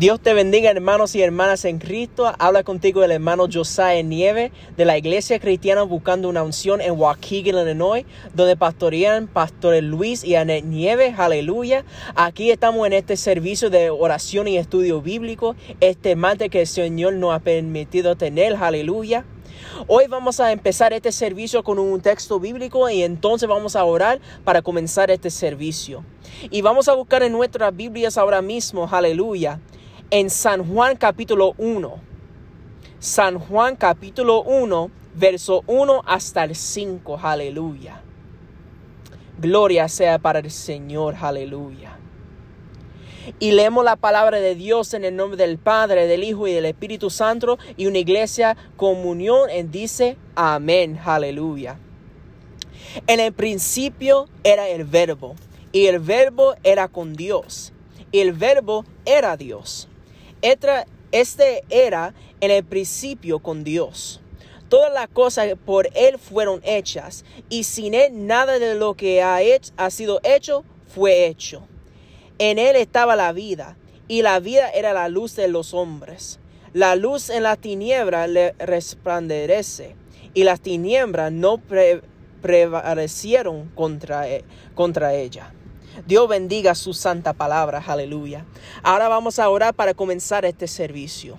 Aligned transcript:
Dios 0.00 0.18
te 0.18 0.32
bendiga 0.32 0.70
hermanos 0.70 1.14
y 1.14 1.20
hermanas 1.20 1.66
en 1.66 1.78
Cristo. 1.78 2.32
Habla 2.38 2.62
contigo 2.62 3.04
el 3.04 3.10
hermano 3.10 3.48
Josiah 3.52 4.00
Nieve 4.02 4.50
de 4.74 4.86
la 4.86 4.96
Iglesia 4.96 5.38
Cristiana 5.38 5.82
Buscando 5.82 6.30
una 6.30 6.42
Unción 6.42 6.80
en 6.80 6.98
Waukegan, 6.98 7.68
Illinois, 7.68 8.06
donde 8.32 8.56
pastorean 8.56 9.26
pastores 9.26 9.82
Luis 9.82 10.24
y 10.24 10.36
Annette 10.36 10.64
Nieve. 10.64 11.14
Aleluya. 11.18 11.84
Aquí 12.14 12.50
estamos 12.50 12.86
en 12.86 12.94
este 12.94 13.18
servicio 13.18 13.68
de 13.68 13.90
oración 13.90 14.48
y 14.48 14.56
estudio 14.56 15.02
bíblico, 15.02 15.54
este 15.80 16.16
martes 16.16 16.48
que 16.48 16.62
el 16.62 16.66
Señor 16.66 17.12
nos 17.12 17.34
ha 17.34 17.40
permitido 17.40 18.16
tener. 18.16 18.56
Aleluya. 18.56 19.26
Hoy 19.86 20.06
vamos 20.08 20.40
a 20.40 20.50
empezar 20.50 20.94
este 20.94 21.12
servicio 21.12 21.62
con 21.62 21.78
un 21.78 22.00
texto 22.00 22.40
bíblico 22.40 22.88
y 22.88 23.02
entonces 23.02 23.46
vamos 23.46 23.76
a 23.76 23.84
orar 23.84 24.18
para 24.44 24.62
comenzar 24.62 25.10
este 25.10 25.28
servicio. 25.28 26.06
Y 26.50 26.62
vamos 26.62 26.88
a 26.88 26.94
buscar 26.94 27.22
en 27.22 27.32
nuestras 27.32 27.76
Biblias 27.76 28.16
ahora 28.16 28.40
mismo, 28.40 28.88
aleluya, 28.90 29.60
en 30.10 30.28
San 30.28 30.66
Juan 30.66 30.96
capítulo 30.96 31.54
1. 31.56 32.00
San 32.98 33.38
Juan 33.38 33.76
capítulo 33.76 34.42
1, 34.42 34.90
verso 35.14 35.62
1 35.68 36.02
hasta 36.04 36.42
el 36.44 36.56
5. 36.56 37.18
Aleluya. 37.22 38.02
Gloria 39.38 39.88
sea 39.88 40.18
para 40.18 40.40
el 40.40 40.50
Señor. 40.50 41.14
Aleluya. 41.20 41.96
Y 43.38 43.52
leemos 43.52 43.84
la 43.84 43.94
palabra 43.94 44.40
de 44.40 44.56
Dios 44.56 44.94
en 44.94 45.04
el 45.04 45.14
nombre 45.14 45.36
del 45.36 45.58
Padre, 45.58 46.08
del 46.08 46.24
Hijo 46.24 46.48
y 46.48 46.52
del 46.52 46.64
Espíritu 46.64 47.08
Santo 47.08 47.58
y 47.76 47.86
una 47.86 47.98
iglesia 47.98 48.56
comunión 48.76 49.48
en 49.48 49.70
dice 49.70 50.16
amén. 50.34 50.98
Aleluya. 51.04 51.78
En 53.06 53.20
el 53.20 53.32
principio 53.32 54.28
era 54.42 54.68
el 54.68 54.84
verbo 54.84 55.36
y 55.70 55.86
el 55.86 56.00
verbo 56.00 56.56
era 56.64 56.88
con 56.88 57.14
Dios 57.14 57.72
y 58.10 58.18
el 58.18 58.32
verbo 58.32 58.84
era 59.04 59.36
Dios 59.36 59.89
este 60.42 61.64
era 61.68 62.14
en 62.40 62.50
el 62.50 62.64
principio 62.64 63.40
con 63.40 63.64
Dios. 63.64 64.20
Todas 64.68 64.92
las 64.92 65.08
cosas 65.08 65.48
por 65.64 65.88
Él 65.94 66.18
fueron 66.18 66.60
hechas, 66.64 67.24
y 67.48 67.64
sin 67.64 67.92
Él 67.92 68.26
nada 68.26 68.58
de 68.58 68.76
lo 68.76 68.94
que 68.94 69.22
ha, 69.22 69.42
hecho, 69.42 69.72
ha 69.76 69.90
sido 69.90 70.20
hecho 70.22 70.64
fue 70.86 71.26
hecho. 71.26 71.66
En 72.38 72.58
Él 72.58 72.76
estaba 72.76 73.16
la 73.16 73.32
vida, 73.32 73.76
y 74.06 74.22
la 74.22 74.38
vida 74.40 74.70
era 74.70 74.92
la 74.92 75.08
luz 75.08 75.34
de 75.36 75.48
los 75.48 75.74
hombres. 75.74 76.38
La 76.72 76.94
luz 76.94 77.30
en 77.30 77.42
la 77.42 77.56
tiniebla 77.56 78.28
le 78.28 78.52
resplandece, 78.58 79.96
y 80.34 80.44
las 80.44 80.60
tinieblas 80.60 81.32
no 81.32 81.60
prevalecieron 82.40 83.68
contra, 83.74 84.28
e, 84.28 84.44
contra 84.74 85.14
ella. 85.14 85.52
Dios 86.06 86.28
bendiga 86.28 86.74
su 86.74 86.94
santa 86.94 87.32
palabra, 87.32 87.82
aleluya. 87.86 88.44
Ahora 88.82 89.08
vamos 89.08 89.38
a 89.38 89.48
orar 89.48 89.74
para 89.74 89.94
comenzar 89.94 90.44
este 90.44 90.66
servicio. 90.66 91.38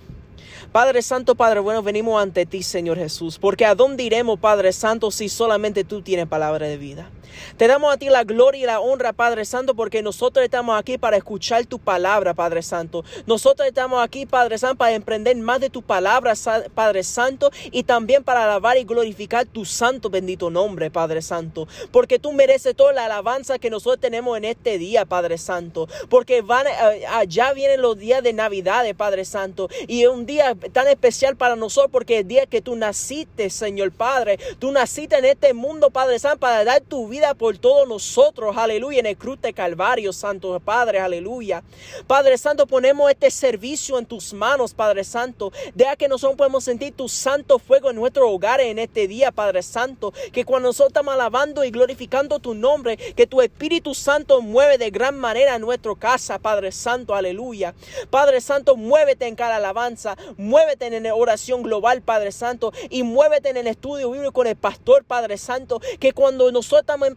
Padre 0.70 1.02
Santo, 1.02 1.34
Padre 1.34 1.60
bueno, 1.60 1.82
venimos 1.82 2.22
ante 2.22 2.46
ti, 2.46 2.62
Señor 2.62 2.96
Jesús, 2.96 3.38
porque 3.38 3.66
a 3.66 3.74
dónde 3.74 4.04
iremos, 4.04 4.38
Padre 4.38 4.72
Santo, 4.72 5.10
si 5.10 5.28
solamente 5.28 5.84
tú 5.84 6.02
tienes 6.02 6.26
palabra 6.26 6.66
de 6.66 6.78
vida. 6.78 7.10
Te 7.56 7.66
damos 7.66 7.92
a 7.92 7.96
ti 7.96 8.08
la 8.08 8.24
gloria 8.24 8.62
y 8.62 8.66
la 8.66 8.80
honra, 8.80 9.12
Padre 9.12 9.44
Santo, 9.44 9.74
porque 9.74 10.02
nosotros 10.02 10.44
estamos 10.44 10.78
aquí 10.78 10.98
para 10.98 11.16
escuchar 11.16 11.66
tu 11.66 11.78
palabra, 11.78 12.34
Padre 12.34 12.62
Santo. 12.62 13.04
Nosotros 13.26 13.68
estamos 13.68 14.02
aquí, 14.02 14.26
Padre 14.26 14.58
Santo, 14.58 14.76
para 14.76 14.92
emprender 14.92 15.36
más 15.36 15.60
de 15.60 15.70
tu 15.70 15.82
palabra, 15.82 16.34
Padre 16.74 17.02
Santo, 17.02 17.50
y 17.70 17.84
también 17.84 18.24
para 18.24 18.44
alabar 18.44 18.76
y 18.76 18.84
glorificar 18.84 19.46
tu 19.46 19.64
santo 19.64 20.10
bendito 20.10 20.50
nombre, 20.50 20.90
Padre 20.90 21.22
Santo. 21.22 21.68
Porque 21.90 22.18
tú 22.18 22.32
mereces 22.32 22.76
toda 22.76 22.92
la 22.92 23.06
alabanza 23.06 23.58
que 23.58 23.70
nosotros 23.70 24.00
tenemos 24.00 24.36
en 24.36 24.44
este 24.44 24.78
día, 24.78 25.04
Padre 25.04 25.38
Santo. 25.38 25.88
Porque 26.08 26.42
van, 26.42 26.66
eh, 26.66 27.06
allá 27.06 27.52
vienen 27.52 27.80
los 27.80 27.98
días 27.98 28.22
de 28.22 28.32
Navidad, 28.32 28.84
Padre 28.96 29.24
Santo. 29.24 29.68
Y 29.86 30.02
es 30.02 30.08
un 30.08 30.26
día 30.26 30.54
tan 30.72 30.88
especial 30.88 31.36
para 31.36 31.56
nosotros 31.56 31.90
porque 31.92 32.18
el 32.18 32.28
día 32.28 32.46
que 32.46 32.60
tú 32.60 32.76
naciste, 32.76 33.50
Señor 33.50 33.92
Padre, 33.92 34.38
tú 34.58 34.72
naciste 34.72 35.16
en 35.16 35.24
este 35.24 35.54
mundo, 35.54 35.90
Padre 35.90 36.18
Santo, 36.18 36.38
para 36.38 36.64
dar 36.64 36.80
tu 36.80 37.08
vida 37.08 37.21
por 37.38 37.56
todos 37.56 37.88
nosotros, 37.88 38.56
aleluya, 38.56 38.98
en 38.98 39.06
el 39.06 39.16
cruz 39.16 39.40
de 39.40 39.52
Calvario, 39.52 40.12
Santo 40.12 40.58
Padre, 40.60 40.98
aleluya. 40.98 41.62
Padre 42.06 42.36
Santo, 42.36 42.66
ponemos 42.66 43.10
este 43.10 43.30
servicio 43.30 43.98
en 43.98 44.06
tus 44.06 44.34
manos, 44.34 44.74
Padre 44.74 45.04
Santo. 45.04 45.52
Deja 45.74 45.96
que 45.96 46.08
nosotros 46.08 46.36
podemos 46.36 46.64
sentir 46.64 46.92
tu 46.94 47.08
santo 47.08 47.58
fuego 47.58 47.90
en 47.90 47.96
nuestro 47.96 48.28
hogar 48.28 48.60
en 48.60 48.78
este 48.78 49.06
día, 49.06 49.30
Padre 49.30 49.62
Santo. 49.62 50.12
Que 50.32 50.44
cuando 50.44 50.68
nosotros 50.68 50.90
estamos 50.90 51.14
alabando 51.14 51.64
y 51.64 51.70
glorificando 51.70 52.40
tu 52.40 52.54
nombre, 52.54 52.96
que 52.96 53.26
tu 53.26 53.40
Espíritu 53.40 53.94
Santo 53.94 54.42
mueve 54.42 54.76
de 54.76 54.90
gran 54.90 55.16
manera 55.16 55.54
en 55.54 55.62
nuestra 55.62 55.94
casa, 55.98 56.38
Padre 56.38 56.72
Santo, 56.72 57.14
aleluya. 57.14 57.74
Padre 58.10 58.40
Santo, 58.40 58.76
muévete 58.76 59.26
en 59.26 59.36
cada 59.36 59.56
alabanza, 59.56 60.16
muévete 60.36 60.86
en 60.86 61.06
oración 61.12 61.62
global, 61.62 62.02
Padre 62.02 62.32
Santo, 62.32 62.72
y 62.90 63.04
muévete 63.04 63.50
en 63.50 63.56
el 63.56 63.68
estudio 63.68 64.10
bíblico 64.10 64.32
con 64.32 64.46
el 64.46 64.56
pastor, 64.56 65.04
Padre 65.04 65.38
Santo, 65.38 65.80
que 66.00 66.12
cuando 66.12 66.50
nosotros 66.50 66.82
estamos 66.82 67.08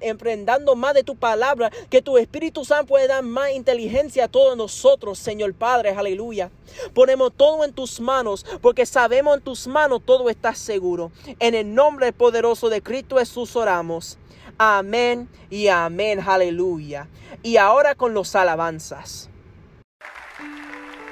emprendando 0.00 0.76
más 0.76 0.94
de 0.94 1.04
tu 1.04 1.16
palabra, 1.16 1.70
que 1.88 2.02
tu 2.02 2.18
Espíritu 2.18 2.64
Santo 2.64 2.86
puede 2.86 3.06
dar 3.06 3.22
más 3.22 3.50
inteligencia 3.52 4.24
a 4.24 4.28
todos 4.28 4.56
nosotros, 4.56 5.18
Señor 5.18 5.54
Padre, 5.54 5.90
aleluya. 5.90 6.50
Ponemos 6.94 7.32
todo 7.36 7.64
en 7.64 7.72
tus 7.72 8.00
manos, 8.00 8.44
porque 8.60 8.86
sabemos 8.86 9.36
en 9.36 9.42
tus 9.42 9.66
manos 9.66 10.02
todo 10.04 10.30
está 10.30 10.54
seguro. 10.54 11.10
En 11.38 11.54
el 11.54 11.74
nombre 11.74 12.12
poderoso 12.12 12.68
de 12.68 12.82
Cristo 12.82 13.16
Jesús 13.18 13.56
oramos. 13.56 14.18
Amén 14.58 15.28
y 15.48 15.68
amén, 15.68 16.20
aleluya. 16.20 17.08
Y 17.42 17.56
ahora 17.56 17.94
con 17.94 18.14
los 18.14 18.34
alabanzas. 18.34 19.30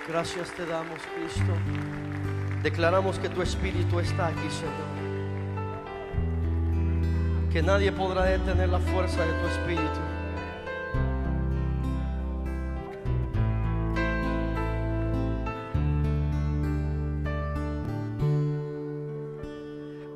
Gracias 0.09 0.51
te 0.55 0.65
damos, 0.67 0.99
Cristo. 1.15 1.53
Declaramos 2.63 3.19
que 3.19 3.29
tu 3.29 3.43
Espíritu 3.43 4.01
está 4.01 4.29
aquí, 4.29 4.51
Señor 4.51 4.88
que 7.53 7.63
nadie 7.63 7.91
podrá 7.91 8.25
detener 8.25 8.69
la 8.69 8.79
fuerza 8.79 9.25
de 9.25 9.33
tu 9.33 9.47
espíritu. 9.47 10.01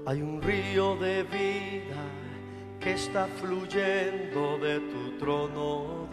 Hay 0.07 0.21
un 0.21 0.43
río 0.43 0.97
de 0.97 1.23
vida 1.23 2.03
que 2.79 2.93
está 2.93 3.27
fluyendo 3.41 4.59
de 4.59 4.81
tu 4.81 5.17
trono, 5.19 6.09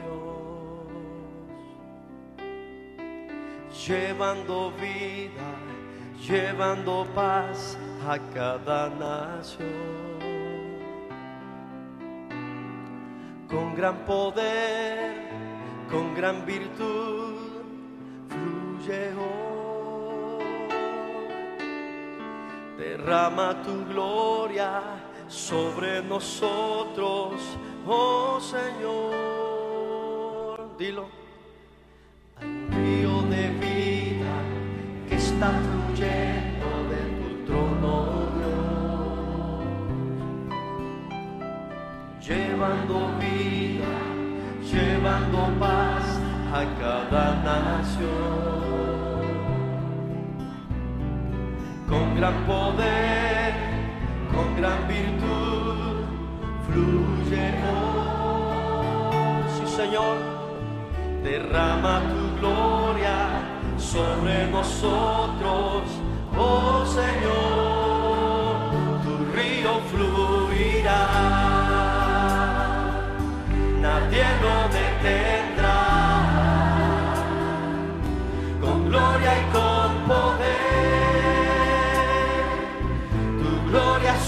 Dios, 3.67 3.87
llevando 3.87 4.71
vida, 4.79 5.51
llevando 6.25 7.05
paz 7.13 7.77
a 8.07 8.17
cada 8.33 8.89
nación. 8.89 10.08
Con 13.49 13.75
gran 13.75 14.05
poder, 14.05 15.29
con 15.89 16.13
gran 16.13 16.45
virtud, 16.45 17.35
fluye 18.29 19.11
hoy. 19.15 20.43
Derrama 22.77 23.61
tu 23.63 23.85
gloria 23.85 24.81
sobre 25.27 26.01
nosotros, 26.03 27.57
oh 27.87 28.39
Señor. 28.39 29.09
Dilo. 30.77 31.09
Hay 32.37 32.47
un 32.47 32.69
río 32.71 33.21
de 33.23 33.49
vida 33.59 34.35
que 35.09 35.15
está 35.15 35.49
fluyendo 35.49 36.67
de 36.89 37.01
tu 37.19 37.29
trono, 37.45 37.93
Dios. 38.37 39.59
Llevando 42.25 43.18
paz 45.59 46.05
a 46.53 46.63
cada 46.81 47.25
nación. 47.43 48.59
Con 51.87 52.15
gran 52.15 52.37
poder, 52.45 53.53
con 54.33 54.47
gran 54.59 54.87
virtud, 54.87 56.03
fluye 56.67 57.45
hoy. 57.69 57.89
Señor, 59.79 60.17
derrama 61.23 62.01
tu 62.11 62.21
gloria 62.39 63.19
sobre 63.77 64.47
nosotros, 64.47 65.83
oh 66.37 66.85
Señor, 66.85 68.55
tu 69.03 69.13
río 69.35 69.73
fluirá 69.89 70.38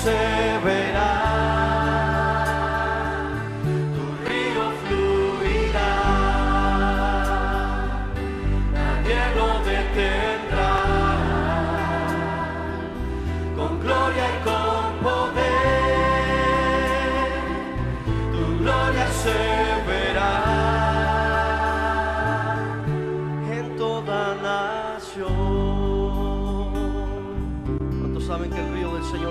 gloria 0.03 0.40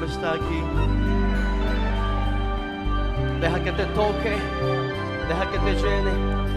Está 0.04 0.32
aquí. 0.32 0.62
Deja 3.40 3.62
que 3.62 3.72
te 3.72 3.84
toque, 3.86 4.36
deja 5.28 5.50
que 5.50 5.58
te 5.58 5.74
llene. 5.74 6.49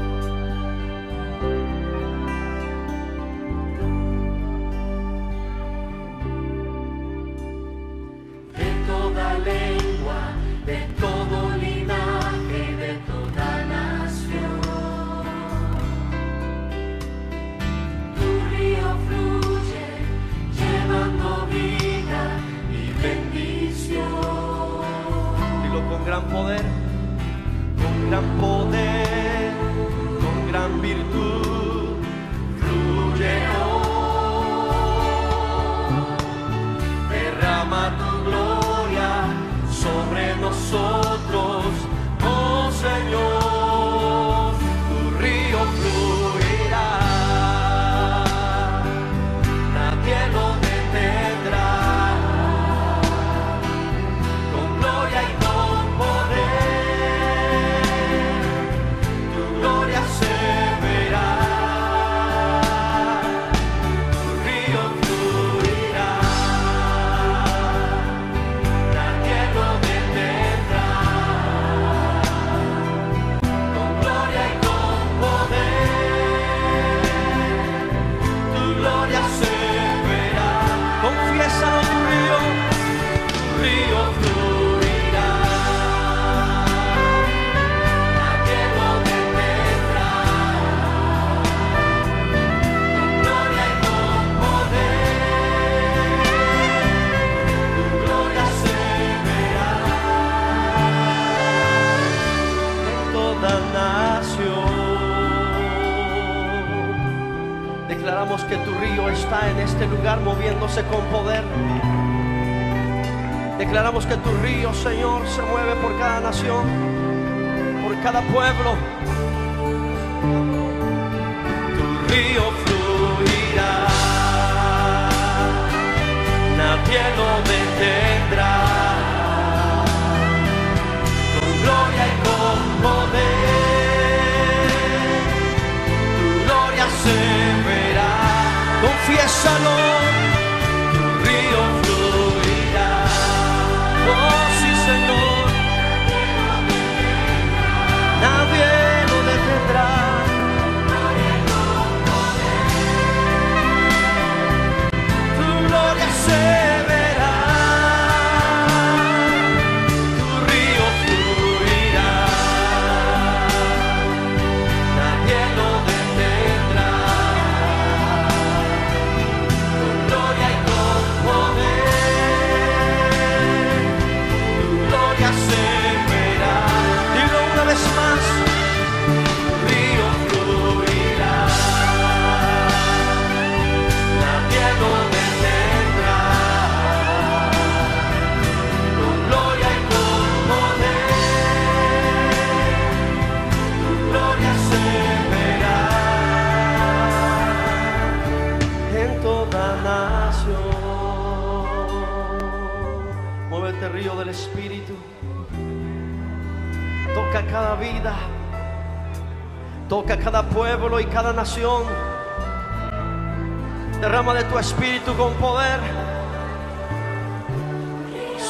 Derrama 213.99 214.33
de 214.33 214.45
tu 214.45 214.57
espíritu 214.57 215.13
con 215.17 215.33
poder. 215.33 215.77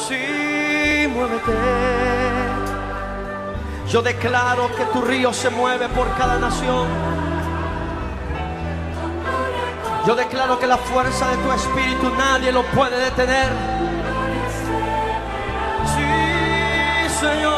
Sí, 0.06 1.08
muévete. 1.08 1.52
Yo 3.88 4.00
declaro 4.00 4.68
que 4.76 4.84
tu 4.92 5.02
río 5.02 5.32
se 5.32 5.50
mueve 5.50 5.88
por 5.88 6.08
cada 6.16 6.38
nación. 6.38 6.86
Yo 10.06 10.14
declaro 10.14 10.60
que 10.60 10.68
la 10.68 10.76
fuerza 10.76 11.28
de 11.30 11.36
tu 11.38 11.50
espíritu 11.50 12.10
nadie 12.16 12.52
lo 12.52 12.62
puede 12.66 12.96
detener. 12.96 13.48
Sí, 15.96 17.26
Señor. 17.26 17.53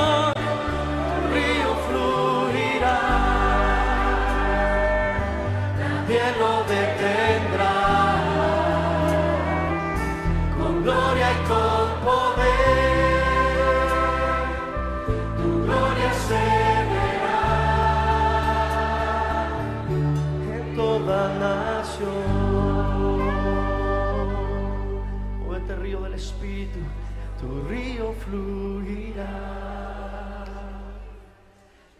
tu 27.41 27.63
río 27.69 28.13
fluirá, 28.25 29.27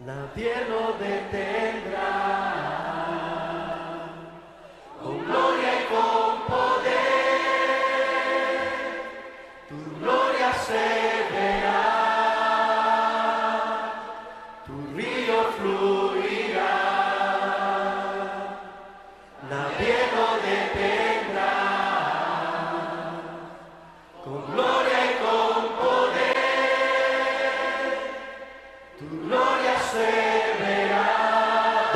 nadie 0.01 0.55
lo 0.69 0.93
detendrá. 0.99 2.66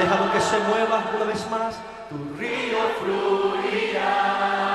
Déjalo 0.00 0.32
que 0.32 0.40
se 0.40 0.58
mueva 0.60 1.04
una 1.14 1.24
vez 1.26 1.50
más, 1.50 1.74
tu 2.08 2.16
río 2.38 2.78
fluirá. 3.00 4.69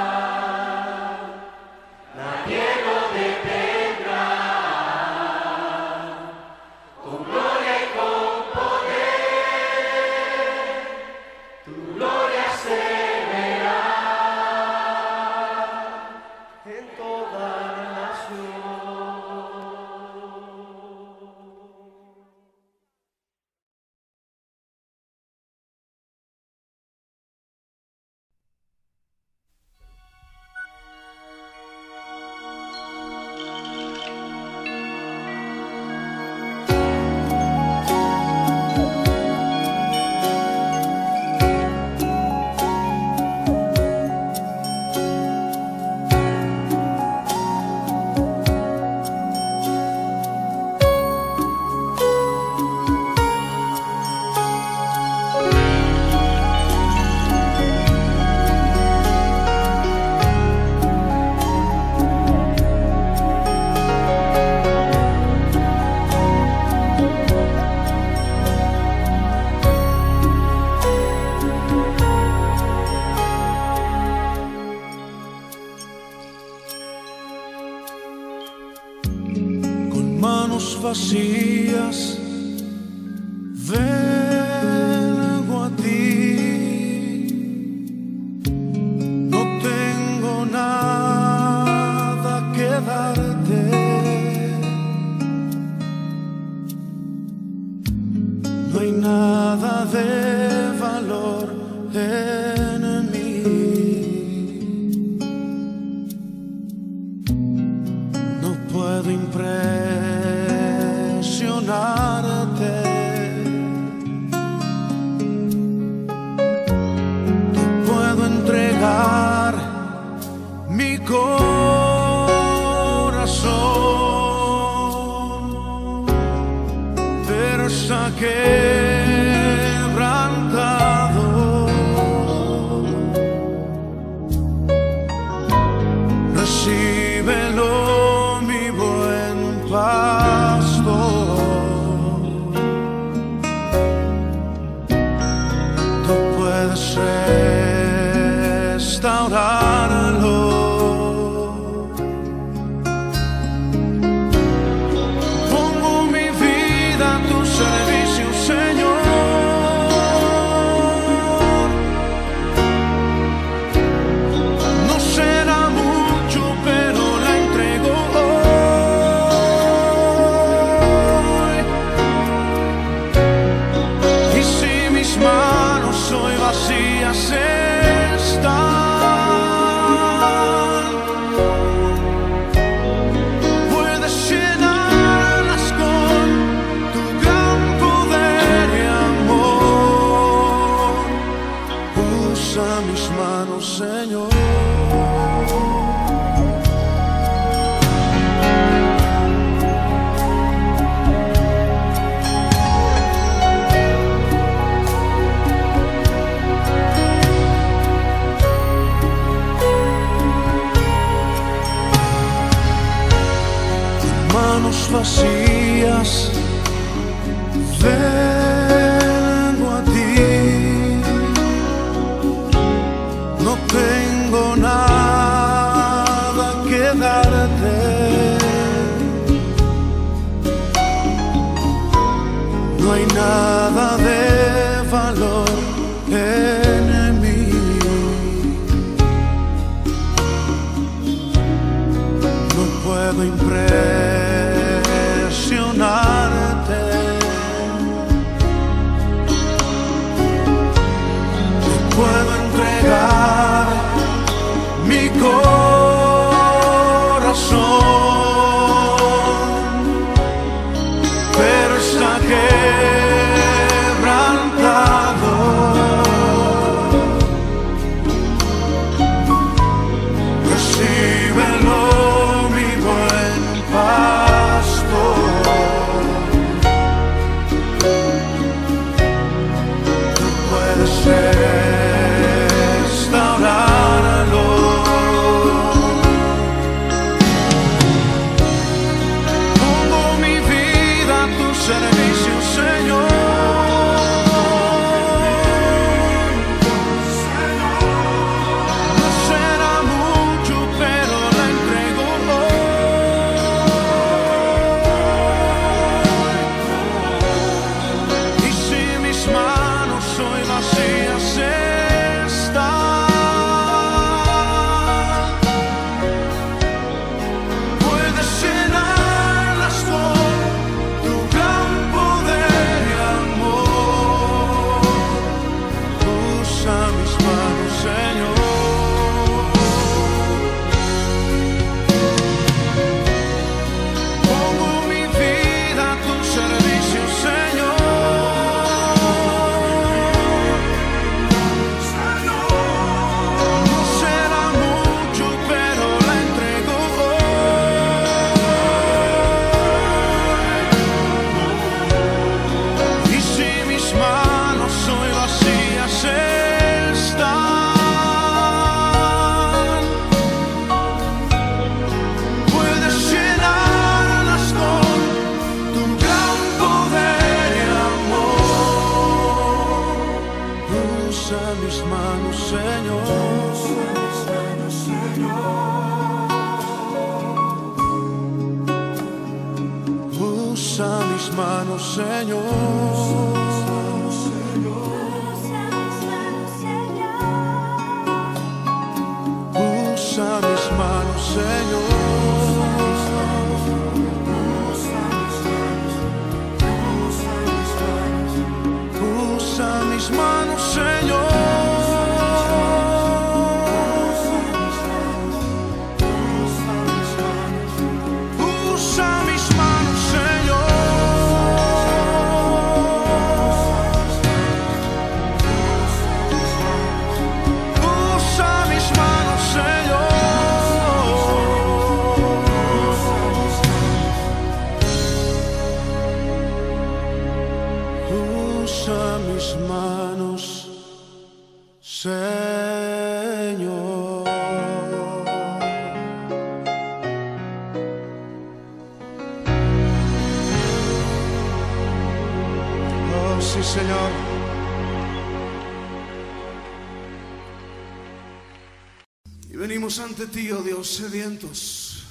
Ante 450.17 450.27
ti, 450.27 450.49
oh 450.49 450.61
Dios, 450.61 450.87
sedientos, 450.87 452.05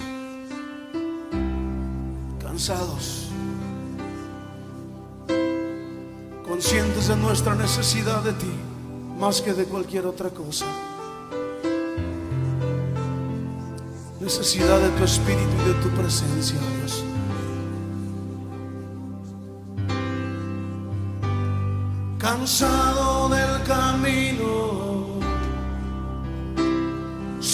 cansados, 2.39 3.29
conscientes 6.47 7.07
de 7.07 7.15
nuestra 7.15 7.55
necesidad 7.55 8.21
de 8.21 8.33
ti, 8.33 8.51
más 9.17 9.41
que 9.41 9.53
de 9.53 9.65
cualquier 9.65 10.05
otra 10.05 10.29
cosa. 10.29 10.67
Necesidad 14.19 14.79
de 14.79 14.89
tu 14.89 15.03
espíritu 15.03 15.55
y 15.63 15.69
de 15.69 15.73
tu 15.81 15.89
presencia, 15.89 16.59
oh 16.61 16.77
Dios. 16.77 17.03
Cansado 22.19 22.84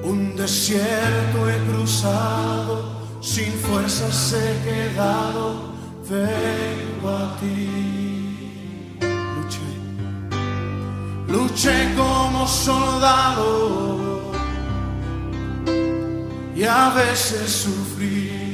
Un 0.03 0.35
desierto 0.35 1.39
he 1.49 1.59
cruzado, 1.71 2.75
sin 3.21 3.53
fuerzas 3.67 4.35
he 4.35 4.51
quedado, 4.69 5.43
vengo 6.11 7.09
a 7.23 7.37
ti. 7.41 8.99
Luché, 9.37 9.71
luché 11.29 11.77
como 11.97 12.41
soldado 12.49 14.33
y 16.57 16.65
a 16.65 16.91
veces 17.01 17.49
sufrí. 17.65 18.49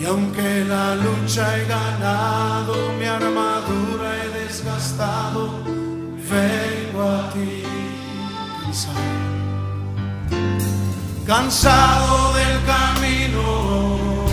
Y 0.00 0.04
aunque 0.06 0.64
la 0.64 0.96
lucha 0.96 1.42
he 1.58 1.66
ganado, 1.66 2.74
mi 2.98 3.04
armadura 3.04 3.99
desgastado, 4.60 5.64
vengo 6.28 7.02
a 7.02 7.30
ti 7.32 7.64
cansado, 8.62 9.00
cansado 11.26 12.34
del 12.34 12.64
camino, 12.66 14.26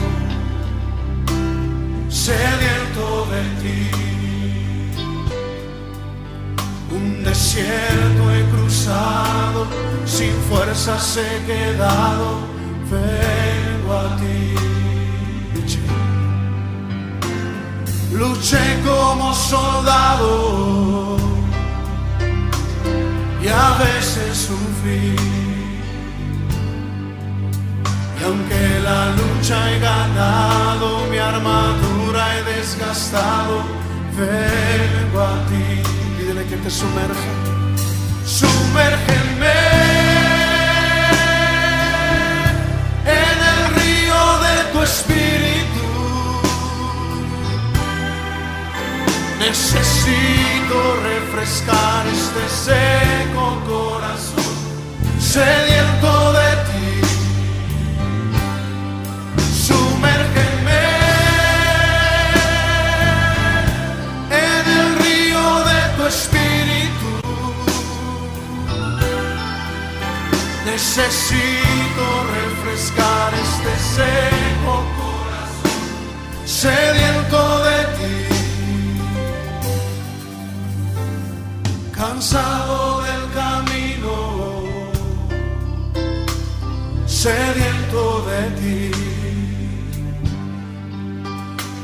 sediento 2.09 3.27
de 3.31 3.41
ti. 3.61 3.89
Un 6.91 7.23
desierto 7.23 8.31
he 8.31 8.43
cruzado, 8.49 9.67
sin 10.05 10.33
fuerzas 10.49 11.17
he 11.17 11.45
quedado, 11.45 12.39
vengo 12.89 13.93
a 13.93 14.17
ti. 14.17 14.66
Luché 18.17 18.80
como 18.84 19.34
soldado 19.34 21.17
y 23.41 23.47
a 23.47 23.77
veces 23.77 24.38
sufrí. 24.47 25.15
Y 28.19 28.23
aunque 28.23 28.80
la 28.84 29.01
lucha 29.19 29.71
he 29.71 29.80
ganado, 29.80 31.06
mi 31.12 31.17
armadura 31.17 32.36
he 32.36 32.43
desgastado, 32.56 33.62
vengo 34.17 35.21
a 35.21 35.36
ti. 35.49 35.84
Pídele 36.17 36.43
que 36.45 36.58
te 36.58 36.69
sumerja, 36.69 37.32
sumérgeme 38.25 39.60
en 43.06 43.38
el 43.51 43.60
río 43.75 44.19
de 44.45 44.56
tu 44.73 44.82
espíritu. 44.82 45.57
Necesito 49.47 50.77
refrescar 51.03 52.05
este 52.07 52.43
seco 52.65 53.45
corazón, 53.65 54.55
sediento 55.21 56.33
de 56.33 56.49
ti. 56.67 56.89
Sumérgeme 59.67 60.83
en 64.31 64.63
el 64.79 64.88
río 64.99 65.45
de 65.69 65.79
tu 65.95 66.03
espíritu. 66.07 67.12
Necesito 70.65 72.05
refrescar 72.36 73.31
este 73.45 73.73
seco 73.95 74.73
corazón, 74.99 75.79
sediento 76.45 77.39
de 77.63 77.77
ti. 77.95 78.37
Cansado 81.97 83.01
del 83.01 83.23
camino, 83.33 84.13
sediento 87.07 88.23
de 88.29 88.41
ti. 88.60 88.91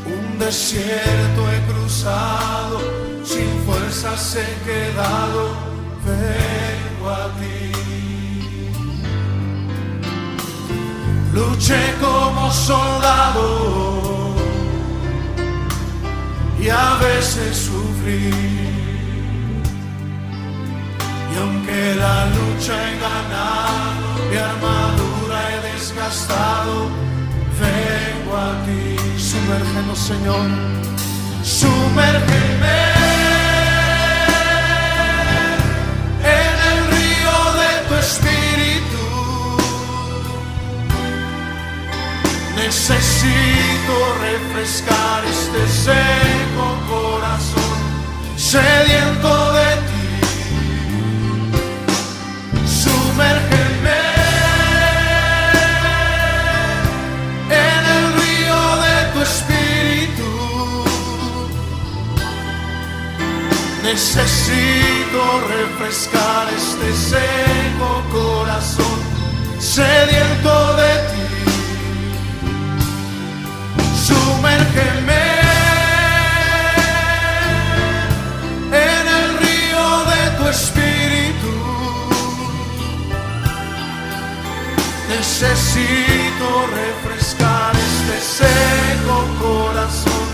Un 0.05 0.37
desierto 0.37 1.39
he 1.51 1.59
cruzado, 1.71 2.79
sin 3.23 3.49
fuerzas 3.65 4.35
he 4.35 4.51
quedado, 4.67 5.41
vengo 6.05 7.09
a 7.09 7.25
ti. 7.39 7.71
Luché 11.33 11.95
como 11.99 12.51
soldado 12.51 14.35
y 16.61 16.69
a 16.69 16.97
veces 17.01 17.57
sufrí. 17.57 18.82
Y 21.33 21.35
aunque 21.35 21.95
la 21.95 22.25
lucha 22.27 22.73
he 22.87 22.99
ganado, 22.99 24.07
mi 24.29 24.37
armadura 24.37 25.37
he 25.49 25.73
desgastado, 25.73 26.75
vengo 27.59 28.37
a 28.37 28.51
ti. 28.65 28.83
Sumérgenos, 29.19 29.97
Señor, 29.97 30.47
sumérgeme 31.43 32.79
en 36.39 36.55
el 36.71 36.79
río 36.93 37.35
de 37.61 37.71
tu 37.87 37.93
espíritu. 37.95 39.05
Necesito 42.55 43.93
refrescar 44.21 45.19
este 45.25 45.61
seco 45.67 46.65
corazón, 46.87 47.77
sediento 48.37 49.53
de 49.53 49.69
ti. 49.77 49.82
En 57.49 57.83
el 57.95 58.13
río 58.19 58.61
de 58.85 58.95
tu 59.13 59.19
espíritu, 59.21 60.31
Necesito 63.83 65.21
refrescar 65.47 66.47
este 66.49 66.93
seco 66.93 68.03
corazón 68.11 68.99
sediento 69.59 70.75
de 70.77 70.93
ti. 71.11 71.25
Sumérgeme. 74.05 75.32
Necesito 85.15 86.47
refrescar 86.73 87.71
este 87.75 88.17
seco 88.41 89.17
corazón 89.39 90.27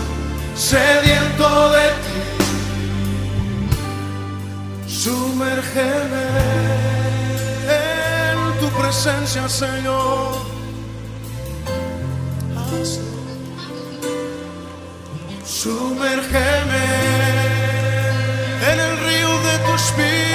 sediento 0.56 1.48
de 1.70 1.86
ti. 2.04 2.20
Sumérgeme 4.88 6.26
en 7.68 8.36
tu 8.58 8.68
presencia, 8.80 9.48
Señor. 9.48 10.36
Sumérgeme 15.44 16.86
en 18.72 18.80
el 18.80 18.98
río 19.06 19.30
de 19.46 19.58
tu 19.58 19.72
espíritu. 19.74 20.29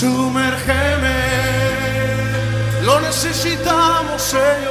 Sumérgeme, 0.00 1.18
lo 2.86 3.02
necesitamos, 3.02 4.22
Señor. 4.22 4.69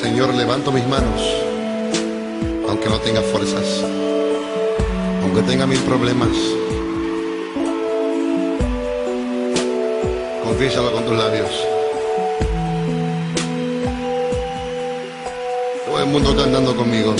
Señor, 0.00 0.34
levanto 0.34 0.72
mis 0.72 0.86
manos, 0.86 1.20
aunque 2.68 2.88
no 2.88 2.98
tenga 3.00 3.22
fuerzas, 3.22 3.84
aunque 5.22 5.42
tenga 5.42 5.66
mil 5.66 5.78
problemas. 5.80 6.30
Confiésalo 10.44 10.92
con 10.92 11.04
tus 11.04 11.16
labios. 11.16 11.50
Todo 15.86 15.98
el 16.00 16.06
mundo 16.06 16.36
cantando 16.36 16.76
conmigo. 16.76 17.14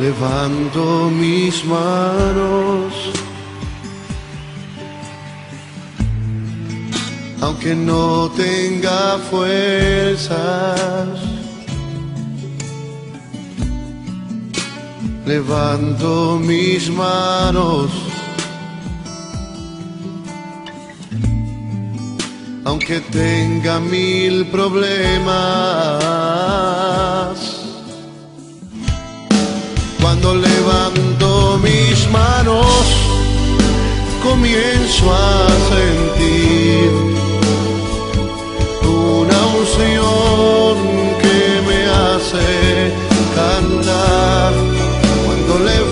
Levanto 0.00 1.10
mis 1.10 1.64
manos, 1.64 3.12
aunque 7.48 7.74
no 7.74 8.30
tenga 8.36 9.18
fuerzas. 9.30 11.08
Levanto 15.24 16.38
mis 16.42 16.90
manos, 16.90 17.90
aunque 22.64 23.00
tenga 23.00 23.80
mil 23.80 24.46
problemas. 24.48 25.28
Cuando 30.02 30.34
levanto 30.34 31.58
mis 31.62 32.10
manos, 32.10 32.84
comienzo 34.22 35.04
a 35.10 35.48
sentir 35.72 37.07
una 39.78 40.00
unción 40.00 41.18
que 41.22 41.62
me 41.66 41.86
hace 41.86 42.92
cantar. 43.34 44.52
Cuando 45.24 45.58
levanto 45.58 45.87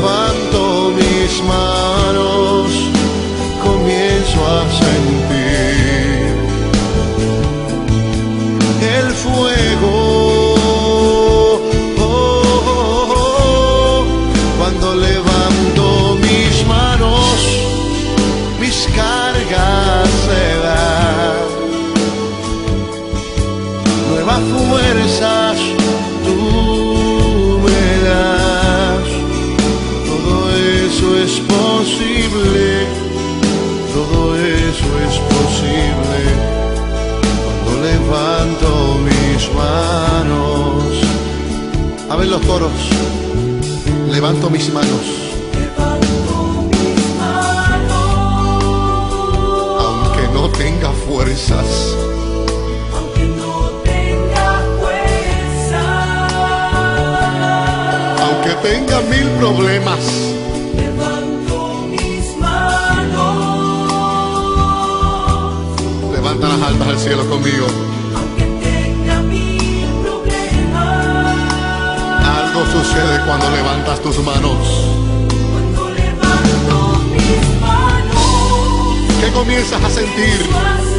Levanto 44.16 44.48
mis 44.48 44.72
manos, 44.72 45.04
aunque 49.78 50.22
no 50.32 50.48
tenga 50.48 50.90
fuerzas. 51.06 51.94
aunque 52.96 53.26
no 53.26 53.68
tenga 53.84 54.62
fuerza. 54.80 55.82
Aunque 58.24 58.52
tenga 58.66 59.02
mil 59.02 59.28
problemas, 59.38 60.00
Levanto 60.74 61.86
mis 61.90 62.38
manos, 62.38 63.18
levanta 66.10 66.48
las 66.48 66.62
altas 66.62 66.88
al 66.88 66.98
cielo 66.98 67.28
conmigo. 67.28 67.66
Sucede 72.96 73.20
cuando 73.26 73.50
levantas 73.50 74.00
tus 74.00 74.18
manos. 74.20 74.56
Cuando 75.50 75.90
levanto 75.90 77.00
mis 77.12 77.60
manos, 77.60 79.20
¿Qué 79.20 79.32
comienzas 79.32 79.82
a 79.82 79.90
sentir? 79.90 80.95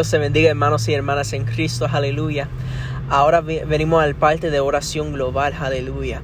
Dios 0.00 0.08
se 0.08 0.16
bendiga 0.16 0.48
hermanos 0.48 0.88
y 0.88 0.94
hermanas 0.94 1.34
en 1.34 1.44
Cristo, 1.44 1.86
aleluya. 1.92 2.48
Ahora 3.10 3.42
venimos 3.42 4.02
al 4.02 4.14
parte 4.14 4.50
de 4.50 4.58
oración 4.58 5.12
global, 5.12 5.52
aleluya. 5.60 6.22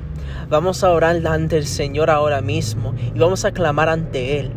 Vamos 0.49 0.83
a 0.83 0.93
orar 0.93 1.21
ante 1.27 1.59
el 1.59 1.67
Señor 1.67 2.09
ahora 2.09 2.41
mismo 2.41 2.95
y 3.15 3.19
vamos 3.19 3.45
a 3.45 3.53
clamar 3.53 3.91
ante 3.91 4.41
Él. 4.41 4.51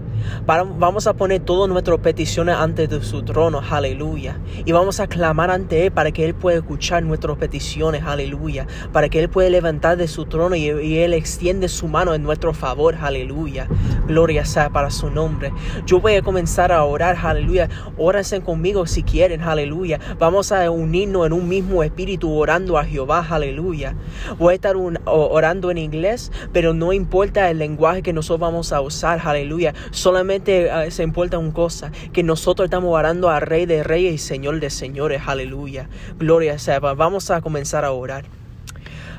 Para- 0.45 0.63
vamos 0.63 1.07
a 1.07 1.13
poner 1.13 1.41
todas 1.41 1.69
nuestras 1.69 1.99
peticiones 1.99 2.55
ante 2.55 2.87
de 2.87 3.01
su 3.03 3.23
trono, 3.23 3.61
aleluya. 3.69 4.37
Y 4.65 4.71
vamos 4.71 4.99
a 4.99 5.07
clamar 5.07 5.51
ante 5.51 5.85
Él 5.85 5.91
para 5.91 6.11
que 6.11 6.25
Él 6.25 6.33
pueda 6.33 6.57
escuchar 6.57 7.03
nuestras 7.03 7.37
peticiones, 7.37 8.03
aleluya. 8.05 8.67
Para 8.91 9.09
que 9.09 9.19
Él 9.19 9.29
pueda 9.29 9.49
levantar 9.49 9.97
de 9.97 10.07
su 10.07 10.25
trono 10.25 10.55
y, 10.55 10.67
Él 10.69 11.13
extiende 11.13 11.67
su 11.69 11.87
mano 11.87 12.13
en 12.13 12.23
nuestro 12.23 12.53
favor, 12.53 12.95
aleluya. 13.01 13.67
Gloria 14.07 14.45
sea 14.45 14.69
para 14.69 14.89
su 14.89 15.09
nombre. 15.09 15.51
Yo 15.85 15.99
voy 15.99 16.15
a 16.15 16.21
comenzar 16.21 16.71
a 16.71 16.83
orar, 16.83 17.17
aleluya. 17.21 17.69
Órense 17.97 18.41
conmigo 18.41 18.85
si 18.85 19.03
quieren, 19.03 19.41
aleluya. 19.41 19.99
Vamos 20.17 20.51
a 20.51 20.69
unirnos 20.71 21.25
en 21.27 21.33
un 21.33 21.47
mismo 21.47 21.83
espíritu 21.83 22.31
orando 22.33 22.77
a 22.77 22.83
Jehová, 22.85 23.25
aleluya. 23.29 23.95
Voy 24.37 24.53
a 24.53 24.55
estar 24.55 24.77
un- 24.77 24.99
orando 25.05 25.71
en 25.71 25.77
inglés, 25.77 26.31
pero 26.53 26.73
no 26.73 26.93
importa 26.93 27.49
el 27.49 27.59
lenguaje 27.59 28.01
que 28.01 28.13
nosotros 28.13 28.39
vamos 28.39 28.73
a 28.73 28.81
usar, 28.81 29.21
aleluya. 29.23 29.73
Solamente 30.09 30.65
eh, 30.65 30.89
se 30.89 31.03
importa 31.03 31.37
una 31.37 31.53
cosa, 31.53 31.91
que 32.11 32.23
nosotros 32.23 32.65
estamos 32.65 32.91
orando 32.91 33.29
al 33.29 33.41
Rey 33.41 33.67
de 33.67 33.83
Reyes 33.83 34.15
y 34.15 34.17
Señor 34.17 34.59
de 34.59 34.71
Señores, 34.71 35.21
aleluya. 35.27 35.87
Gloria 36.17 36.57
sea. 36.57 36.79
Va 36.79 36.95
vamos 36.95 37.29
a 37.29 37.41
comenzar 37.41 37.85
a 37.85 37.91
orar. 37.91 38.25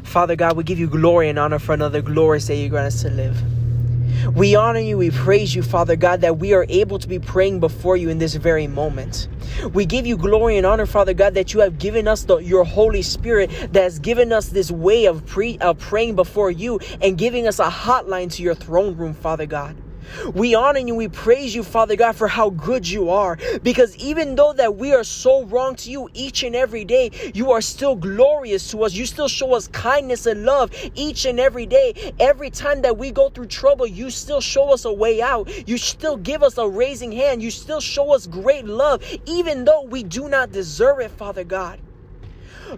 Father 0.02 0.34
God, 0.34 0.56
we 0.56 0.64
give 0.64 0.80
you 0.80 0.88
glory 0.88 1.28
and 1.28 1.38
honor 1.38 1.60
for 1.60 1.74
another 1.74 2.02
glorious 2.02 2.48
day 2.48 2.60
you 2.60 2.68
grant 2.68 2.88
us 2.88 3.02
to 3.02 3.08
live. 3.08 3.40
We 4.34 4.56
honor 4.56 4.80
you, 4.80 4.98
we 4.98 5.12
praise 5.12 5.54
you, 5.54 5.62
Father 5.62 5.94
God, 5.94 6.22
that 6.22 6.38
we 6.38 6.54
are 6.54 6.66
able 6.68 6.98
to 6.98 7.06
be 7.06 7.20
praying 7.20 7.60
before 7.60 7.96
you 7.96 8.08
in 8.08 8.18
this 8.18 8.34
very 8.34 8.66
moment. 8.66 9.28
We 9.72 9.86
give 9.86 10.08
you 10.08 10.16
glory 10.16 10.56
and 10.56 10.66
honor, 10.66 10.86
Father 10.86 11.14
God, 11.14 11.34
that 11.34 11.54
you 11.54 11.60
have 11.60 11.78
given 11.78 12.08
us 12.08 12.24
the, 12.24 12.38
your 12.38 12.64
Holy 12.64 13.02
Spirit 13.02 13.48
that 13.72 13.84
has 13.84 14.00
given 14.00 14.32
us 14.32 14.48
this 14.48 14.72
way 14.72 15.04
of, 15.04 15.24
pre, 15.24 15.56
of 15.58 15.78
praying 15.78 16.16
before 16.16 16.50
you 16.50 16.80
and 17.00 17.16
giving 17.16 17.46
us 17.46 17.60
a 17.60 17.70
hotline 17.70 18.28
to 18.32 18.42
your 18.42 18.56
throne 18.56 18.96
room, 18.96 19.14
Father 19.14 19.46
God. 19.46 19.76
We 20.34 20.54
honor 20.54 20.80
you, 20.80 20.94
we 20.94 21.08
praise 21.08 21.54
you, 21.54 21.62
Father 21.62 21.96
God, 21.96 22.16
for 22.16 22.28
how 22.28 22.50
good 22.50 22.88
you 22.88 23.10
are. 23.10 23.38
Because 23.62 23.96
even 23.96 24.34
though 24.34 24.52
that 24.52 24.76
we 24.76 24.92
are 24.92 25.04
so 25.04 25.44
wrong 25.44 25.74
to 25.76 25.90
you 25.90 26.08
each 26.14 26.42
and 26.42 26.54
every 26.54 26.84
day, 26.84 27.10
you 27.34 27.52
are 27.52 27.60
still 27.60 27.96
glorious 27.96 28.70
to 28.70 28.84
us. 28.84 28.94
You 28.94 29.06
still 29.06 29.28
show 29.28 29.54
us 29.54 29.68
kindness 29.68 30.26
and 30.26 30.44
love 30.44 30.72
each 30.94 31.24
and 31.24 31.40
every 31.40 31.66
day. 31.66 32.12
Every 32.18 32.50
time 32.50 32.82
that 32.82 32.96
we 32.96 33.10
go 33.10 33.28
through 33.30 33.46
trouble, 33.46 33.86
you 33.86 34.10
still 34.10 34.40
show 34.40 34.72
us 34.72 34.84
a 34.84 34.92
way 34.92 35.22
out. 35.22 35.68
You 35.68 35.78
still 35.78 36.16
give 36.16 36.42
us 36.42 36.58
a 36.58 36.68
raising 36.68 37.12
hand. 37.12 37.42
You 37.42 37.50
still 37.50 37.80
show 37.80 38.12
us 38.12 38.26
great 38.26 38.66
love, 38.66 39.02
even 39.26 39.64
though 39.64 39.82
we 39.82 40.02
do 40.02 40.28
not 40.28 40.52
deserve 40.52 41.00
it, 41.00 41.10
Father 41.12 41.44
God. 41.44 41.80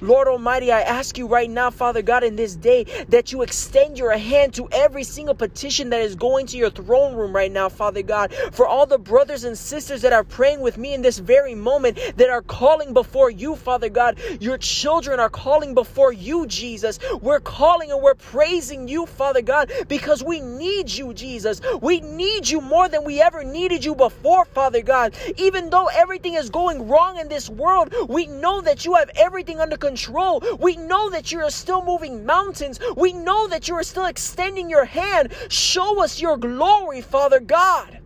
Lord 0.01 0.29
Almighty, 0.29 0.73
I 0.73 0.81
ask 0.83 1.19
you 1.19 1.27
right 1.27 1.51
now, 1.51 1.71
Father 1.71 2.03
God, 2.03 2.25
in 2.25 2.37
this 2.37 2.57
day, 2.57 2.85
that 3.09 3.33
you 3.33 3.43
extend 3.43 3.99
your 3.99 4.17
hand 4.17 4.55
to 4.55 4.69
every 4.73 5.05
single 5.05 5.35
petition 5.35 5.91
that 5.91 6.01
is 6.01 6.15
going 6.15 6.47
to 6.47 6.57
your 6.57 6.71
throne 6.71 7.15
room 7.15 7.35
right 7.35 7.53
now, 7.53 7.69
Father 7.69 8.03
God. 8.03 8.33
For 8.53 8.67
all 8.67 8.87
the 8.87 8.99
brothers 8.99 9.45
and 9.45 9.57
sisters 9.57 10.03
that 10.03 10.13
are 10.13 10.25
praying 10.25 10.61
with 10.61 10.79
me 10.79 10.95
in 10.95 11.03
this 11.03 11.19
very 11.19 11.55
moment, 11.55 11.99
that 12.17 12.31
are 12.31 12.43
calling 12.43 12.93
before 12.95 13.31
you, 13.31 13.57
Father 13.57 13.89
God. 13.89 14.19
Your 14.41 14.59
children 14.59 15.21
are 15.21 15.29
calling 15.29 15.75
before 15.75 16.13
you, 16.13 16.47
Jesus. 16.47 16.99
We're 17.21 17.41
calling 17.41 17.91
and 17.91 18.03
we're 18.03 18.15
praising 18.15 18.89
you, 18.89 19.07
Father 19.07 19.43
God, 19.43 19.71
because 19.89 20.23
we 20.23 20.41
need 20.41 20.91
you, 20.91 21.15
Jesus. 21.15 21.61
We 21.81 22.01
need 22.01 22.49
you 22.49 22.61
more 22.61 22.89
than 22.89 23.05
we 23.05 23.21
ever 23.21 23.45
needed 23.45 23.85
you 23.85 23.95
before, 23.95 24.45
Father 24.45 24.83
God. 24.83 25.15
Even 25.37 25.71
though 25.71 25.89
everything 25.93 26.35
is 26.35 26.51
going 26.51 26.89
wrong 26.89 27.19
in 27.19 27.29
this 27.29 27.49
world, 27.49 27.95
we 28.09 28.27
know 28.27 28.61
that 28.61 28.85
you 28.85 28.95
have 28.95 29.11
everything 29.17 29.61
under 29.61 29.77
control. 29.83 30.42
We 30.59 30.77
know 30.77 31.11
that 31.11 31.33
you 31.33 31.40
are 31.40 31.51
still 31.51 31.85
moving 31.85 32.25
mountains. 32.25 32.81
We 32.97 33.12
know 33.12 33.49
that 33.49 33.68
you 33.68 33.75
are 33.75 33.83
still 33.83 34.07
extending 34.07 34.71
your 34.71 34.87
hand. 34.87 35.35
Show 35.49 36.03
us 36.03 36.21
your 36.21 36.37
glory, 36.38 37.01
Father 37.01 37.40
God. 37.40 37.99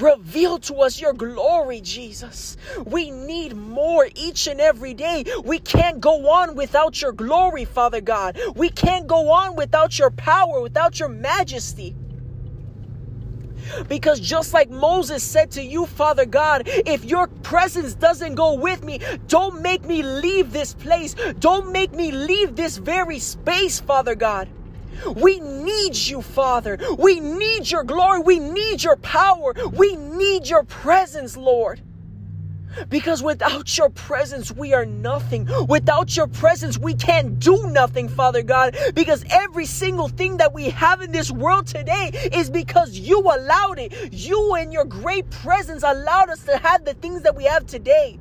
Reveal 0.00 0.58
to 0.60 0.76
us 0.76 1.00
your 1.00 1.12
glory, 1.12 1.80
Jesus. 1.80 2.56
We 2.84 3.10
need 3.10 3.56
more 3.56 4.08
each 4.14 4.46
and 4.46 4.60
every 4.60 4.94
day. 4.94 5.24
We 5.44 5.58
can't 5.58 6.00
go 6.00 6.30
on 6.30 6.54
without 6.54 7.02
your 7.02 7.12
glory, 7.12 7.64
Father 7.64 8.00
God. 8.00 8.38
We 8.54 8.70
can't 8.70 9.06
go 9.06 9.32
on 9.32 9.56
without 9.56 9.98
your 9.98 10.10
power, 10.10 10.60
without 10.60 10.98
your 11.00 11.08
majesty. 11.08 11.96
Because 13.88 14.20
just 14.20 14.52
like 14.52 14.70
Moses 14.70 15.22
said 15.22 15.50
to 15.52 15.62
you, 15.62 15.86
Father 15.86 16.26
God, 16.26 16.62
if 16.66 17.04
your 17.04 17.28
presence 17.42 17.94
doesn't 17.94 18.34
go 18.34 18.54
with 18.54 18.82
me, 18.82 19.00
don't 19.28 19.62
make 19.62 19.84
me 19.84 20.02
leave 20.02 20.52
this 20.52 20.74
place. 20.74 21.14
Don't 21.38 21.72
make 21.72 21.92
me 21.92 22.10
leave 22.12 22.56
this 22.56 22.76
very 22.76 23.18
space, 23.18 23.80
Father 23.80 24.14
God. 24.14 24.48
We 25.16 25.40
need 25.40 25.96
you, 25.96 26.22
Father. 26.22 26.78
We 26.98 27.20
need 27.20 27.70
your 27.70 27.84
glory. 27.84 28.20
We 28.20 28.38
need 28.38 28.82
your 28.82 28.96
power. 28.96 29.54
We 29.72 29.96
need 29.96 30.48
your 30.48 30.64
presence, 30.64 31.36
Lord. 31.36 31.80
Because 32.88 33.22
without 33.22 33.76
your 33.76 33.90
presence, 33.90 34.52
we 34.52 34.74
are 34.74 34.86
nothing. 34.86 35.48
Without 35.68 36.16
your 36.16 36.26
presence, 36.26 36.78
we 36.78 36.94
can't 36.94 37.38
do 37.38 37.66
nothing, 37.68 38.08
Father 38.08 38.42
God. 38.42 38.76
Because 38.94 39.24
every 39.30 39.66
single 39.66 40.08
thing 40.08 40.38
that 40.38 40.52
we 40.52 40.70
have 40.70 41.00
in 41.00 41.12
this 41.12 41.30
world 41.30 41.66
today 41.66 42.10
is 42.32 42.50
because 42.50 42.96
you 42.96 43.20
allowed 43.20 43.78
it. 43.78 44.12
You 44.12 44.54
and 44.54 44.72
your 44.72 44.84
great 44.84 45.30
presence 45.30 45.82
allowed 45.82 46.30
us 46.30 46.44
to 46.44 46.56
have 46.58 46.84
the 46.84 46.94
things 46.94 47.22
that 47.22 47.36
we 47.36 47.44
have 47.44 47.66
today. 47.66 48.18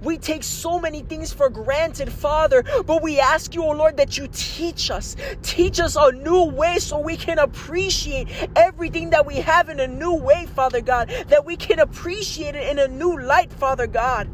We 0.00 0.18
take 0.18 0.42
so 0.42 0.78
many 0.78 1.02
things 1.02 1.32
for 1.32 1.48
granted, 1.48 2.12
Father, 2.12 2.64
but 2.86 3.02
we 3.02 3.20
ask 3.20 3.54
you, 3.54 3.62
oh 3.62 3.72
Lord, 3.72 3.96
that 3.96 4.16
you 4.18 4.28
teach 4.32 4.90
us. 4.90 5.16
Teach 5.42 5.80
us 5.80 5.96
a 5.96 6.12
new 6.12 6.44
way 6.44 6.78
so 6.78 6.98
we 6.98 7.16
can 7.16 7.38
appreciate 7.38 8.28
everything 8.54 9.10
that 9.10 9.26
we 9.26 9.36
have 9.36 9.68
in 9.68 9.80
a 9.80 9.86
new 9.86 10.14
way, 10.14 10.46
Father 10.46 10.80
God, 10.80 11.10
that 11.28 11.44
we 11.44 11.56
can 11.56 11.78
appreciate 11.78 12.54
it 12.54 12.68
in 12.70 12.78
a 12.78 12.88
new 12.88 13.18
light, 13.18 13.52
Father 13.52 13.86
God. 13.86 14.28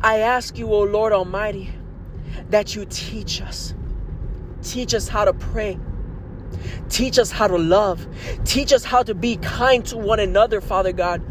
I 0.00 0.18
ask 0.18 0.58
you, 0.58 0.72
oh 0.72 0.82
Lord 0.82 1.12
Almighty, 1.12 1.70
that 2.50 2.74
you 2.74 2.86
teach 2.88 3.40
us. 3.40 3.74
Teach 4.62 4.94
us 4.94 5.08
how 5.08 5.24
to 5.24 5.32
pray. 5.32 5.78
Teach 6.88 7.18
us 7.18 7.30
how 7.30 7.46
to 7.46 7.56
love. 7.56 8.06
Teach 8.44 8.72
us 8.72 8.84
how 8.84 9.02
to 9.02 9.14
be 9.14 9.36
kind 9.36 9.84
to 9.86 9.96
one 9.96 10.20
another, 10.20 10.60
Father 10.60 10.92
God 10.92 11.22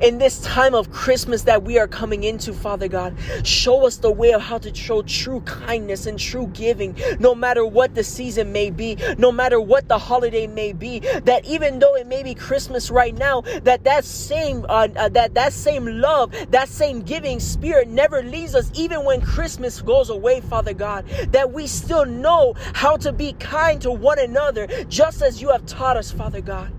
in 0.00 0.18
this 0.18 0.40
time 0.40 0.74
of 0.74 0.90
Christmas 0.90 1.42
that 1.42 1.62
we 1.62 1.78
are 1.78 1.88
coming 1.88 2.24
into, 2.24 2.52
Father 2.52 2.88
God. 2.88 3.16
Show 3.44 3.86
us 3.86 3.96
the 3.96 4.10
way 4.10 4.32
of 4.32 4.40
how 4.40 4.58
to 4.58 4.74
show 4.74 5.02
true 5.02 5.40
kindness 5.40 6.06
and 6.06 6.18
true 6.18 6.46
giving, 6.48 6.96
no 7.18 7.34
matter 7.34 7.64
what 7.64 7.94
the 7.94 8.04
season 8.04 8.52
may 8.52 8.70
be, 8.70 8.96
no 9.18 9.32
matter 9.32 9.60
what 9.60 9.88
the 9.88 9.98
holiday 9.98 10.46
may 10.46 10.72
be. 10.72 11.00
That 11.00 11.44
even 11.44 11.78
though 11.78 11.94
it 11.96 12.06
may 12.06 12.22
be 12.22 12.34
Christmas 12.34 12.90
right 12.90 13.16
now, 13.16 13.42
that 13.62 13.84
that 13.84 14.04
same 14.04 14.64
uh, 14.68 14.88
uh, 14.96 15.08
that 15.10 15.34
that 15.34 15.52
same 15.52 15.86
love, 15.86 16.32
that 16.50 16.68
same 16.68 17.02
giving 17.02 17.40
spirit 17.40 17.88
never 17.88 18.22
leaves 18.22 18.54
us, 18.54 18.70
even 18.74 19.04
when 19.04 19.20
Christmas 19.20 19.80
goes 19.82 20.10
away, 20.10 20.40
Father 20.40 20.74
God. 20.74 21.06
That 21.30 21.52
we 21.52 21.66
still 21.66 22.04
know 22.04 22.54
how 22.74 22.96
to 22.98 23.12
be 23.12 23.32
kind 23.34 23.80
to 23.82 23.90
one 23.90 24.18
another, 24.18 24.66
just 24.88 25.22
as 25.22 25.40
you 25.40 25.50
have 25.50 25.66
taught 25.66 25.96
us, 25.96 26.10
Father 26.10 26.40
God. 26.40 26.75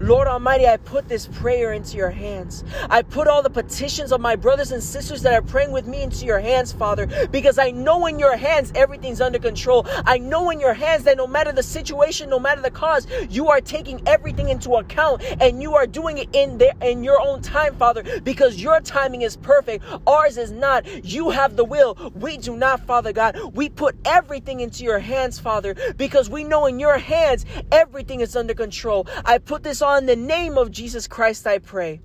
Lord 0.00 0.28
Almighty, 0.28 0.66
I 0.66 0.76
put 0.76 1.08
this 1.08 1.26
prayer 1.26 1.72
into 1.72 1.96
your 1.96 2.10
hands. 2.10 2.64
I 2.90 3.02
put 3.02 3.28
all 3.28 3.42
the 3.42 3.50
petitions 3.50 4.12
of 4.12 4.20
my 4.20 4.36
brothers 4.36 4.72
and 4.72 4.82
sisters 4.82 5.22
that 5.22 5.34
are 5.34 5.42
praying 5.42 5.72
with 5.72 5.86
me 5.86 6.02
into 6.02 6.24
your 6.24 6.40
hands, 6.40 6.72
Father, 6.72 7.06
because 7.30 7.58
I 7.58 7.70
know 7.70 8.06
in 8.06 8.18
your 8.18 8.36
hands 8.36 8.72
everything's 8.74 9.20
under 9.20 9.38
control. 9.38 9.86
I 10.04 10.18
know 10.18 10.50
in 10.50 10.60
your 10.60 10.74
hands 10.74 11.04
that 11.04 11.16
no 11.16 11.26
matter 11.26 11.52
the 11.52 11.62
situation, 11.62 12.28
no 12.28 12.38
matter 12.38 12.60
the 12.60 12.70
cause, 12.70 13.06
you 13.30 13.48
are 13.48 13.60
taking 13.60 14.06
everything 14.06 14.48
into 14.48 14.74
account 14.74 15.22
and 15.40 15.62
you 15.62 15.74
are 15.74 15.86
doing 15.86 16.18
it 16.18 16.28
in 16.32 16.58
there 16.58 16.72
in 16.82 17.04
your 17.04 17.20
own 17.20 17.40
time, 17.40 17.74
Father, 17.76 18.02
because 18.20 18.60
your 18.60 18.80
timing 18.80 19.22
is 19.22 19.36
perfect. 19.36 19.84
Ours 20.06 20.36
is 20.36 20.50
not. 20.50 20.86
You 21.04 21.30
have 21.30 21.56
the 21.56 21.64
will. 21.64 21.96
We 22.14 22.36
do 22.38 22.56
not, 22.56 22.86
Father 22.86 23.12
God. 23.12 23.38
We 23.54 23.68
put 23.68 23.96
everything 24.04 24.60
into 24.60 24.84
your 24.84 24.98
hands, 24.98 25.38
Father, 25.38 25.74
because 25.96 26.28
we 26.28 26.44
know 26.44 26.66
in 26.66 26.78
your 26.78 26.98
hands 26.98 27.46
everything 27.70 28.20
is 28.20 28.36
under 28.36 28.54
control. 28.54 29.06
I 29.24 29.38
put 29.38 29.62
this 29.62 29.71
on 29.80 30.00
in 30.00 30.06
the 30.06 30.16
name 30.16 30.58
of 30.58 30.70
Jesus 30.70 31.08
Christ, 31.08 31.46
I 31.46 31.58
pray. 31.58 32.00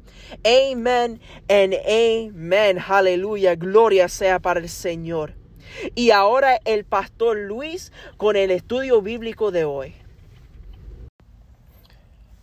Amen 0.45 1.19
and 1.49 1.73
amen. 1.73 2.77
Aleluya. 2.79 3.55
Gloria 3.55 4.07
sea 4.07 4.39
para 4.39 4.59
el 4.59 4.69
Señor. 4.69 5.33
Y 5.95 6.11
ahora 6.11 6.59
el 6.65 6.85
pastor 6.85 7.37
Luis 7.37 7.91
con 8.17 8.35
el 8.35 8.51
estudio 8.51 9.01
bíblico 9.01 9.51
de 9.51 9.65
hoy. 9.65 9.95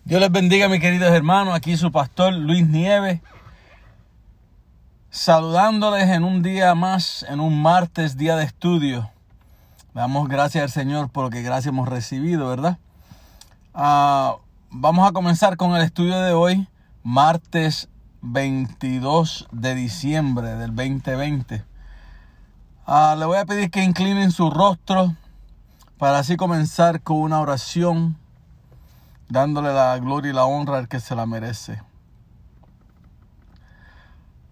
Dios 0.04 0.20
les 0.20 0.30
bendiga, 0.30 0.68
mis 0.68 0.80
queridos 0.80 1.10
hermanos. 1.12 1.54
Aquí 1.54 1.76
su 1.76 1.90
pastor 1.90 2.34
Luis 2.34 2.68
Nieves, 2.68 3.20
saludándoles 5.10 6.10
en 6.10 6.24
un 6.24 6.42
día 6.42 6.74
más, 6.74 7.24
en 7.28 7.40
un 7.40 7.62
martes, 7.62 8.16
día 8.16 8.36
de 8.36 8.44
estudio. 8.44 9.10
Damos 9.94 10.28
gracias 10.28 10.64
al 10.64 10.70
Señor 10.70 11.10
por 11.10 11.24
lo 11.24 11.30
que 11.30 11.42
gracias 11.42 11.68
hemos 11.68 11.88
recibido, 11.88 12.48
¿verdad? 12.48 12.78
Ah, 13.72 14.36
vamos 14.76 15.08
a 15.08 15.12
comenzar 15.12 15.56
con 15.56 15.76
el 15.76 15.82
estudio 15.82 16.18
de 16.18 16.32
hoy, 16.32 16.68
martes 17.04 17.88
22 18.22 19.46
de 19.52 19.76
diciembre 19.76 20.56
del 20.56 20.74
2020. 20.74 21.64
Ah, 22.84 23.14
le 23.16 23.24
voy 23.24 23.38
a 23.38 23.44
pedir 23.44 23.70
que 23.70 23.84
inclinen 23.84 24.32
su 24.32 24.50
rostro 24.50 25.14
para 25.96 26.18
así 26.18 26.36
comenzar 26.36 27.02
con 27.02 27.18
una 27.18 27.40
oración 27.40 28.18
dándole 29.28 29.72
la 29.72 29.96
gloria 29.98 30.32
y 30.32 30.34
la 30.34 30.44
honra 30.44 30.78
al 30.78 30.88
que 30.88 30.98
se 30.98 31.14
la 31.14 31.24
merece. 31.24 31.80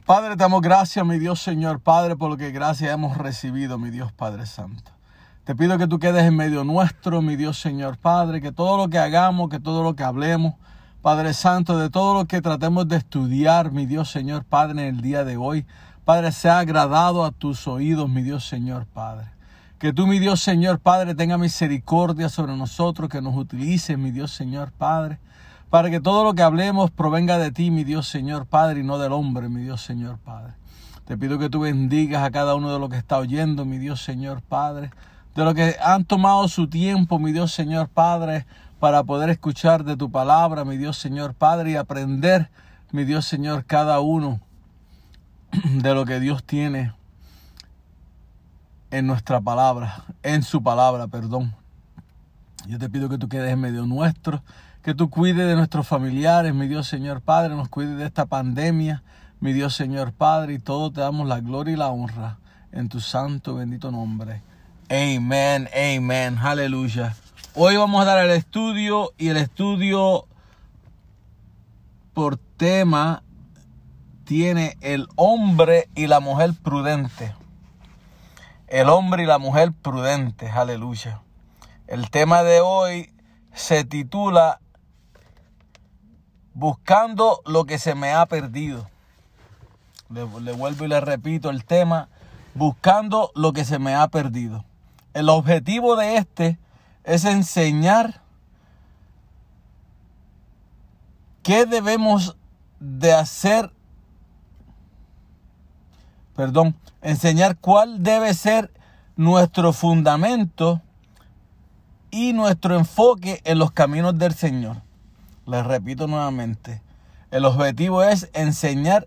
Padre, 0.06 0.30
te 0.30 0.36
damos 0.36 0.62
gracias, 0.62 1.04
mi 1.04 1.18
Dios 1.18 1.42
Señor 1.42 1.80
Padre, 1.80 2.14
por 2.14 2.30
lo 2.30 2.36
que 2.36 2.52
gracias 2.52 2.92
hemos 2.92 3.18
recibido, 3.18 3.76
mi 3.76 3.90
Dios 3.90 4.12
Padre 4.12 4.46
Santo. 4.46 4.92
Te 5.44 5.56
pido 5.56 5.76
que 5.76 5.88
tú 5.88 5.98
quedes 5.98 6.22
en 6.22 6.36
medio 6.36 6.62
nuestro, 6.62 7.20
mi 7.20 7.34
Dios 7.34 7.58
Señor 7.58 7.98
Padre, 7.98 8.40
que 8.40 8.52
todo 8.52 8.76
lo 8.76 8.88
que 8.88 9.00
hagamos, 9.00 9.50
que 9.50 9.58
todo 9.58 9.82
lo 9.82 9.96
que 9.96 10.04
hablemos, 10.04 10.54
Padre 11.02 11.34
Santo, 11.34 11.78
de 11.78 11.90
todo 11.90 12.14
lo 12.14 12.26
que 12.26 12.40
tratemos 12.40 12.86
de 12.86 12.98
estudiar, 12.98 13.72
mi 13.72 13.84
Dios 13.84 14.08
Señor 14.08 14.44
Padre, 14.44 14.86
en 14.86 14.94
el 14.94 15.00
día 15.00 15.24
de 15.24 15.36
hoy, 15.36 15.66
Padre, 16.04 16.30
sea 16.30 16.60
agradado 16.60 17.24
a 17.24 17.32
tus 17.32 17.66
oídos, 17.66 18.08
mi 18.08 18.22
Dios 18.22 18.46
Señor 18.46 18.86
Padre. 18.86 19.26
Que 19.80 19.92
tú, 19.92 20.06
mi 20.06 20.20
Dios 20.20 20.40
Señor 20.40 20.78
Padre, 20.78 21.16
tenga 21.16 21.38
misericordia 21.38 22.28
sobre 22.28 22.56
nosotros, 22.56 23.10
que 23.10 23.20
nos 23.20 23.36
utilice, 23.36 23.96
mi 23.96 24.12
Dios 24.12 24.30
Señor 24.30 24.70
Padre, 24.70 25.18
para 25.70 25.90
que 25.90 25.98
todo 25.98 26.22
lo 26.22 26.34
que 26.34 26.42
hablemos 26.42 26.92
provenga 26.92 27.38
de 27.38 27.50
ti, 27.50 27.72
mi 27.72 27.82
Dios 27.82 28.06
Señor 28.06 28.46
Padre, 28.46 28.78
y 28.78 28.84
no 28.84 28.96
del 28.96 29.10
hombre, 29.10 29.48
mi 29.48 29.62
Dios 29.62 29.82
Señor 29.82 30.18
Padre. 30.18 30.52
Te 31.04 31.18
pido 31.18 31.40
que 31.40 31.50
tú 31.50 31.58
bendigas 31.58 32.22
a 32.22 32.30
cada 32.30 32.54
uno 32.54 32.72
de 32.72 32.78
los 32.78 32.90
que 32.90 32.96
está 32.96 33.18
oyendo, 33.18 33.64
mi 33.64 33.78
Dios 33.78 34.04
Señor 34.04 34.40
Padre, 34.40 34.92
de 35.34 35.44
los 35.44 35.54
que 35.54 35.76
han 35.82 36.04
tomado 36.04 36.46
su 36.48 36.68
tiempo, 36.68 37.18
mi 37.18 37.32
Dios 37.32 37.52
Señor 37.52 37.88
Padre, 37.88 38.46
para 38.80 39.04
poder 39.04 39.30
escuchar 39.30 39.84
de 39.84 39.96
tu 39.96 40.10
palabra, 40.10 40.64
mi 40.64 40.76
Dios 40.76 40.98
Señor 40.98 41.34
Padre, 41.34 41.72
y 41.72 41.76
aprender, 41.76 42.50
mi 42.90 43.04
Dios 43.04 43.26
Señor, 43.26 43.64
cada 43.64 44.00
uno 44.00 44.40
de 45.74 45.94
lo 45.94 46.04
que 46.04 46.20
Dios 46.20 46.44
tiene 46.44 46.92
en 48.90 49.06
nuestra 49.06 49.40
palabra, 49.40 50.04
en 50.22 50.42
su 50.42 50.62
palabra, 50.62 51.06
perdón. 51.08 51.54
Yo 52.66 52.78
te 52.78 52.90
pido 52.90 53.08
que 53.08 53.18
tú 53.18 53.28
quedes 53.28 53.52
en 53.52 53.60
medio 53.60 53.86
nuestro, 53.86 54.42
que 54.82 54.94
tú 54.94 55.08
cuides 55.10 55.46
de 55.46 55.56
nuestros 55.56 55.86
familiares, 55.86 56.54
mi 56.54 56.68
Dios 56.68 56.88
Señor 56.88 57.22
Padre, 57.22 57.54
nos 57.54 57.68
cuides 57.68 57.96
de 57.96 58.04
esta 58.04 58.26
pandemia, 58.26 59.02
mi 59.40 59.52
Dios 59.52 59.74
Señor 59.74 60.12
Padre, 60.12 60.54
y 60.54 60.58
todo 60.58 60.92
te 60.92 61.00
damos 61.00 61.26
la 61.26 61.40
gloria 61.40 61.74
y 61.74 61.76
la 61.76 61.88
honra 61.88 62.38
en 62.72 62.88
tu 62.88 63.00
santo 63.00 63.54
bendito 63.54 63.90
nombre. 63.90 64.42
Amén, 64.94 65.70
amén, 65.72 66.36
aleluya. 66.36 67.16
Hoy 67.54 67.78
vamos 67.78 68.02
a 68.02 68.04
dar 68.04 68.26
el 68.26 68.30
estudio 68.30 69.14
y 69.16 69.28
el 69.30 69.38
estudio 69.38 70.26
por 72.12 72.36
tema 72.36 73.22
tiene 74.26 74.76
el 74.82 75.08
hombre 75.16 75.88
y 75.94 76.08
la 76.08 76.20
mujer 76.20 76.50
prudente. 76.62 77.34
El 78.66 78.90
hombre 78.90 79.22
y 79.22 79.26
la 79.26 79.38
mujer 79.38 79.72
prudente, 79.72 80.50
aleluya. 80.50 81.22
El 81.86 82.10
tema 82.10 82.42
de 82.42 82.60
hoy 82.60 83.14
se 83.54 83.84
titula 83.84 84.60
Buscando 86.52 87.40
lo 87.46 87.64
que 87.64 87.78
se 87.78 87.94
me 87.94 88.12
ha 88.12 88.26
perdido. 88.26 88.90
Le, 90.10 90.26
le, 90.42 90.52
vuelvo 90.52 90.84
y 90.84 90.88
le 90.88 91.00
repito 91.00 91.48
el 91.48 91.64
tema, 91.64 92.10
buscando 92.52 93.32
lo 93.34 93.54
que 93.54 93.64
se 93.64 93.78
me 93.78 93.94
ha 93.94 94.06
perdido. 94.08 94.66
El 95.14 95.28
objetivo 95.28 95.96
de 95.96 96.16
este 96.16 96.58
es 97.04 97.24
enseñar 97.24 98.22
qué 101.42 101.66
debemos 101.66 102.36
de 102.80 103.12
hacer, 103.12 103.72
perdón, 106.34 106.76
enseñar 107.02 107.58
cuál 107.58 108.02
debe 108.02 108.32
ser 108.34 108.72
nuestro 109.16 109.72
fundamento 109.72 110.80
y 112.10 112.32
nuestro 112.32 112.76
enfoque 112.76 113.40
en 113.44 113.58
los 113.58 113.72
caminos 113.72 114.18
del 114.18 114.32
Señor. 114.34 114.82
Les 115.46 115.64
repito 115.66 116.06
nuevamente, 116.06 116.82
el 117.30 117.44
objetivo 117.44 118.02
es 118.02 118.30
enseñar 118.32 119.06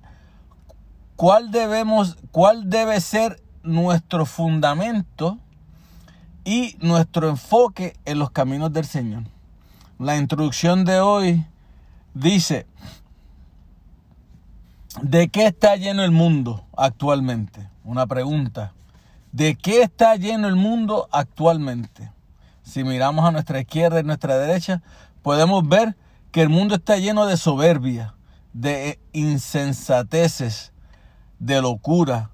cuál 1.16 1.51
debemos, 1.51 2.18
cuál 2.32 2.70
debe 2.70 2.99
ser 2.99 3.41
nuestro 3.64 4.26
fundamento 4.26 5.39
y 6.46 6.78
nuestro 6.80 7.28
enfoque 7.28 7.98
en 8.06 8.20
los 8.20 8.32
caminos 8.32 8.72
del 8.72 8.86
Señor. 8.86 9.24
La 10.00 10.16
introducción 10.16 10.86
de 10.86 11.00
hoy 11.00 11.46
dice, 12.14 12.68
¿de 15.02 15.28
qué 15.28 15.48
está 15.48 15.76
lleno 15.76 16.04
el 16.04 16.12
mundo 16.12 16.64
actualmente? 16.78 17.68
Una 17.84 18.06
pregunta. 18.06 18.74
¿De 19.32 19.56
qué 19.56 19.82
está 19.82 20.16
lleno 20.16 20.48
el 20.48 20.56
mundo 20.56 21.10
actualmente? 21.12 22.12
Si 22.64 22.84
miramos 22.84 23.26
a 23.26 23.32
nuestra 23.32 23.60
izquierda 23.60 24.00
y 24.00 24.04
nuestra 24.04 24.38
derecha, 24.38 24.82
podemos 25.24 25.68
ver 25.68 25.98
que 26.32 26.41
el 26.41 26.50
mundo 26.50 26.76
está 26.76 26.98
lleno 26.98 27.26
de 27.26 27.38
soberbia, 27.38 28.16
de 28.54 29.00
insensateces, 29.12 30.72
de 31.39 31.62
locura, 31.62 32.32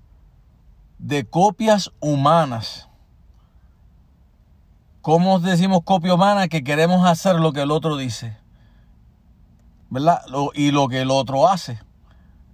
de 1.00 1.26
copias 1.26 1.92
humanas. 2.00 2.88
¿Cómo 5.02 5.40
decimos 5.40 5.82
copia 5.84 6.14
humana? 6.14 6.48
Que 6.48 6.64
queremos 6.64 7.08
hacer 7.08 7.36
lo 7.36 7.54
que 7.54 7.62
el 7.62 7.72
otro 7.72 7.98
dice. 7.98 8.38
¿Verdad? 9.90 10.22
y 10.54 10.72
lo 10.72 10.88
que 10.88 11.02
el 11.02 11.10
otro 11.10 11.50
hace. 11.50 11.80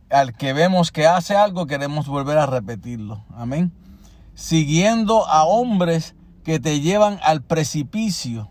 Al 0.09 0.33
que 0.33 0.53
vemos 0.53 0.91
que 0.91 1.05
hace 1.05 1.35
algo, 1.35 1.67
queremos 1.67 2.07
volver 2.07 2.37
a 2.37 2.45
repetirlo. 2.45 3.25
Amén. 3.35 3.73
Siguiendo 4.33 5.27
a 5.27 5.43
hombres 5.43 6.15
que 6.45 6.61
te 6.61 6.79
llevan 6.79 7.19
al 7.21 7.41
precipicio. 7.41 8.49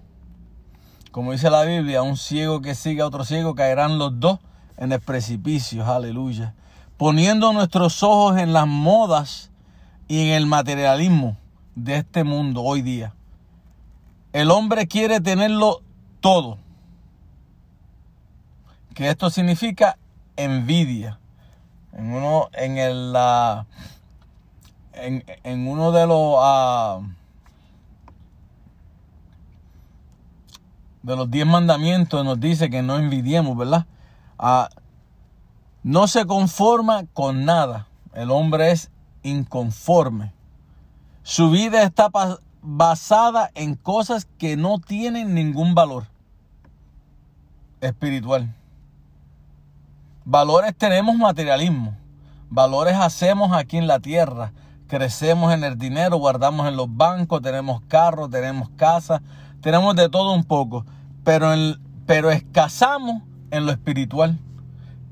Como 1.10 1.32
dice 1.32 1.48
la 1.48 1.62
Biblia, 1.62 2.02
un 2.02 2.18
ciego 2.18 2.60
que 2.60 2.74
sigue 2.74 3.00
a 3.00 3.06
otro 3.06 3.24
ciego 3.24 3.54
caerán 3.54 3.98
los 3.98 4.20
dos 4.20 4.40
en 4.76 4.92
el 4.92 5.00
precipicio. 5.00 5.86
Aleluya. 5.90 6.54
Poniendo 6.98 7.50
nuestros 7.54 8.02
ojos 8.02 8.36
en 8.36 8.52
las 8.52 8.66
modas 8.66 9.50
y 10.06 10.20
en 10.20 10.34
el 10.34 10.44
materialismo 10.44 11.38
de 11.74 11.96
este 11.96 12.24
mundo 12.24 12.62
hoy 12.62 12.82
día. 12.82 13.15
El 14.36 14.50
hombre 14.50 14.86
quiere 14.86 15.22
tenerlo 15.22 15.80
todo. 16.20 16.58
Que 18.92 19.08
esto 19.08 19.30
significa 19.30 19.96
envidia. 20.36 21.18
En 21.94 22.12
uno, 22.12 22.50
en 22.52 22.76
el, 22.76 23.14
uh, 23.16 23.64
en, 24.92 25.24
en, 25.42 25.66
uno 25.66 25.90
de 25.90 26.06
los 26.06 26.34
uh, 26.34 27.02
de 31.02 31.16
los 31.16 31.30
diez 31.30 31.46
mandamientos 31.46 32.22
nos 32.22 32.38
dice 32.38 32.68
que 32.68 32.82
no 32.82 32.98
envidiemos, 32.98 33.56
¿verdad? 33.56 33.86
Uh, 34.38 34.66
no 35.82 36.08
se 36.08 36.26
conforma 36.26 37.06
con 37.14 37.46
nada. 37.46 37.88
El 38.12 38.30
hombre 38.30 38.72
es 38.72 38.90
inconforme. 39.22 40.34
Su 41.22 41.48
vida 41.50 41.84
está 41.84 42.10
basada 42.68 43.52
en 43.54 43.76
cosas 43.76 44.26
que 44.38 44.56
no 44.56 44.80
tienen 44.80 45.34
ningún 45.34 45.76
valor. 45.76 46.08
espiritual. 47.80 48.52
Valores 50.24 50.74
tenemos 50.76 51.14
materialismo. 51.14 51.96
Valores 52.50 52.96
hacemos 52.96 53.56
aquí 53.56 53.76
en 53.76 53.86
la 53.86 54.00
tierra. 54.00 54.52
Crecemos 54.88 55.54
en 55.54 55.62
el 55.62 55.78
dinero, 55.78 56.16
guardamos 56.16 56.66
en 56.66 56.76
los 56.76 56.88
bancos, 56.96 57.40
tenemos 57.40 57.82
carros, 57.86 58.30
tenemos 58.30 58.68
casas, 58.70 59.20
tenemos 59.60 59.94
de 59.94 60.08
todo 60.08 60.32
un 60.32 60.42
poco. 60.42 60.84
Pero, 61.22 61.52
pero 62.06 62.32
escasamos 62.32 63.22
en 63.52 63.66
lo 63.66 63.70
espiritual, 63.70 64.38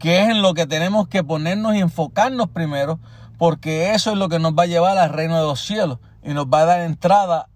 que 0.01 0.23
es 0.23 0.29
en 0.29 0.43
lo 0.43 0.55
que 0.55 0.67
tenemos 0.67 1.07
que 1.07 1.23
ponernos 1.23 1.77
y 1.77 1.79
enfocarnos 1.79 2.49
primero, 2.49 2.99
porque 3.39 3.95
eso 3.95 4.11
es 4.11 4.19
lo 4.19 4.29
que 4.29 4.41
nos 4.41 4.55
va 4.55 4.65
a 4.65 4.67
llevar 4.67 4.99
al 4.99 5.11
reino 5.11 5.37
de 5.37 5.43
los 5.43 5.61
cielos 5.61 6.01
y 6.25 6.33
nos 6.35 6.47
va 6.47 6.61
a 6.61 6.65
dar 6.65 6.81
entrada 6.81 7.49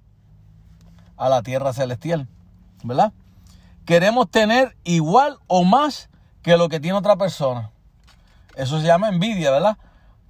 a 1.17 1.29
la 1.29 1.43
tierra 1.43 1.73
celestial, 1.73 2.29
¿verdad? 2.85 3.13
Queremos 3.85 4.31
tener 4.31 4.77
igual 4.85 5.39
o 5.47 5.65
más 5.65 6.11
que 6.43 6.57
lo 6.57 6.69
que 6.69 6.79
tiene 6.79 6.99
otra 6.99 7.17
persona. 7.17 7.71
Eso 8.55 8.81
se 8.81 8.87
llama 8.87 9.09
envidia, 9.09 9.51
¿verdad? 9.51 9.79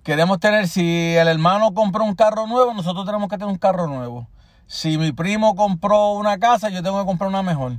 Queremos 0.05 0.39
tener, 0.39 0.69
si 0.69 1.15
el 1.17 1.29
hermano 1.29 1.75
compró 1.75 2.05
un 2.05 2.15
carro 2.15 2.47
nuevo, 2.47 2.73
nosotros 2.73 3.05
tenemos 3.05 3.29
que 3.29 3.37
tener 3.37 3.53
un 3.53 3.59
carro 3.59 3.87
nuevo. 3.89 4.29
Si 4.67 4.97
mi 4.97 5.13
primo 5.13 5.55
compró 5.55 6.13
una 6.13 6.39
casa, 6.39 6.69
yo 6.69 6.83
tengo 6.83 6.99
que 7.01 7.07
comprar 7.07 7.29
una 7.29 7.43
mejor. 7.43 7.73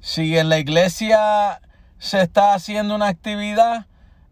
Si 0.00 0.36
en 0.36 0.48
la 0.48 0.58
iglesia 0.58 1.60
se 1.98 2.20
está 2.20 2.54
haciendo 2.54 2.94
una 2.94 3.06
actividad 3.08 3.86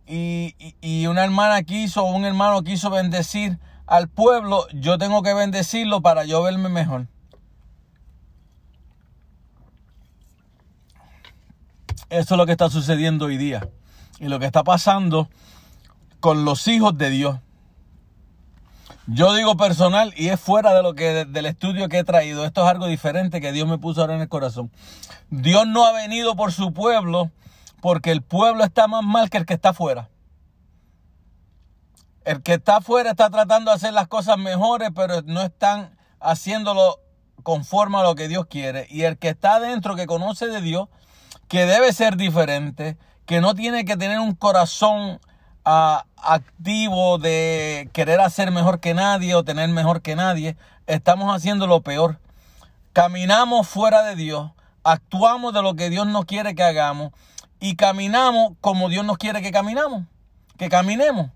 y, 0.06 0.54
y- 0.58 0.74
y 0.80 1.06
una 1.06 1.24
hermana 1.24 1.62
quiso 1.62 2.04
o 2.04 2.10
un 2.14 2.24
hermano 2.24 2.62
quiso 2.62 2.90
bendecir 2.90 3.58
al 3.90 4.08
pueblo, 4.08 4.68
yo 4.72 4.98
tengo 4.98 5.20
que 5.24 5.34
bendecirlo 5.34 6.00
para 6.00 6.24
yo 6.24 6.40
verme 6.44 6.68
mejor. 6.68 7.08
Eso 12.08 12.34
es 12.34 12.38
lo 12.38 12.46
que 12.46 12.52
está 12.52 12.70
sucediendo 12.70 13.24
hoy 13.24 13.36
día. 13.36 13.68
Y 14.20 14.28
lo 14.28 14.38
que 14.38 14.46
está 14.46 14.62
pasando 14.62 15.28
con 16.20 16.44
los 16.44 16.68
hijos 16.68 16.96
de 16.98 17.10
Dios. 17.10 17.38
Yo 19.08 19.34
digo 19.34 19.56
personal 19.56 20.14
y 20.16 20.28
es 20.28 20.38
fuera 20.38 20.72
de 20.72 20.84
lo 20.84 20.94
que 20.94 21.24
del 21.24 21.46
estudio 21.46 21.88
que 21.88 21.98
he 21.98 22.04
traído. 22.04 22.44
Esto 22.44 22.62
es 22.62 22.68
algo 22.68 22.86
diferente 22.86 23.40
que 23.40 23.50
Dios 23.50 23.66
me 23.66 23.78
puso 23.78 24.02
ahora 24.02 24.14
en 24.14 24.20
el 24.20 24.28
corazón. 24.28 24.70
Dios 25.30 25.66
no 25.66 25.84
ha 25.84 25.92
venido 25.92 26.36
por 26.36 26.52
su 26.52 26.72
pueblo 26.72 27.32
porque 27.80 28.12
el 28.12 28.22
pueblo 28.22 28.62
está 28.62 28.86
más 28.86 29.02
mal 29.02 29.30
que 29.30 29.38
el 29.38 29.46
que 29.46 29.54
está 29.54 29.70
afuera. 29.70 30.09
El 32.30 32.44
que 32.44 32.54
está 32.54 32.76
afuera 32.76 33.10
está 33.10 33.28
tratando 33.28 33.72
de 33.72 33.76
hacer 33.76 33.92
las 33.92 34.06
cosas 34.06 34.38
mejores, 34.38 34.90
pero 34.94 35.20
no 35.22 35.42
están 35.42 35.98
haciéndolo 36.20 37.00
conforme 37.42 37.98
a 37.98 38.04
lo 38.04 38.14
que 38.14 38.28
Dios 38.28 38.46
quiere. 38.46 38.86
Y 38.88 39.02
el 39.02 39.18
que 39.18 39.30
está 39.30 39.54
adentro, 39.54 39.96
que 39.96 40.06
conoce 40.06 40.46
de 40.46 40.60
Dios, 40.60 40.86
que 41.48 41.66
debe 41.66 41.92
ser 41.92 42.16
diferente, 42.16 42.96
que 43.26 43.40
no 43.40 43.56
tiene 43.56 43.84
que 43.84 43.96
tener 43.96 44.20
un 44.20 44.36
corazón 44.36 45.18
ah, 45.64 46.04
activo 46.18 47.18
de 47.18 47.90
querer 47.92 48.20
hacer 48.20 48.52
mejor 48.52 48.78
que 48.78 48.94
nadie 48.94 49.34
o 49.34 49.42
tener 49.42 49.68
mejor 49.70 50.00
que 50.00 50.14
nadie, 50.14 50.56
estamos 50.86 51.34
haciendo 51.34 51.66
lo 51.66 51.80
peor. 51.80 52.20
Caminamos 52.92 53.66
fuera 53.66 54.04
de 54.04 54.14
Dios, 54.14 54.52
actuamos 54.84 55.52
de 55.52 55.62
lo 55.62 55.74
que 55.74 55.90
Dios 55.90 56.06
nos 56.06 56.26
quiere 56.26 56.54
que 56.54 56.62
hagamos 56.62 57.10
y 57.58 57.74
caminamos 57.74 58.52
como 58.60 58.88
Dios 58.88 59.04
nos 59.04 59.18
quiere 59.18 59.42
que 59.42 59.50
caminamos, 59.50 60.04
que 60.58 60.68
caminemos. 60.68 61.32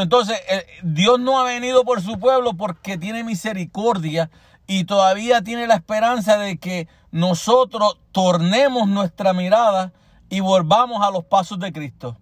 Entonces, 0.00 0.38
eh, 0.48 0.66
Dios 0.82 1.20
no 1.20 1.38
ha 1.38 1.44
venido 1.44 1.84
por 1.84 2.00
su 2.00 2.18
pueblo 2.18 2.54
porque 2.54 2.96
tiene 2.96 3.24
misericordia 3.24 4.30
y 4.66 4.84
todavía 4.84 5.42
tiene 5.42 5.66
la 5.66 5.74
esperanza 5.74 6.38
de 6.38 6.56
que 6.56 6.88
nosotros 7.10 7.98
tornemos 8.12 8.88
nuestra 8.88 9.32
mirada 9.32 9.92
y 10.30 10.40
volvamos 10.40 11.02
a 11.06 11.10
los 11.10 11.24
pasos 11.24 11.58
de 11.58 11.72
Cristo. 11.72 12.16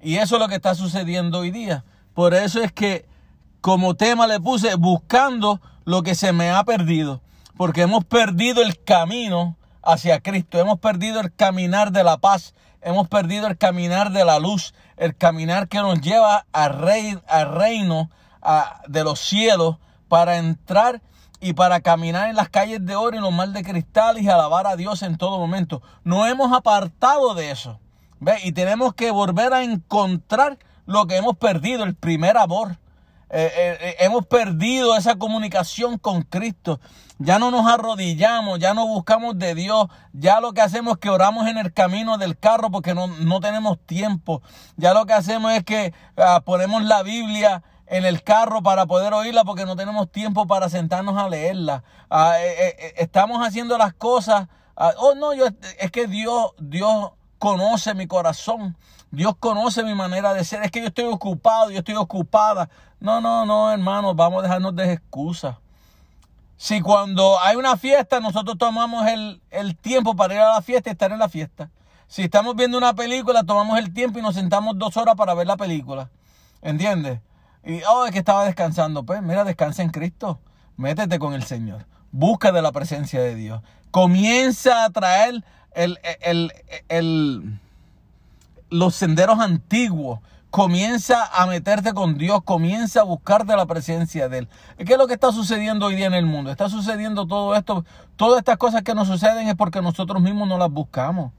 Y 0.00 0.16
eso 0.16 0.36
es 0.36 0.40
lo 0.40 0.48
que 0.48 0.54
está 0.54 0.74
sucediendo 0.74 1.40
hoy 1.40 1.50
día. 1.50 1.84
Por 2.14 2.34
eso 2.34 2.62
es 2.62 2.72
que 2.72 3.06
como 3.60 3.94
tema 3.94 4.26
le 4.26 4.40
puse 4.40 4.74
buscando 4.74 5.60
lo 5.84 6.02
que 6.02 6.14
se 6.14 6.32
me 6.32 6.50
ha 6.50 6.64
perdido. 6.64 7.20
Porque 7.56 7.82
hemos 7.82 8.04
perdido 8.04 8.62
el 8.62 8.82
camino 8.82 9.56
hacia 9.82 10.20
Cristo. 10.20 10.58
Hemos 10.58 10.80
perdido 10.80 11.20
el 11.20 11.32
caminar 11.32 11.92
de 11.92 12.04
la 12.04 12.18
paz. 12.18 12.54
Hemos 12.82 13.08
perdido 13.08 13.46
el 13.46 13.56
caminar 13.56 14.10
de 14.10 14.24
la 14.24 14.38
luz. 14.38 14.74
El 14.96 15.16
caminar 15.16 15.68
que 15.68 15.78
nos 15.78 16.00
lleva 16.00 16.46
al, 16.52 16.78
rey, 16.78 17.18
al 17.28 17.54
reino 17.54 18.10
de 18.88 19.04
los 19.04 19.20
cielos 19.20 19.76
para 20.08 20.36
entrar 20.36 21.00
y 21.40 21.54
para 21.54 21.80
caminar 21.80 22.28
en 22.28 22.36
las 22.36 22.48
calles 22.48 22.84
de 22.84 22.94
oro 22.94 23.16
y 23.16 23.20
los 23.20 23.32
mar 23.32 23.48
de 23.48 23.64
cristal 23.64 24.20
y 24.20 24.28
alabar 24.28 24.66
a 24.66 24.76
Dios 24.76 25.02
en 25.02 25.16
todo 25.16 25.38
momento. 25.38 25.82
No 26.04 26.26
hemos 26.26 26.52
apartado 26.52 27.34
de 27.34 27.50
eso. 27.50 27.80
¿Ve? 28.20 28.38
Y 28.44 28.52
tenemos 28.52 28.94
que 28.94 29.10
volver 29.10 29.52
a 29.52 29.64
encontrar 29.64 30.58
lo 30.86 31.06
que 31.06 31.16
hemos 31.16 31.36
perdido, 31.36 31.82
el 31.82 31.94
primer 31.94 32.36
amor. 32.36 32.76
Eh, 33.34 33.50
eh, 33.56 33.78
eh, 33.80 33.96
hemos 34.00 34.26
perdido 34.26 34.94
esa 34.94 35.16
comunicación 35.16 35.96
con 35.98 36.22
Cristo. 36.22 36.80
Ya 37.18 37.38
no 37.38 37.50
nos 37.50 37.66
arrodillamos, 37.66 38.58
ya 38.58 38.74
no 38.74 38.86
buscamos 38.86 39.38
de 39.38 39.54
Dios. 39.54 39.86
Ya 40.12 40.40
lo 40.40 40.52
que 40.52 40.60
hacemos 40.60 40.94
es 40.94 40.98
que 40.98 41.08
oramos 41.08 41.48
en 41.48 41.56
el 41.56 41.72
camino 41.72 42.18
del 42.18 42.38
carro 42.38 42.70
porque 42.70 42.94
no, 42.94 43.06
no 43.06 43.40
tenemos 43.40 43.78
tiempo. 43.86 44.42
Ya 44.76 44.92
lo 44.92 45.06
que 45.06 45.14
hacemos 45.14 45.52
es 45.52 45.64
que 45.64 45.94
ah, 46.18 46.42
ponemos 46.44 46.82
la 46.82 47.02
Biblia 47.02 47.62
en 47.86 48.04
el 48.04 48.22
carro 48.22 48.62
para 48.62 48.86
poder 48.86 49.14
oírla 49.14 49.44
porque 49.44 49.64
no 49.64 49.76
tenemos 49.76 50.10
tiempo 50.10 50.46
para 50.46 50.68
sentarnos 50.68 51.16
a 51.16 51.28
leerla. 51.28 51.84
Ah, 52.10 52.34
eh, 52.38 52.76
eh, 52.78 52.94
estamos 52.98 53.46
haciendo 53.46 53.78
las 53.78 53.94
cosas. 53.94 54.48
ah, 54.76 54.92
oh, 54.98 55.14
no, 55.14 55.32
yo, 55.32 55.46
es 55.78 55.90
que 55.90 56.06
Dios, 56.06 56.52
Dios 56.58 57.12
conoce 57.38 57.94
mi 57.94 58.06
corazón. 58.06 58.76
Dios 59.12 59.34
conoce 59.38 59.84
mi 59.84 59.94
manera 59.94 60.34
de 60.34 60.42
ser. 60.42 60.62
Es 60.64 60.70
que 60.72 60.80
yo 60.80 60.88
estoy 60.88 61.04
ocupado, 61.04 61.70
yo 61.70 61.78
estoy 61.78 61.94
ocupada. 61.94 62.68
No, 62.98 63.20
no, 63.20 63.46
no, 63.46 63.70
hermanos, 63.70 64.16
vamos 64.16 64.40
a 64.40 64.42
dejarnos 64.42 64.74
de 64.74 64.92
excusas. 64.94 65.56
Si 66.56 66.80
cuando 66.80 67.38
hay 67.40 67.56
una 67.56 67.76
fiesta, 67.76 68.20
nosotros 68.20 68.56
tomamos 68.58 69.06
el, 69.06 69.42
el 69.50 69.76
tiempo 69.76 70.16
para 70.16 70.34
ir 70.34 70.40
a 70.40 70.54
la 70.54 70.62
fiesta 70.62 70.90
y 70.90 70.92
estar 70.92 71.12
en 71.12 71.18
la 71.18 71.28
fiesta. 71.28 71.70
Si 72.06 72.22
estamos 72.22 72.56
viendo 72.56 72.78
una 72.78 72.94
película, 72.94 73.42
tomamos 73.44 73.78
el 73.78 73.92
tiempo 73.92 74.18
y 74.18 74.22
nos 74.22 74.34
sentamos 74.34 74.78
dos 74.78 74.96
horas 74.96 75.14
para 75.14 75.34
ver 75.34 75.46
la 75.46 75.56
película. 75.56 76.10
¿Entiendes? 76.62 77.20
Y, 77.64 77.82
oh, 77.90 78.06
es 78.06 78.12
que 78.12 78.18
estaba 78.18 78.44
descansando. 78.44 79.04
Pues, 79.04 79.22
mira, 79.22 79.44
descansa 79.44 79.82
en 79.82 79.90
Cristo. 79.90 80.40
Métete 80.76 81.18
con 81.18 81.34
el 81.34 81.42
Señor. 81.42 81.86
Busca 82.12 82.50
de 82.50 82.62
la 82.62 82.72
presencia 82.72 83.20
de 83.20 83.34
Dios. 83.34 83.62
Comienza 83.90 84.84
a 84.84 84.90
traer 84.90 85.44
el, 85.74 85.98
el, 86.22 86.52
el- 86.88 87.58
los 88.72 88.94
senderos 88.94 89.38
antiguos. 89.38 90.20
Comienza 90.50 91.24
a 91.32 91.46
meterte 91.46 91.94
con 91.94 92.18
Dios, 92.18 92.42
comienza 92.44 93.00
a 93.00 93.04
buscar 93.04 93.46
de 93.46 93.56
la 93.56 93.64
presencia 93.64 94.28
de 94.28 94.38
Él. 94.40 94.48
¿Qué 94.76 94.92
es 94.92 94.98
lo 94.98 95.06
que 95.06 95.14
está 95.14 95.32
sucediendo 95.32 95.86
hoy 95.86 95.96
día 95.96 96.06
en 96.06 96.12
el 96.14 96.26
mundo? 96.26 96.50
Está 96.50 96.68
sucediendo 96.68 97.26
todo 97.26 97.54
esto, 97.56 97.86
todas 98.16 98.38
estas 98.38 98.58
cosas 98.58 98.82
que 98.82 98.94
nos 98.94 99.08
suceden 99.08 99.48
es 99.48 99.54
porque 99.54 99.80
nosotros 99.80 100.20
mismos 100.20 100.46
no 100.48 100.58
las 100.58 100.70
buscamos. 100.70 101.32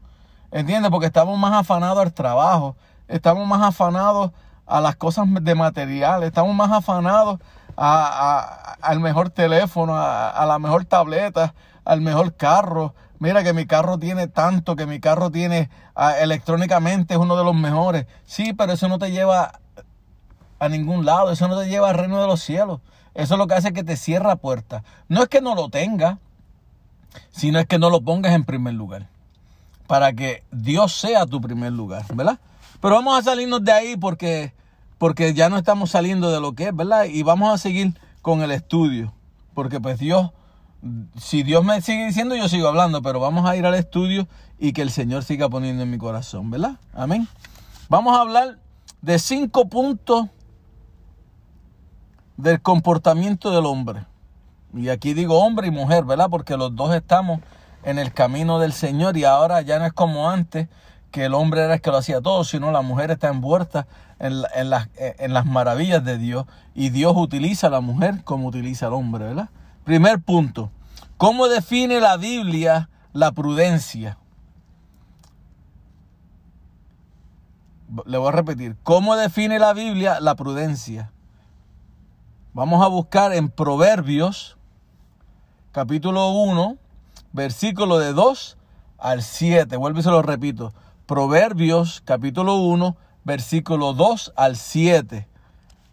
¿Entiendes? 0.52 0.90
Porque 0.90 1.06
estamos 1.08 1.38
más 1.38 1.54
afanados 1.54 2.00
al 2.00 2.12
trabajo, 2.14 2.76
estamos 3.08 3.48
más 3.48 3.62
afanados 3.62 4.32
a 4.66 4.82
las 4.82 4.96
cosas 4.96 5.26
de 5.30 5.56
material, 5.56 6.24
estamos 6.24 6.56
más 6.56 6.72
afanados 6.72 7.40
a- 7.78 8.78
al 8.82 9.00
mejor 9.00 9.30
teléfono, 9.30 9.96
a, 9.96 10.30
a 10.30 10.46
la 10.46 10.58
mejor 10.60 10.86
tableta, 10.86 11.54
al 11.86 12.02
mejor 12.02 12.36
carro. 12.36 12.94
Mira 13.24 13.42
que 13.42 13.54
mi 13.54 13.66
carro 13.66 13.98
tiene 13.98 14.28
tanto, 14.28 14.76
que 14.76 14.86
mi 14.86 15.00
carro 15.00 15.32
tiene 15.32 15.70
ah, 15.96 16.20
electrónicamente 16.20 17.14
es 17.14 17.20
uno 17.22 17.38
de 17.38 17.46
los 17.46 17.56
mejores. 17.56 18.06
Sí, 18.26 18.52
pero 18.52 18.74
eso 18.74 18.90
no 18.90 19.00
te 19.00 19.12
lleva 19.12 19.62
a 20.60 20.68
ningún 20.68 21.06
lado, 21.06 21.32
eso 21.32 21.48
no 21.48 21.58
te 21.58 21.70
lleva 21.70 21.90
al 21.90 21.96
reino 21.96 22.20
de 22.20 22.28
los 22.28 22.42
cielos. 22.42 22.82
Eso 23.14 23.36
es 23.36 23.38
lo 23.38 23.48
que 23.48 23.54
hace 23.54 23.72
que 23.72 23.86
te 23.86 23.96
cierra 23.96 24.36
puertas. 24.36 24.84
No 25.08 25.24
es 25.24 25.30
que 25.30 25.40
no 25.40 25.56
lo 25.56 25.70
tengas, 25.70 26.18
sino 27.32 27.60
es 27.60 27.66
que 27.66 27.80
no 27.80 27.90
lo 27.90 28.02
pongas 28.02 28.34
en 28.34 28.44
primer 28.44 28.74
lugar. 28.74 29.08
Para 29.88 30.12
que 30.12 30.44
Dios 30.52 30.94
sea 30.94 31.26
tu 31.26 31.40
primer 31.40 31.72
lugar, 31.72 32.04
¿verdad? 32.14 32.42
Pero 32.82 32.96
vamos 32.96 33.18
a 33.18 33.24
salirnos 33.24 33.64
de 33.64 33.72
ahí 33.72 33.96
porque, 33.96 34.54
porque 34.98 35.34
ya 35.34 35.48
no 35.48 35.56
estamos 35.56 35.92
saliendo 35.92 36.30
de 36.30 36.42
lo 36.42 36.56
que 36.56 36.68
es, 36.68 36.76
¿verdad? 36.76 37.06
Y 37.06 37.24
vamos 37.24 37.54
a 37.54 37.58
seguir 37.58 37.94
con 38.22 38.42
el 38.42 38.52
estudio. 38.52 39.14
Porque 39.54 39.80
pues 39.80 39.98
Dios, 39.98 40.32
si 41.18 41.44
Dios 41.44 41.64
me 41.64 41.82
sigue 41.82 42.06
diciendo, 42.06 42.36
yo 42.36 42.50
sigo 42.50 42.68
hablando, 42.68 43.02
pero 43.02 43.20
vamos 43.20 43.50
a 43.50 43.56
ir 43.56 43.66
al 43.66 43.76
estudio 43.76 44.28
y 44.60 44.74
que 44.74 44.82
el 44.82 44.92
Señor 44.92 45.24
siga 45.24 45.50
poniendo 45.50 45.84
en 45.84 45.90
mi 45.90 45.98
corazón, 45.98 46.50
¿verdad? 46.52 46.78
Amén. 46.94 47.28
Vamos 47.90 48.18
a 48.18 48.22
hablar 48.22 48.60
de 49.02 49.20
cinco 49.20 49.68
puntos 49.70 50.28
del 52.38 52.62
comportamiento 52.62 53.52
del 53.52 53.66
hombre. 53.66 54.06
Y 54.74 54.90
aquí 54.90 55.14
digo 55.14 55.40
hombre 55.40 55.68
y 55.68 55.72
mujer, 55.72 56.04
¿verdad? 56.04 56.30
Porque 56.30 56.58
los 56.58 56.76
dos 56.76 56.94
estamos 56.94 57.40
en 57.84 58.00
el 58.00 58.14
camino 58.14 58.60
del 58.60 58.74
Señor 58.74 59.18
y 59.18 59.24
ahora 59.24 59.62
ya 59.62 59.80
no 59.80 59.86
es 59.86 59.94
como 59.94 60.30
antes, 60.30 60.68
que 61.12 61.26
el 61.26 61.34
hombre 61.36 61.62
era 61.62 61.76
el 61.76 61.82
que 61.82 61.92
lo 61.92 61.98
hacía 61.98 62.22
todo, 62.22 62.44
sino 62.44 62.72
la 62.72 62.82
mujer 62.82 63.12
está 63.12 63.30
envuelta 63.30 63.86
en, 64.20 64.42
en 64.56 64.70
las, 64.70 64.90
las 65.20 65.46
maravillas 65.46 66.04
de 66.04 66.18
Dios 66.18 66.46
y 66.74 66.90
Dios 66.90 67.14
utiliza 67.16 67.68
a 67.68 67.70
la 67.70 67.82
mujer 67.82 68.24
como 68.24 68.48
utiliza 68.48 68.88
al 68.88 68.94
hombre, 68.94 69.26
¿verdad? 69.26 69.50
Primer 69.84 70.22
punto, 70.22 70.72
¿cómo 71.18 71.48
define 71.50 72.00
la 72.00 72.16
Biblia 72.16 72.90
la 73.12 73.34
prudencia? 73.34 74.18
Le 78.06 78.18
voy 78.18 78.30
a 78.30 78.32
repetir. 78.32 78.78
¿Cómo 78.84 79.16
define 79.16 79.60
la 79.60 79.74
Biblia 79.74 80.20
la 80.22 80.36
prudencia? 80.36 81.12
Vamos 82.54 82.84
a 82.84 82.88
buscar 82.88 83.34
en 83.34 83.50
Proverbios, 83.50 84.58
capítulo 85.72 86.30
1, 86.30 86.78
versículo 87.34 88.00
de 88.00 88.14
2 88.14 88.58
al 88.98 89.22
7. 89.22 89.76
Vuelvo 89.76 90.00
y 90.00 90.04
se 90.04 90.10
lo 90.10 90.22
repito. 90.22 90.74
Proverbios, 91.06 92.02
capítulo 92.06 92.56
1, 92.56 92.96
versículo 93.26 93.94
2 93.94 94.34
al 94.38 94.56
7. 94.56 95.28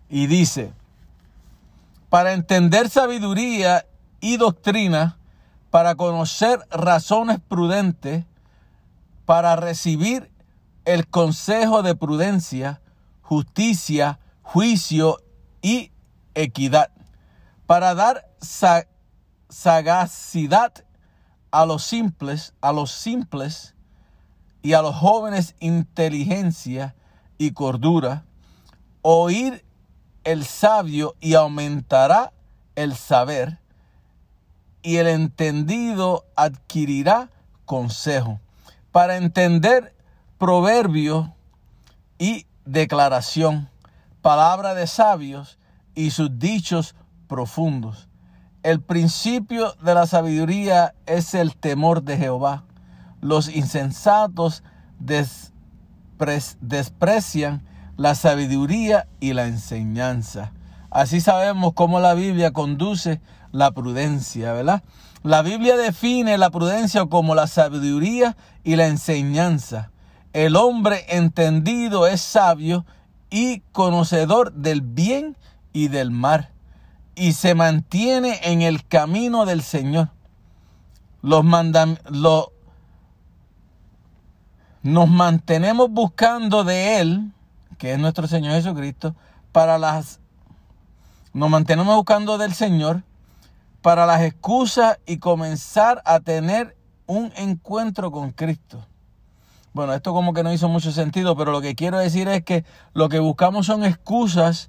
Y 0.09 0.27
dice, 0.27 0.73
para 2.11 2.33
entender 2.35 2.91
sabiduría 2.91 3.87
y 4.21 4.37
doctrina, 4.37 5.17
para 5.71 5.95
conocer 5.95 6.59
razones 6.71 7.39
prudentes, 7.49 8.25
para 9.25 9.57
recibir 9.57 10.31
el 10.85 11.07
consejo 11.07 11.83
de 11.83 11.95
prudencia, 11.95 12.81
justicia, 13.23 14.19
juicio 14.43 15.19
y 15.63 15.93
equidad, 16.35 16.91
para 17.67 17.95
dar 17.95 18.29
sa- 18.41 18.87
sagacidad 19.49 20.73
a 21.53 21.65
los 21.65 21.85
simples, 21.85 22.55
a 22.61 22.73
los 22.73 22.91
simples 22.91 23.75
y 24.63 24.73
a 24.73 24.83
los 24.83 24.97
jóvenes 24.97 25.55
inteligencia 25.61 26.97
y 27.39 27.53
cordura, 27.53 28.25
oír 29.03 29.65
el 30.25 30.45
sabio 30.45 31.15
y 31.21 31.35
aumentará 31.35 32.33
el 32.77 32.97
saber, 32.97 33.59
y 34.83 34.97
el 34.97 35.09
entendido 35.09 36.25
adquirirá 36.37 37.31
consejo. 37.67 38.41
Para 38.93 39.17
entender 39.17 39.95
proverbio 40.39 41.35
y 42.19 42.47
declaración, 42.65 43.69
palabra 44.23 44.75
de 44.75 44.87
sabios 44.87 45.59
y 45.95 46.11
sus 46.11 46.39
dichos 46.39 46.95
profundos. 47.29 48.09
El 48.63 48.81
principio 48.81 49.73
de 49.83 49.95
la 49.95 50.07
sabiduría 50.07 50.95
es 51.07 51.35
el 51.35 51.57
temor 51.57 52.03
de 52.03 52.17
Jehová. 52.17 52.65
Los 53.21 53.49
insensatos 53.49 54.63
despre- 54.99 56.57
desprecian 56.61 57.63
la 58.01 58.15
sabiduría 58.15 59.09
y 59.21 59.35
la 59.35 59.45
enseñanza. 59.45 60.53
Así 60.91 61.21
sabemos 61.21 61.75
cómo 61.75 62.01
la 62.01 62.15
Biblia 62.15 62.51
conduce 62.51 63.21
la 63.53 63.73
prudencia, 63.73 64.55
¿verdad? 64.55 64.83
La 65.23 65.43
Biblia 65.43 65.77
define 65.77 66.39
la 66.39 66.49
prudencia 66.49 67.05
como 67.05 67.35
la 67.35 67.47
sabiduría 67.47 68.39
y 68.65 68.77
la 68.77 68.87
enseñanza. 68.87 69.91
El 70.33 70.57
hombre 70.57 71.05
entendido 71.11 72.07
es 72.07 72.23
sabio 72.23 72.87
y 73.29 73.61
conocedor 73.73 74.55
del 74.55 74.81
bien 74.81 75.37
y 75.75 75.89
del 75.89 76.11
mal, 76.11 76.49
y 77.15 77.35
se 77.35 77.55
mantiene 77.55 78.41
en 78.45 78.63
el 78.63 78.87
camino 78.87 79.45
del 79.45 79.61
Señor. 79.61 80.09
Los 81.21 81.45
mandam- 81.45 82.01
lo- 82.09 82.51
nos 84.83 85.07
mantenemos 85.07 85.91
buscando 85.91 86.65
de 86.65 87.01
Él, 87.01 87.33
que 87.81 87.95
es 87.95 87.99
nuestro 87.99 88.29
Señor 88.29 88.53
Jesucristo, 88.53 89.17
para 89.53 89.79
las 89.79 90.21
nos 91.33 91.49
mantenemos 91.49 91.97
buscando 91.97 92.37
del 92.37 92.53
Señor 92.53 93.05
para 93.81 94.05
las 94.05 94.21
excusas 94.21 94.99
y 95.07 95.17
comenzar 95.17 96.03
a 96.05 96.21
tener 96.21 96.77
un 97.07 97.33
encuentro 97.37 98.13
con 98.13 98.33
Cristo. 98.33 98.85
Bueno, 99.73 99.95
esto 99.95 100.13
como 100.13 100.35
que 100.35 100.43
no 100.43 100.53
hizo 100.53 100.69
mucho 100.69 100.93
sentido, 100.93 101.35
pero 101.37 101.53
lo 101.53 101.63
que 101.63 101.75
quiero 101.75 101.99
decir 101.99 102.29
es 102.29 102.45
que 102.45 102.67
lo 102.93 103.09
que 103.09 103.19
buscamos 103.19 103.65
son 103.65 103.83
excusas 103.83 104.69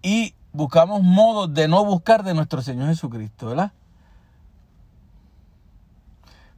y 0.00 0.34
buscamos 0.52 1.02
modos 1.02 1.52
de 1.52 1.68
no 1.68 1.84
buscar 1.84 2.24
de 2.24 2.32
nuestro 2.32 2.62
Señor 2.62 2.88
Jesucristo, 2.88 3.48
¿verdad? 3.48 3.72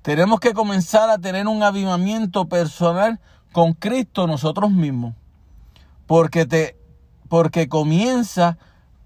Tenemos 0.03 0.39
que 0.39 0.55
comenzar 0.55 1.11
a 1.11 1.19
tener 1.19 1.49
un 1.49 1.65
avivamiento 1.65 2.49
personal 2.49 3.19
con 3.51 3.73
Cristo 3.73 4.29
nosotros 4.29 4.71
mismos. 4.71 5.15
Porque 6.09 6.45
te 6.45 6.77
porque 7.29 7.69
comienza 7.69 8.59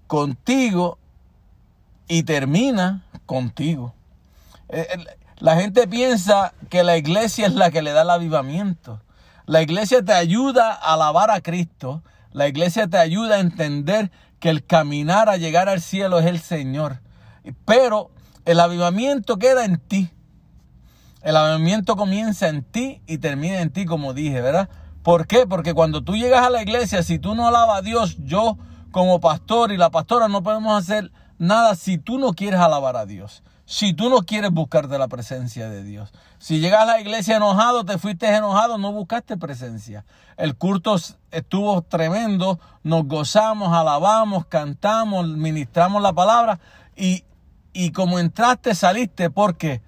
contigo 0.07 0.97
y 2.07 2.23
termina 2.23 3.03
contigo. 3.25 3.93
Eh, 4.69 4.87
La 5.39 5.57
gente 5.57 5.87
piensa 5.87 6.53
que 6.69 6.83
la 6.83 6.95
iglesia 6.95 7.47
es 7.47 7.53
la 7.53 7.69
que 7.69 7.81
le 7.81 7.91
da 7.91 8.03
el 8.03 8.09
avivamiento. 8.09 9.01
La 9.45 9.61
iglesia 9.61 10.01
te 10.01 10.13
ayuda 10.13 10.71
a 10.71 10.93
alabar 10.93 11.29
a 11.31 11.41
Cristo. 11.41 12.01
La 12.31 12.47
iglesia 12.47 12.87
te 12.87 12.97
ayuda 12.97 13.35
a 13.35 13.39
entender 13.39 14.09
que 14.39 14.49
el 14.49 14.65
caminar 14.65 15.27
a 15.27 15.35
llegar 15.35 15.67
al 15.67 15.81
cielo 15.81 16.19
es 16.19 16.25
el 16.27 16.39
Señor. 16.39 17.01
Pero 17.65 18.09
el 18.45 18.59
avivamiento 18.61 19.37
queda 19.37 19.65
en 19.65 19.79
ti. 19.79 20.09
El 21.23 21.35
avivamiento 21.35 21.97
comienza 21.97 22.47
en 22.47 22.63
ti 22.63 23.01
y 23.05 23.17
termina 23.17 23.59
en 23.59 23.69
ti, 23.69 23.85
como 23.85 24.13
dije, 24.13 24.39
¿verdad? 24.39 24.69
¿Por 25.03 25.27
qué? 25.27 25.45
Porque 25.45 25.73
cuando 25.73 26.01
tú 26.01 26.15
llegas 26.15 26.45
a 26.45 26.49
la 26.49 26.61
iglesia, 26.61 27.03
si 27.03 27.19
tú 27.19 27.35
no 27.35 27.45
alabas 27.45 27.79
a 27.79 27.81
Dios, 27.81 28.17
yo 28.23 28.57
como 28.91 29.19
pastor 29.19 29.73
y 29.73 29.77
la 29.77 29.89
pastora 29.89 30.29
no 30.29 30.43
podemos 30.43 30.81
hacer 30.81 31.11
nada 31.37 31.75
si 31.75 31.97
tú 31.97 32.19
no 32.19 32.33
quieres 32.33 32.61
alabar 32.61 32.95
a 32.95 33.05
Dios. 33.05 33.43
Si 33.65 33.93
tú 33.93 34.09
no 34.09 34.23
quieres 34.23 34.51
buscar 34.51 34.87
de 34.87 34.97
la 34.97 35.07
presencia 35.07 35.69
de 35.69 35.83
Dios. 35.83 36.13
Si 36.37 36.59
llegas 36.59 36.81
a 36.81 36.85
la 36.85 37.01
iglesia 37.01 37.37
enojado, 37.37 37.83
te 37.83 37.97
fuiste 37.97 38.27
enojado, 38.27 38.77
no 38.77 38.93
buscaste 38.93 39.35
presencia. 39.35 40.05
El 40.37 40.55
culto 40.55 40.95
estuvo 41.31 41.81
tremendo, 41.81 42.59
nos 42.83 43.05
gozamos, 43.05 43.73
alabamos, 43.73 44.45
cantamos, 44.45 45.27
ministramos 45.27 46.01
la 46.01 46.13
palabra 46.13 46.59
y, 46.95 47.23
y 47.73 47.91
como 47.91 48.19
entraste, 48.19 48.75
saliste. 48.75 49.29
¿Por 49.29 49.57
qué? 49.57 49.81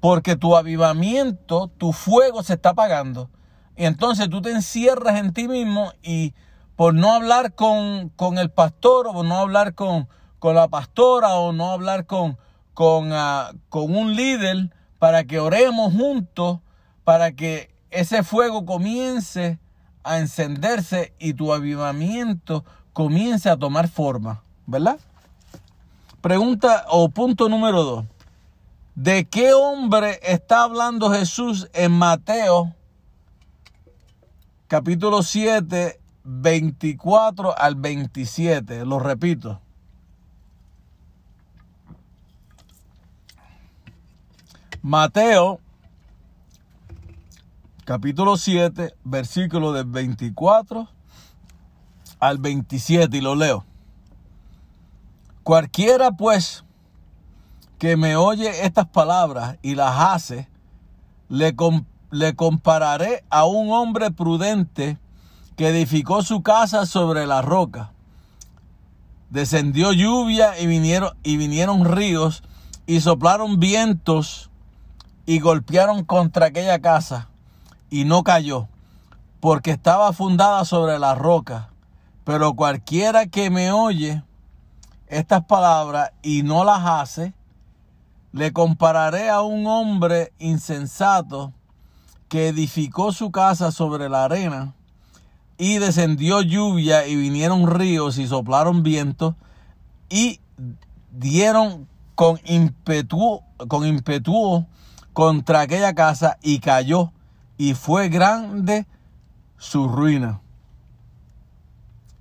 Porque 0.00 0.36
tu 0.36 0.56
avivamiento, 0.56 1.68
tu 1.78 1.92
fuego 1.92 2.42
se 2.42 2.54
está 2.54 2.70
apagando. 2.70 3.30
Y 3.78 3.84
entonces 3.84 4.28
tú 4.28 4.42
te 4.42 4.50
encierras 4.50 5.20
en 5.20 5.32
ti 5.32 5.46
mismo 5.46 5.92
y 6.02 6.34
por 6.74 6.94
no 6.94 7.14
hablar 7.14 7.54
con, 7.54 8.08
con 8.08 8.36
el 8.36 8.50
pastor 8.50 9.06
o 9.06 9.12
por 9.12 9.24
no 9.24 9.38
hablar 9.38 9.76
con, 9.76 10.08
con 10.40 10.56
la 10.56 10.66
pastora 10.66 11.36
o 11.36 11.52
no 11.52 11.70
hablar 11.70 12.04
con, 12.04 12.38
con, 12.74 13.12
ah, 13.12 13.52
con 13.68 13.94
un 13.96 14.16
líder 14.16 14.74
para 14.98 15.22
que 15.22 15.38
oremos 15.38 15.92
juntos, 15.92 16.58
para 17.04 17.30
que 17.30 17.72
ese 17.90 18.24
fuego 18.24 18.66
comience 18.66 19.60
a 20.02 20.18
encenderse 20.18 21.14
y 21.20 21.34
tu 21.34 21.52
avivamiento 21.52 22.64
comience 22.92 23.48
a 23.48 23.56
tomar 23.56 23.86
forma, 23.86 24.42
¿verdad? 24.66 24.98
Pregunta 26.20 26.84
o 26.88 27.10
punto 27.10 27.48
número 27.48 27.84
dos. 27.84 28.04
¿De 28.96 29.26
qué 29.26 29.54
hombre 29.54 30.18
está 30.24 30.64
hablando 30.64 31.12
Jesús 31.12 31.68
en 31.74 31.92
Mateo 31.92 32.74
capítulo 34.68 35.22
7, 35.22 35.98
24 36.24 37.58
al 37.58 37.74
27? 37.74 38.84
Lo 38.84 38.98
repito. 38.98 39.60
Mateo 44.82 45.60
capítulo 47.84 48.36
7, 48.36 48.94
versículo 49.04 49.72
del 49.72 49.86
24 49.86 50.88
al 52.20 52.38
27 52.38 53.16
y 53.16 53.20
lo 53.20 53.34
leo. 53.34 53.64
Cualquiera 55.42 56.12
pues 56.12 56.64
que 57.78 57.96
me 57.96 58.16
oye 58.16 58.66
estas 58.66 58.86
palabras 58.88 59.56
y 59.62 59.74
las 59.74 59.98
hace, 59.98 60.48
le, 61.28 61.56
com- 61.56 61.86
le 62.10 62.34
compararé 62.34 63.24
a 63.30 63.44
un 63.44 63.70
hombre 63.70 64.10
prudente 64.10 64.98
que 65.56 65.68
edificó 65.68 66.22
su 66.22 66.42
casa 66.42 66.86
sobre 66.86 67.26
la 67.26 67.42
roca. 67.42 67.90
Descendió 69.30 69.92
lluvia 69.92 70.58
y 70.58 70.66
vinieron, 70.66 71.10
y 71.22 71.36
vinieron 71.36 71.84
ríos 71.84 72.42
y 72.86 73.00
soplaron 73.00 73.60
vientos 73.60 74.50
y 75.26 75.40
golpearon 75.40 76.04
contra 76.04 76.46
aquella 76.46 76.78
casa 76.78 77.28
y 77.90 78.04
no 78.04 78.22
cayó, 78.22 78.68
porque 79.40 79.72
estaba 79.72 80.12
fundada 80.12 80.64
sobre 80.64 80.98
la 80.98 81.14
roca. 81.14 81.68
Pero 82.24 82.54
cualquiera 82.54 83.26
que 83.26 83.50
me 83.50 83.72
oye 83.72 84.22
estas 85.08 85.44
palabras 85.44 86.12
y 86.22 86.42
no 86.42 86.64
las 86.64 86.84
hace, 86.84 87.34
le 88.32 88.52
compararé 88.52 89.28
a 89.28 89.42
un 89.42 89.66
hombre 89.66 90.32
insensato 90.38 91.52
que 92.28 92.48
edificó 92.48 93.12
su 93.12 93.30
casa 93.30 93.72
sobre 93.72 94.08
la 94.08 94.24
arena 94.24 94.74
y 95.56 95.78
descendió 95.78 96.40
lluvia 96.42 97.06
y 97.06 97.16
vinieron 97.16 97.66
ríos 97.66 98.18
y 98.18 98.26
soplaron 98.26 98.82
vientos 98.82 99.34
y 100.08 100.40
dieron 101.10 101.88
con 102.14 102.40
ímpetu, 102.44 103.42
con 103.68 104.02
contra 105.12 105.60
aquella 105.60 105.94
casa 105.94 106.38
y 106.42 106.60
cayó 106.60 107.12
y 107.56 107.74
fue 107.74 108.08
grande 108.08 108.86
su 109.56 109.88
ruina. 109.88 110.40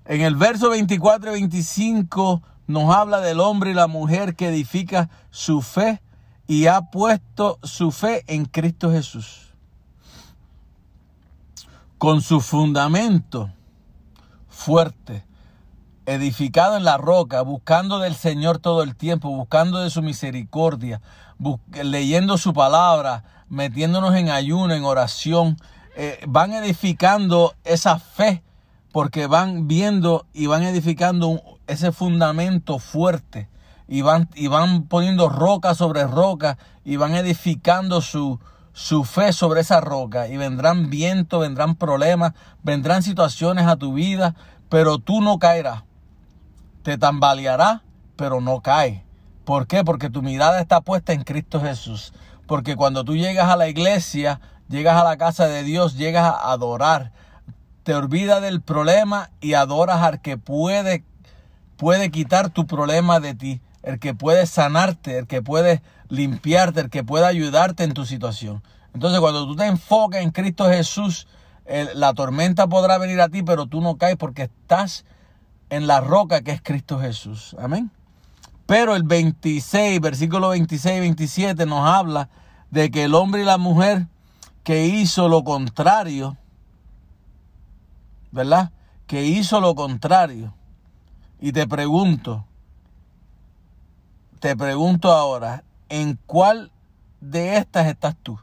En 0.05 0.21
el 0.21 0.35
verso 0.35 0.69
24 0.69 1.31
y 1.31 1.41
25 1.41 2.41
nos 2.65 2.95
habla 2.95 3.19
del 3.19 3.39
hombre 3.39 3.71
y 3.71 3.73
la 3.73 3.87
mujer 3.87 4.35
que 4.35 4.47
edifica 4.47 5.09
su 5.29 5.61
fe 5.61 6.01
y 6.47 6.67
ha 6.67 6.81
puesto 6.81 7.59
su 7.61 7.91
fe 7.91 8.23
en 8.27 8.45
Cristo 8.45 8.91
Jesús. 8.91 9.46
Con 11.97 12.21
su 12.21 12.41
fundamento 12.41 13.51
fuerte, 14.47 15.25
edificado 16.05 16.77
en 16.77 16.83
la 16.83 16.97
roca, 16.97 17.41
buscando 17.41 17.99
del 17.99 18.15
Señor 18.15 18.59
todo 18.59 18.83
el 18.83 18.95
tiempo, 18.95 19.29
buscando 19.29 19.79
de 19.79 19.89
su 19.89 20.01
misericordia, 20.01 21.01
leyendo 21.71 22.37
su 22.37 22.53
palabra, 22.53 23.23
metiéndonos 23.49 24.15
en 24.15 24.29
ayuno, 24.29 24.73
en 24.73 24.83
oración, 24.83 25.57
eh, 25.95 26.19
van 26.27 26.53
edificando 26.53 27.55
esa 27.63 27.97
fe 27.97 28.43
porque 28.91 29.25
van 29.27 29.67
viendo 29.67 30.27
y 30.33 30.45
van 30.45 30.63
edificando 30.63 31.41
ese 31.65 31.91
fundamento 31.91 32.77
fuerte 32.77 33.49
y 33.87 34.01
van, 34.01 34.29
y 34.35 34.47
van 34.47 34.83
poniendo 34.83 35.29
roca 35.29 35.73
sobre 35.73 36.05
roca 36.05 36.57
y 36.85 36.97
van 36.97 37.15
edificando 37.15 38.01
su, 38.01 38.39
su 38.77 39.05
fe 39.05 39.33
sobre 39.33 39.61
esa 39.61 39.81
roca 39.81 40.27
y 40.27 40.37
vendrán 40.37 40.91
vientos, 40.91 41.41
vendrán 41.41 41.73
problemas, 41.73 42.33
vendrán 42.61 43.01
situaciones 43.01 43.65
a 43.65 43.75
tu 43.75 43.93
vida, 43.93 44.35
pero 44.69 44.99
tú 44.99 45.19
no 45.19 45.39
caerás. 45.39 45.81
Te 46.83 46.99
tambaleará, 46.99 47.81
pero 48.15 48.39
no 48.39 48.61
cae. 48.61 49.03
¿Por 49.45 49.65
qué? 49.65 49.83
Porque 49.83 50.11
tu 50.11 50.21
mirada 50.21 50.61
está 50.61 50.81
puesta 50.81 51.13
en 51.13 51.23
Cristo 51.23 51.59
Jesús. 51.59 52.13
Porque 52.45 52.75
cuando 52.75 53.03
tú 53.03 53.15
llegas 53.15 53.49
a 53.49 53.55
la 53.55 53.67
iglesia, 53.67 54.41
llegas 54.69 55.01
a 55.01 55.03
la 55.03 55.17
casa 55.17 55.47
de 55.47 55.63
Dios, 55.63 55.97
llegas 55.97 56.25
a 56.25 56.51
adorar, 56.51 57.11
te 57.81 57.95
olvidas 57.95 58.43
del 58.43 58.61
problema 58.61 59.31
y 59.41 59.55
adoras 59.55 60.03
al 60.03 60.21
que 60.21 60.37
puede, 60.37 61.03
puede 61.77 62.11
quitar 62.11 62.51
tu 62.51 62.67
problema 62.67 63.19
de 63.19 63.33
ti, 63.33 63.59
el 63.81 63.97
que 63.97 64.13
puede 64.13 64.45
sanarte, 64.45 65.17
el 65.17 65.25
que 65.25 65.41
puede 65.41 65.81
limpiarte, 66.09 66.81
el 66.81 66.89
que 66.89 67.03
puede 67.03 67.25
ayudarte 67.25 67.83
en 67.83 67.93
tu 67.93 68.05
situación. 68.05 68.63
Entonces 68.93 69.19
cuando 69.19 69.45
tú 69.45 69.55
te 69.55 69.65
enfocas 69.65 70.21
en 70.21 70.31
Cristo 70.31 70.69
Jesús, 70.69 71.27
la 71.95 72.13
tormenta 72.13 72.67
podrá 72.67 72.97
venir 72.97 73.19
a 73.21 73.29
ti, 73.29 73.43
pero 73.43 73.65
tú 73.65 73.81
no 73.81 73.97
caes 73.97 74.15
porque 74.15 74.43
estás 74.43 75.05
en 75.69 75.85
la 75.85 75.99
roca 75.99 76.41
que 76.41 76.51
es 76.51 76.61
Cristo 76.61 76.99
Jesús. 76.99 77.55
Amén. 77.59 77.91
Pero 78.65 78.95
el 78.95 79.03
26, 79.03 79.99
versículo 79.99 80.49
26 80.49 80.97
y 80.97 80.99
27 80.99 81.65
nos 81.65 81.87
habla 81.87 82.29
de 82.71 82.91
que 82.91 83.03
el 83.05 83.15
hombre 83.15 83.41
y 83.41 83.45
la 83.45 83.57
mujer 83.57 84.07
que 84.63 84.85
hizo 84.87 85.29
lo 85.29 85.43
contrario, 85.43 86.37
¿verdad? 88.31 88.71
Que 89.05 89.23
hizo 89.23 89.61
lo 89.61 89.75
contrario. 89.75 90.53
Y 91.39 91.51
te 91.51 91.67
pregunto, 91.67 92.45
te 94.39 94.55
pregunto 94.57 95.11
ahora, 95.11 95.63
¿en 95.89 96.19
cuál 96.25 96.71
de 97.21 97.57
estas 97.57 97.87
estás 97.87 98.15
tú? 98.21 98.39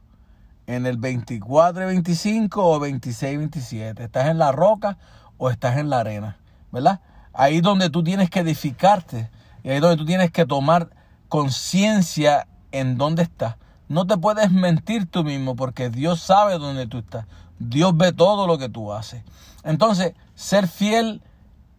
¿En 0.67 0.87
el 0.87 0.97
24 0.97 1.83
y 1.83 1.87
25 1.87 2.65
o 2.65 2.81
26 2.81 3.35
y 3.35 3.37
27? 3.37 4.05
¿Estás 4.05 4.29
en 4.29 4.39
la 4.39 4.53
roca 4.53 4.99
o 5.37 5.51
estás 5.51 5.77
en 5.77 5.91
la 5.91 6.01
arena? 6.01 6.39
¿Verdad? 6.73 7.01
Ahí 7.33 7.61
donde 7.61 7.91
tú 7.91 8.03
tienes 8.03 8.31
que 8.31 8.41
edificarte 8.41 9.31
y 9.63 9.71
ahí 9.71 9.81
donde 9.81 9.97
tú 9.97 10.05
tienes 10.05 10.31
que 10.31 10.47
tomar 10.47 10.91
conciencia 11.29 12.47
en 12.73 12.97
dónde 12.97 13.23
estás. 13.23 13.57
No 13.89 14.07
te 14.07 14.17
puedes 14.17 14.51
mentir 14.51 15.07
tú 15.07 15.25
mismo 15.25 15.57
porque 15.57 15.91
Dios 15.91 16.21
sabe 16.21 16.59
dónde 16.59 16.87
tú 16.87 16.99
estás. 16.99 17.27
Dios 17.59 17.97
ve 17.97 18.13
todo 18.13 18.47
lo 18.47 18.59
que 18.59 18.69
tú 18.69 18.93
haces. 18.93 19.23
Entonces, 19.63 20.15
ser 20.35 20.69
fiel, 20.69 21.23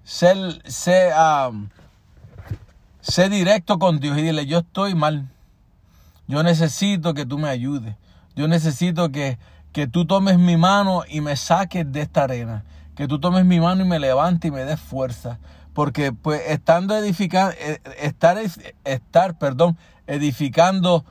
ser, 0.03 0.61
ser, 0.65 1.13
um, 1.17 1.69
ser 3.01 3.29
directo 3.29 3.79
con 3.79 3.99
Dios 3.99 4.17
y 4.17 4.21
dile, 4.21 4.45
yo 4.45 4.59
estoy 4.59 4.95
mal. 4.95 5.29
Yo 6.27 6.43
necesito 6.43 7.13
que 7.13 7.25
tú 7.25 7.37
me 7.37 7.49
ayudes. 7.49 7.95
Yo 8.35 8.47
necesito 8.47 9.11
que, 9.11 9.37
que 9.71 9.87
tú 9.87 10.05
tomes 10.05 10.37
mi 10.37 10.57
mano 10.57 11.03
y 11.07 11.21
me 11.21 11.35
saques 11.35 11.91
de 11.91 12.01
esta 12.01 12.23
arena. 12.23 12.63
Que 12.95 13.07
tú 13.07 13.19
tomes 13.19 13.45
mi 13.45 13.59
mano 13.59 13.83
y 13.83 13.87
me 13.87 13.99
levantes 13.99 14.49
y 14.49 14.51
me 14.51 14.65
des 14.65 14.79
fuerza. 14.79 15.39
Porque 15.73 16.13
pues 16.13 16.41
estando 16.47 16.95
edificando, 16.95 17.53
estar, 17.99 18.37
estar, 18.85 19.37
perdón, 19.37 19.77
edificando 20.07 21.05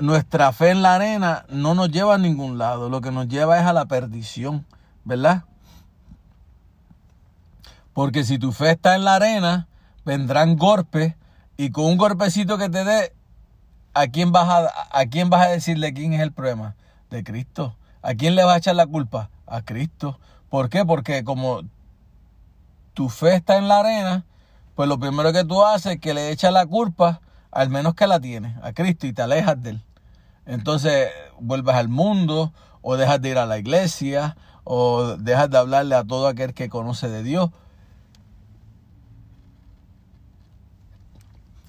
nuestra 0.00 0.52
fe 0.52 0.70
en 0.70 0.82
la 0.82 0.94
arena 0.94 1.44
no 1.48 1.74
nos 1.74 1.90
lleva 1.90 2.14
a 2.14 2.18
ningún 2.18 2.58
lado. 2.58 2.88
Lo 2.88 3.00
que 3.00 3.10
nos 3.10 3.28
lleva 3.28 3.58
es 3.58 3.64
a 3.64 3.72
la 3.72 3.86
perdición, 3.86 4.66
¿verdad? 5.04 5.44
Porque 7.92 8.24
si 8.24 8.38
tu 8.38 8.52
fe 8.52 8.70
está 8.70 8.94
en 8.94 9.04
la 9.04 9.16
arena, 9.16 9.68
vendrán 10.04 10.56
golpes 10.56 11.14
y 11.56 11.70
con 11.70 11.86
un 11.86 11.96
golpecito 11.96 12.58
que 12.58 12.68
te 12.68 12.84
dé, 12.84 13.12
¿a 13.94 14.06
quién 14.06 14.32
vas 14.32 14.70
a, 14.90 15.48
decirle 15.48 15.92
quién 15.92 16.12
es 16.14 16.20
el 16.20 16.32
problema? 16.32 16.76
De 17.10 17.24
Cristo. 17.24 17.76
¿A 18.02 18.14
quién 18.14 18.34
le 18.34 18.44
vas 18.44 18.54
a 18.54 18.58
echar 18.58 18.76
la 18.76 18.86
culpa? 18.86 19.30
A 19.46 19.62
Cristo. 19.62 20.18
¿Por 20.48 20.68
qué? 20.68 20.84
Porque 20.84 21.24
como 21.24 21.62
tu 22.94 23.08
fe 23.08 23.34
está 23.34 23.58
en 23.58 23.68
la 23.68 23.80
arena, 23.80 24.24
pues 24.74 24.88
lo 24.88 24.98
primero 24.98 25.32
que 25.32 25.44
tú 25.44 25.64
haces 25.64 25.94
es 25.94 26.00
que 26.00 26.14
le 26.14 26.30
echas 26.30 26.52
la 26.52 26.66
culpa, 26.66 27.20
al 27.50 27.70
menos 27.70 27.94
que 27.94 28.06
la 28.06 28.20
tienes, 28.20 28.56
a 28.62 28.72
Cristo 28.72 29.06
y 29.06 29.12
te 29.12 29.22
alejas 29.22 29.62
de 29.62 29.70
él. 29.70 29.82
Entonces 30.46 31.08
vuelves 31.40 31.74
al 31.74 31.88
mundo 31.88 32.52
o 32.82 32.96
dejas 32.96 33.20
de 33.20 33.30
ir 33.30 33.38
a 33.38 33.46
la 33.46 33.58
iglesia 33.58 34.36
o 34.64 35.16
dejas 35.16 35.50
de 35.50 35.58
hablarle 35.58 35.94
a 35.94 36.04
todo 36.04 36.26
aquel 36.26 36.54
que 36.54 36.68
conoce 36.68 37.08
de 37.08 37.22
Dios. 37.22 37.50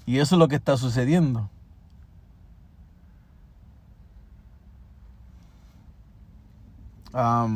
Y 0.06 0.18
eso 0.18 0.34
es 0.34 0.38
lo 0.38 0.48
que 0.48 0.56
está 0.56 0.76
sucediendo. 0.76 1.48
A 7.12 7.48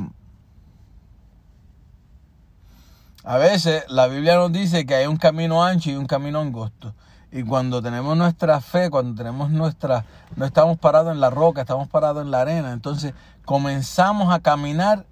veces 3.38 3.84
la 3.88 4.06
Biblia 4.06 4.36
nos 4.36 4.52
dice 4.52 4.84
que 4.84 4.94
hay 4.94 5.06
un 5.06 5.16
camino 5.16 5.64
ancho 5.64 5.90
y 5.90 5.96
un 5.96 6.06
camino 6.06 6.40
angosto. 6.40 6.94
Y 7.32 7.42
cuando 7.42 7.82
tenemos 7.82 8.16
nuestra 8.16 8.60
fe, 8.60 8.90
cuando 8.90 9.14
tenemos 9.14 9.50
nuestra, 9.50 10.04
no 10.36 10.44
estamos 10.44 10.78
parados 10.78 11.12
en 11.12 11.20
la 11.20 11.30
roca, 11.30 11.62
estamos 11.62 11.88
parados 11.88 12.22
en 12.22 12.30
la 12.30 12.42
arena, 12.42 12.72
entonces 12.72 13.12
comenzamos 13.44 14.32
a 14.32 14.38
caminar 14.38 15.04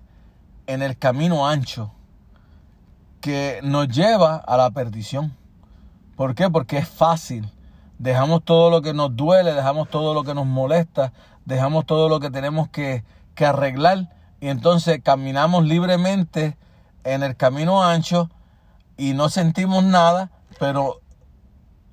en 0.69 0.83
el 0.83 0.97
camino 0.97 1.49
ancho 1.49 1.91
que 3.21 3.61
nos 3.65 3.89
lleva 3.89 4.37
a 4.37 4.57
la 4.57 4.71
perdición. 4.71 5.37
¿Por 6.15 6.35
qué? 6.35 6.49
Porque 6.49 6.79
es 6.79 6.89
fácil. 6.89 7.51
Dejamos 7.99 8.45
todo 8.45 8.71
lo 8.71 8.83
que 8.83 8.95
nos 8.95 9.17
duele, 9.17 9.53
dejamos 9.53 9.89
todo 9.89 10.15
lo 10.15 10.23
que 10.23 10.35
nos 10.35 10.47
molesta, 10.47 11.13
dejamos 11.45 11.87
todo 11.87 12.09
lo 12.09 12.21
que 12.21 12.31
tenemos 12.31 12.69
que, 12.69 13.05
que 13.35 13.47
arreglar 13.47 14.09
y 14.43 14.49
entonces 14.49 15.01
caminamos 15.05 15.65
libremente 15.65 16.57
en 17.05 17.23
el 17.23 17.37
camino 17.37 17.85
ancho 17.85 18.29
y 18.97 19.15
no 19.15 19.29
sentimos 19.29 19.85
nada, 19.85 20.33
pero 20.59 21.01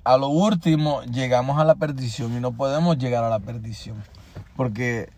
a 0.02 0.16
lo 0.16 0.30
último 0.30 1.00
llegamos 1.04 1.60
a 1.60 1.64
la 1.64 1.76
perdición 1.76 2.36
y 2.36 2.40
no 2.40 2.50
podemos 2.50 2.98
llegar 2.98 3.22
a 3.22 3.30
la 3.30 3.38
perdición. 3.38 4.02
Porque 4.56 5.10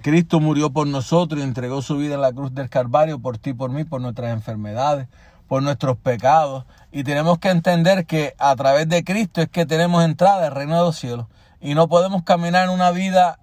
Cristo 0.00 0.40
murió 0.40 0.70
por 0.70 0.86
nosotros 0.86 1.42
y 1.42 1.44
entregó 1.44 1.82
su 1.82 1.98
vida 1.98 2.14
en 2.14 2.22
la 2.22 2.32
cruz 2.32 2.54
del 2.54 2.70
Calvario 2.70 3.18
por 3.18 3.36
ti, 3.36 3.52
por 3.52 3.70
mí, 3.70 3.84
por 3.84 4.00
nuestras 4.00 4.32
enfermedades, 4.32 5.06
por 5.48 5.62
nuestros 5.62 5.98
pecados. 5.98 6.64
Y 6.92 7.04
tenemos 7.04 7.38
que 7.40 7.50
entender 7.50 8.06
que 8.06 8.34
a 8.38 8.56
través 8.56 8.88
de 8.88 9.04
Cristo 9.04 9.42
es 9.42 9.50
que 9.50 9.66
tenemos 9.66 10.02
entrada 10.02 10.46
al 10.46 10.54
reino 10.54 10.76
de 10.76 10.82
los 10.84 10.96
cielos. 10.96 11.26
Y 11.60 11.74
no 11.74 11.88
podemos 11.88 12.22
caminar 12.22 12.70
una 12.70 12.90
vida 12.90 13.38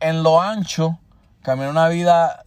en 0.00 0.22
lo 0.22 0.40
ancho, 0.40 0.98
caminar 1.48 1.70
una 1.70 1.88
vida, 1.88 2.44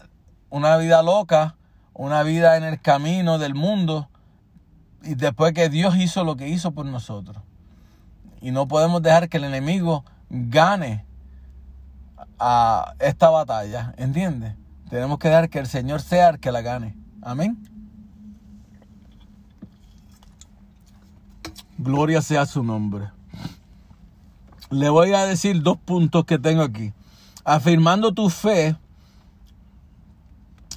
una 0.52 0.78
vida 0.78 1.02
loca, 1.02 1.56
una 1.96 2.22
vida 2.22 2.56
en 2.58 2.64
el 2.64 2.80
camino 2.80 3.40
del 3.40 3.56
mundo, 3.56 4.08
y 5.02 5.16
después 5.16 5.54
que 5.54 5.70
Dios 5.70 5.96
hizo 5.96 6.24
lo 6.24 6.36
que 6.36 6.50
hizo 6.50 6.70
por 6.70 6.86
nosotros. 6.86 7.42
Y 8.42 8.52
no 8.52 8.68
podemos 8.68 9.02
dejar 9.02 9.28
que 9.28 9.38
el 9.38 9.46
enemigo 9.46 10.06
gane 10.30 11.04
a 12.38 12.94
esta 13.00 13.32
batalla, 13.32 13.96
¿entiendes? 13.98 14.54
Tenemos 14.92 15.18
que 15.18 15.30
dejar 15.30 15.50
que 15.50 15.58
el 15.58 15.66
Señor 15.66 16.04
sea 16.04 16.30
el 16.30 16.40
que 16.40 16.52
la 16.52 16.62
gane. 16.62 16.96
Amén. 17.24 17.58
Gloria 21.80 22.22
sea 22.22 22.46
su 22.46 22.64
nombre. 22.64 23.10
Le 24.70 24.90
voy 24.90 25.12
a 25.14 25.26
decir 25.26 25.64
dos 25.64 25.80
puntos 25.80 26.24
que 26.26 26.38
tengo 26.38 26.62
aquí. 26.62 26.94
Afirmando 27.44 28.14
tu 28.14 28.30
fe 28.30 28.76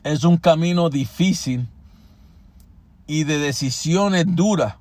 es 0.04 0.24
un 0.24 0.36
camino 0.36 0.90
difícil 0.90 1.68
y 3.06 3.24
de 3.24 3.38
decisiones 3.38 4.24
duras, 4.28 4.76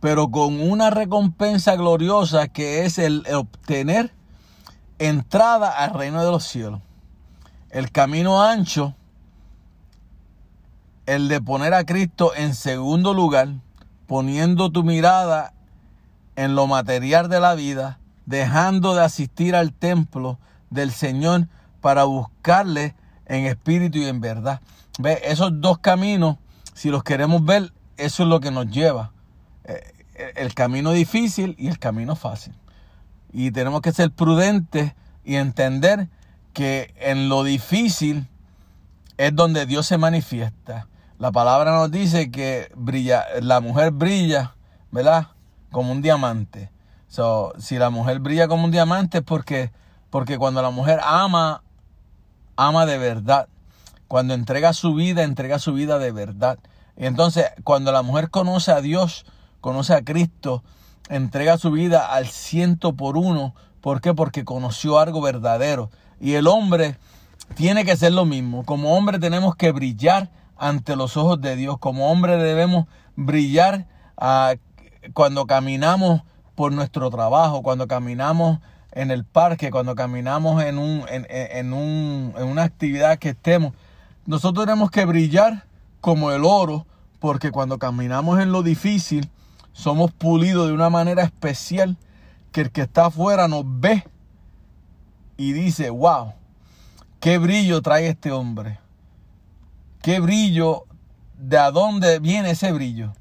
pero 0.00 0.28
con 0.28 0.60
una 0.60 0.90
recompensa 0.90 1.76
gloriosa 1.76 2.48
que 2.48 2.84
es 2.84 2.98
el 2.98 3.26
obtener 3.34 4.12
entrada 4.98 5.70
al 5.70 5.92
reino 5.92 6.24
de 6.24 6.30
los 6.30 6.44
cielos. 6.44 6.80
El 7.70 7.90
camino 7.90 8.42
ancho 8.42 8.94
el 11.06 11.28
de 11.28 11.40
poner 11.40 11.74
a 11.74 11.84
Cristo 11.84 12.32
en 12.34 12.54
segundo 12.54 13.12
lugar, 13.12 13.48
poniendo 14.06 14.70
tu 14.70 14.84
mirada 14.84 15.52
en 16.36 16.54
lo 16.54 16.66
material 16.66 17.28
de 17.28 17.40
la 17.40 17.54
vida, 17.54 17.98
dejando 18.26 18.94
de 18.94 19.02
asistir 19.02 19.54
al 19.54 19.72
templo 19.72 20.38
del 20.70 20.92
Señor 20.92 21.48
para 21.80 22.04
buscarle 22.04 22.94
en 23.26 23.46
espíritu 23.46 23.98
y 23.98 24.06
en 24.06 24.20
verdad. 24.20 24.60
Ve, 24.98 25.20
esos 25.24 25.60
dos 25.60 25.78
caminos, 25.78 26.36
si 26.74 26.90
los 26.90 27.02
queremos 27.02 27.44
ver, 27.44 27.72
eso 27.96 28.22
es 28.22 28.28
lo 28.28 28.40
que 28.40 28.50
nos 28.50 28.68
lleva. 28.68 29.12
Eh, 29.64 30.32
El 30.36 30.54
camino 30.54 30.92
difícil 30.92 31.54
y 31.58 31.68
el 31.68 31.78
camino 31.78 32.16
fácil. 32.16 32.54
Y 33.32 33.50
tenemos 33.50 33.80
que 33.80 33.92
ser 33.92 34.10
prudentes 34.10 34.92
y 35.24 35.36
entender 35.36 36.08
que 36.52 36.94
en 37.00 37.28
lo 37.28 37.42
difícil 37.42 38.28
es 39.16 39.34
donde 39.34 39.66
Dios 39.66 39.86
se 39.86 39.98
manifiesta. 39.98 40.86
La 41.18 41.32
palabra 41.32 41.72
nos 41.72 41.90
dice 41.90 42.30
que 42.30 42.70
brilla, 42.76 43.24
la 43.40 43.60
mujer 43.60 43.90
brilla, 43.90 44.54
¿verdad? 44.90 45.28
Como 45.70 45.92
un 45.92 46.02
diamante. 46.02 46.70
So, 47.08 47.52
si 47.58 47.78
la 47.78 47.90
mujer 47.90 48.18
brilla 48.18 48.48
como 48.48 48.64
un 48.64 48.70
diamante 48.70 49.18
es 49.18 49.24
porque, 49.24 49.70
porque 50.10 50.38
cuando 50.38 50.62
la 50.62 50.70
mujer 50.70 51.00
ama, 51.02 51.62
ama 52.56 52.86
de 52.86 52.98
verdad. 52.98 53.48
Cuando 54.08 54.34
entrega 54.34 54.72
su 54.72 54.94
vida, 54.94 55.22
entrega 55.22 55.58
su 55.58 55.72
vida 55.72 55.98
de 55.98 56.12
verdad. 56.12 56.58
Y 56.96 57.06
entonces, 57.06 57.46
cuando 57.64 57.90
la 57.92 58.02
mujer 58.02 58.30
conoce 58.30 58.70
a 58.72 58.80
Dios, 58.80 59.26
conoce 59.60 59.94
a 59.94 60.04
Cristo, 60.04 60.62
entrega 61.08 61.58
su 61.58 61.70
vida 61.70 62.12
al 62.12 62.26
ciento 62.26 62.94
por 62.94 63.16
uno. 63.16 63.54
¿Por 63.80 64.00
qué? 64.00 64.14
Porque 64.14 64.44
conoció 64.44 64.98
algo 64.98 65.20
verdadero. 65.20 65.90
Y 66.20 66.34
el 66.34 66.46
hombre 66.46 66.96
tiene 67.54 67.84
que 67.84 67.96
ser 67.96 68.12
lo 68.12 68.24
mismo. 68.24 68.64
Como 68.64 68.96
hombre 68.96 69.18
tenemos 69.18 69.56
que 69.56 69.72
brillar 69.72 70.30
ante 70.56 70.96
los 70.96 71.16
ojos 71.16 71.40
de 71.40 71.56
Dios. 71.56 71.78
Como 71.78 72.10
hombre 72.10 72.36
debemos 72.36 72.86
brillar 73.16 73.86
ah, 74.16 74.54
cuando 75.12 75.46
caminamos 75.46 76.22
por 76.54 76.72
nuestro 76.72 77.10
trabajo, 77.10 77.62
cuando 77.62 77.88
caminamos 77.88 78.60
en 78.94 79.10
el 79.10 79.24
parque, 79.24 79.70
cuando 79.70 79.94
caminamos 79.94 80.62
en, 80.62 80.78
un, 80.78 81.04
en, 81.08 81.26
en- 81.28 81.72
un- 81.72 82.32
en 82.36 82.44
una 82.44 82.62
actividad 82.62 83.18
que 83.18 83.30
estemos. 83.30 83.72
Nosotros 84.26 84.64
tenemos 84.66 84.90
que 84.90 85.04
brillar 85.04 85.64
como 86.00 86.30
el 86.32 86.44
oro, 86.44 86.86
porque 87.18 87.50
cuando 87.50 87.78
caminamos 87.78 88.40
en 88.40 88.52
lo 88.52 88.62
difícil, 88.62 89.28
somos 89.72 90.12
pulidos 90.12 90.68
de 90.68 90.72
una 90.72 90.90
manera 90.90 91.22
especial 91.24 91.96
que 92.52 92.60
el 92.62 92.70
que 92.70 92.82
está 92.82 93.06
afuera 93.06 93.48
nos 93.48 93.64
ve 93.66 94.04
y 95.36 95.52
dice, 95.52 95.90
wow, 95.90 96.32
qué 97.20 97.38
brillo 97.38 97.82
trae 97.82 98.06
este 98.06 98.30
hombre. 98.30 98.78
Qué 100.02 100.20
brillo, 100.20 100.84
de 101.38 101.58
a 101.58 101.70
dónde 101.70 102.20
viene 102.20 102.50
ese 102.50 102.70
brillo. 102.72 103.12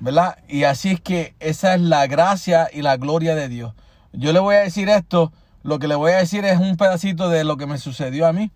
¿Verdad? 0.00 0.38
Y 0.48 0.64
así 0.64 0.90
es 0.90 1.00
que 1.00 1.34
esa 1.40 1.74
es 1.74 1.80
la 1.80 2.06
gracia 2.06 2.68
y 2.72 2.82
la 2.82 2.96
gloria 2.96 3.34
de 3.34 3.48
Dios. 3.48 3.74
Yo 4.12 4.32
le 4.32 4.40
voy 4.40 4.56
a 4.56 4.60
decir 4.60 4.88
esto, 4.88 5.32
lo 5.62 5.78
que 5.78 5.88
le 5.88 5.94
voy 5.94 6.12
a 6.12 6.16
decir 6.16 6.44
es 6.44 6.58
un 6.58 6.76
pedacito 6.76 7.28
de 7.28 7.44
lo 7.44 7.56
que 7.56 7.66
me 7.66 7.78
sucedió 7.78 8.26
a 8.26 8.32
mí. 8.32 8.50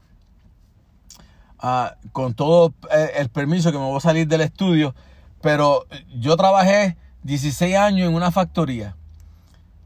Ah, 1.58 1.94
con 2.12 2.34
todo 2.34 2.74
eh, 2.90 3.12
el 3.16 3.28
permiso 3.28 3.70
que 3.70 3.78
me 3.78 3.84
voy 3.84 3.96
a 3.96 4.00
salir 4.00 4.26
del 4.26 4.40
estudio, 4.40 4.96
pero 5.40 5.86
yo 6.18 6.36
trabajé 6.36 6.96
16 7.22 7.76
años 7.76 8.08
en 8.08 8.14
una 8.14 8.32
factoría 8.32 8.96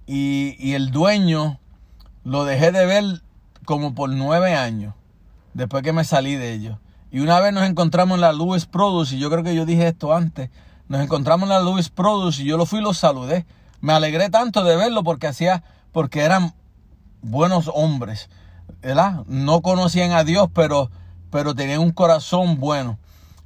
y, 0.06 0.72
el 0.72 0.90
dueño 0.90 1.58
lo 2.24 2.44
dejé 2.44 2.72
de 2.72 2.86
ver 2.86 3.04
como 3.64 3.94
por 3.94 4.08
9 4.08 4.54
años 4.54 4.94
después 5.52 5.82
que 5.82 5.92
me 5.92 6.04
salí 6.04 6.36
de 6.36 6.54
ellos. 6.54 6.78
Y 7.10 7.20
una 7.20 7.40
vez 7.40 7.52
nos 7.52 7.68
encontramos 7.68 8.16
en 8.16 8.20
la 8.22 8.32
Louis 8.32 8.66
Produce, 8.66 9.16
y 9.16 9.18
yo 9.18 9.30
creo 9.30 9.42
que 9.42 9.54
yo 9.54 9.66
dije 9.66 9.88
esto 9.88 10.14
antes, 10.14 10.50
nos 10.88 11.02
encontramos 11.02 11.44
en 11.44 11.50
la 11.50 11.60
Louis 11.60 11.88
Produce 11.88 12.42
y 12.42 12.46
yo 12.46 12.56
lo 12.56 12.66
fui 12.66 12.78
y 12.78 12.82
lo 12.82 12.94
saludé. 12.94 13.46
Me 13.80 13.92
alegré 13.92 14.30
tanto 14.30 14.64
de 14.64 14.76
verlo 14.76 15.04
porque 15.04 15.26
hacía, 15.26 15.62
porque 15.92 16.20
eran 16.20 16.54
buenos 17.22 17.70
hombres, 17.72 18.28
¿verdad? 18.82 19.24
No 19.26 19.62
conocían 19.62 20.12
a 20.12 20.24
Dios, 20.24 20.48
pero, 20.54 20.90
pero 21.30 21.54
tenían 21.54 21.80
un 21.80 21.92
corazón 21.92 22.58
bueno. 22.58 22.98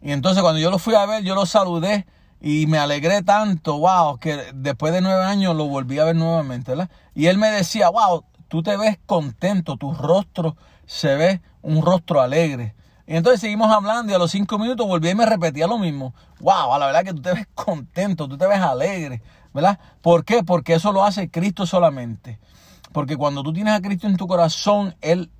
Y 0.02 0.12
entonces 0.12 0.42
cuando 0.42 0.60
yo 0.60 0.70
lo 0.70 0.78
fui 0.78 0.94
a 0.94 1.06
ver, 1.06 1.24
yo 1.24 1.34
lo 1.34 1.46
saludé 1.46 2.06
y 2.40 2.66
me 2.66 2.78
alegré 2.78 3.22
tanto, 3.22 3.78
wow, 3.78 4.18
que 4.18 4.52
después 4.54 4.92
de 4.92 5.02
nueve 5.02 5.24
años 5.24 5.54
lo 5.54 5.66
volví 5.66 5.98
a 5.98 6.04
ver 6.04 6.16
nuevamente, 6.16 6.72
¿verdad? 6.72 6.90
Y 7.14 7.26
él 7.26 7.36
me 7.36 7.50
decía, 7.50 7.90
wow, 7.90 8.24
tú 8.48 8.62
te 8.62 8.76
ves 8.76 8.98
contento, 9.06 9.76
tu 9.76 9.92
rostro 9.92 10.56
se 10.86 11.14
ve 11.16 11.40
un 11.62 11.82
rostro 11.82 12.20
alegre. 12.20 12.74
Y 13.06 13.16
entonces 13.16 13.40
seguimos 13.40 13.72
hablando 13.72 14.12
y 14.12 14.14
a 14.14 14.18
los 14.18 14.30
cinco 14.30 14.58
minutos 14.58 14.86
volví 14.86 15.10
y 15.10 15.14
me 15.14 15.26
repetía 15.26 15.66
lo 15.66 15.78
mismo. 15.78 16.14
Wow, 16.40 16.78
la 16.78 16.86
verdad 16.86 17.04
que 17.04 17.12
tú 17.12 17.20
te 17.20 17.32
ves 17.32 17.46
contento, 17.54 18.28
tú 18.28 18.38
te 18.38 18.46
ves 18.46 18.60
alegre, 18.60 19.20
¿verdad? 19.52 19.78
¿Por 20.02 20.24
qué? 20.24 20.42
Porque 20.42 20.74
eso 20.74 20.92
lo 20.92 21.04
hace 21.04 21.30
Cristo 21.30 21.66
solamente. 21.66 22.38
Porque 22.92 23.16
cuando 23.16 23.42
tú 23.42 23.52
tienes 23.52 23.74
a 23.74 23.80
Cristo 23.80 24.06
en 24.06 24.16
tu 24.16 24.26
corazón, 24.26 24.94
Él, 25.00 25.30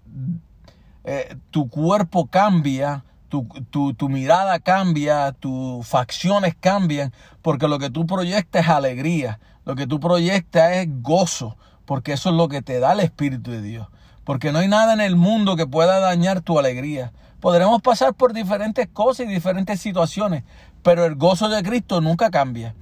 eh, 1.05 1.37
tu 1.51 1.69
cuerpo 1.69 2.27
cambia, 2.27 3.05
tu, 3.29 3.47
tu, 3.71 3.95
tu 3.95 4.09
mirada 4.09 4.59
cambia, 4.59 5.33
tus 5.33 5.87
facciones 5.87 6.55
cambian, 6.59 7.13
porque 7.43 7.69
lo 7.69 7.79
que 7.79 7.91
tú 7.91 8.07
proyectas 8.07 8.65
es 8.65 8.69
alegría, 8.69 9.41
lo 9.65 9.75
que 9.75 9.87
tú 9.87 10.01
proyectas 10.01 10.73
es 10.73 10.89
gozo, 11.03 11.57
porque 11.87 12.13
eso 12.13 12.31
es 12.31 12.37
lo 12.37 12.49
que 12.49 12.63
te 12.63 12.79
da 12.79 12.93
el 12.93 13.01
Espíritu 13.01 13.51
de 13.51 13.63
Dios. 13.63 13.89
Porque 14.25 14.53
no 14.53 14.59
hay 14.59 14.69
nada 14.69 14.93
en 14.93 15.01
el 15.01 15.17
mundo 15.17 15.57
que 15.57 15.67
pueda 15.67 15.99
dañar 15.99 16.41
tu 16.41 16.59
alegría. 16.59 17.13
Podremos 17.41 17.81
pasar 17.83 18.15
por 18.15 18.33
diferentes 18.33 18.87
cosas 18.87 19.27
y 19.27 19.29
diferentes 19.29 19.81
situaciones, 19.81 20.45
pero 20.83 21.05
el 21.05 21.17
gozo 21.17 21.49
de 21.49 21.63
Cristo 21.63 22.01
nunca 22.01 22.31
cambia. 22.31 22.75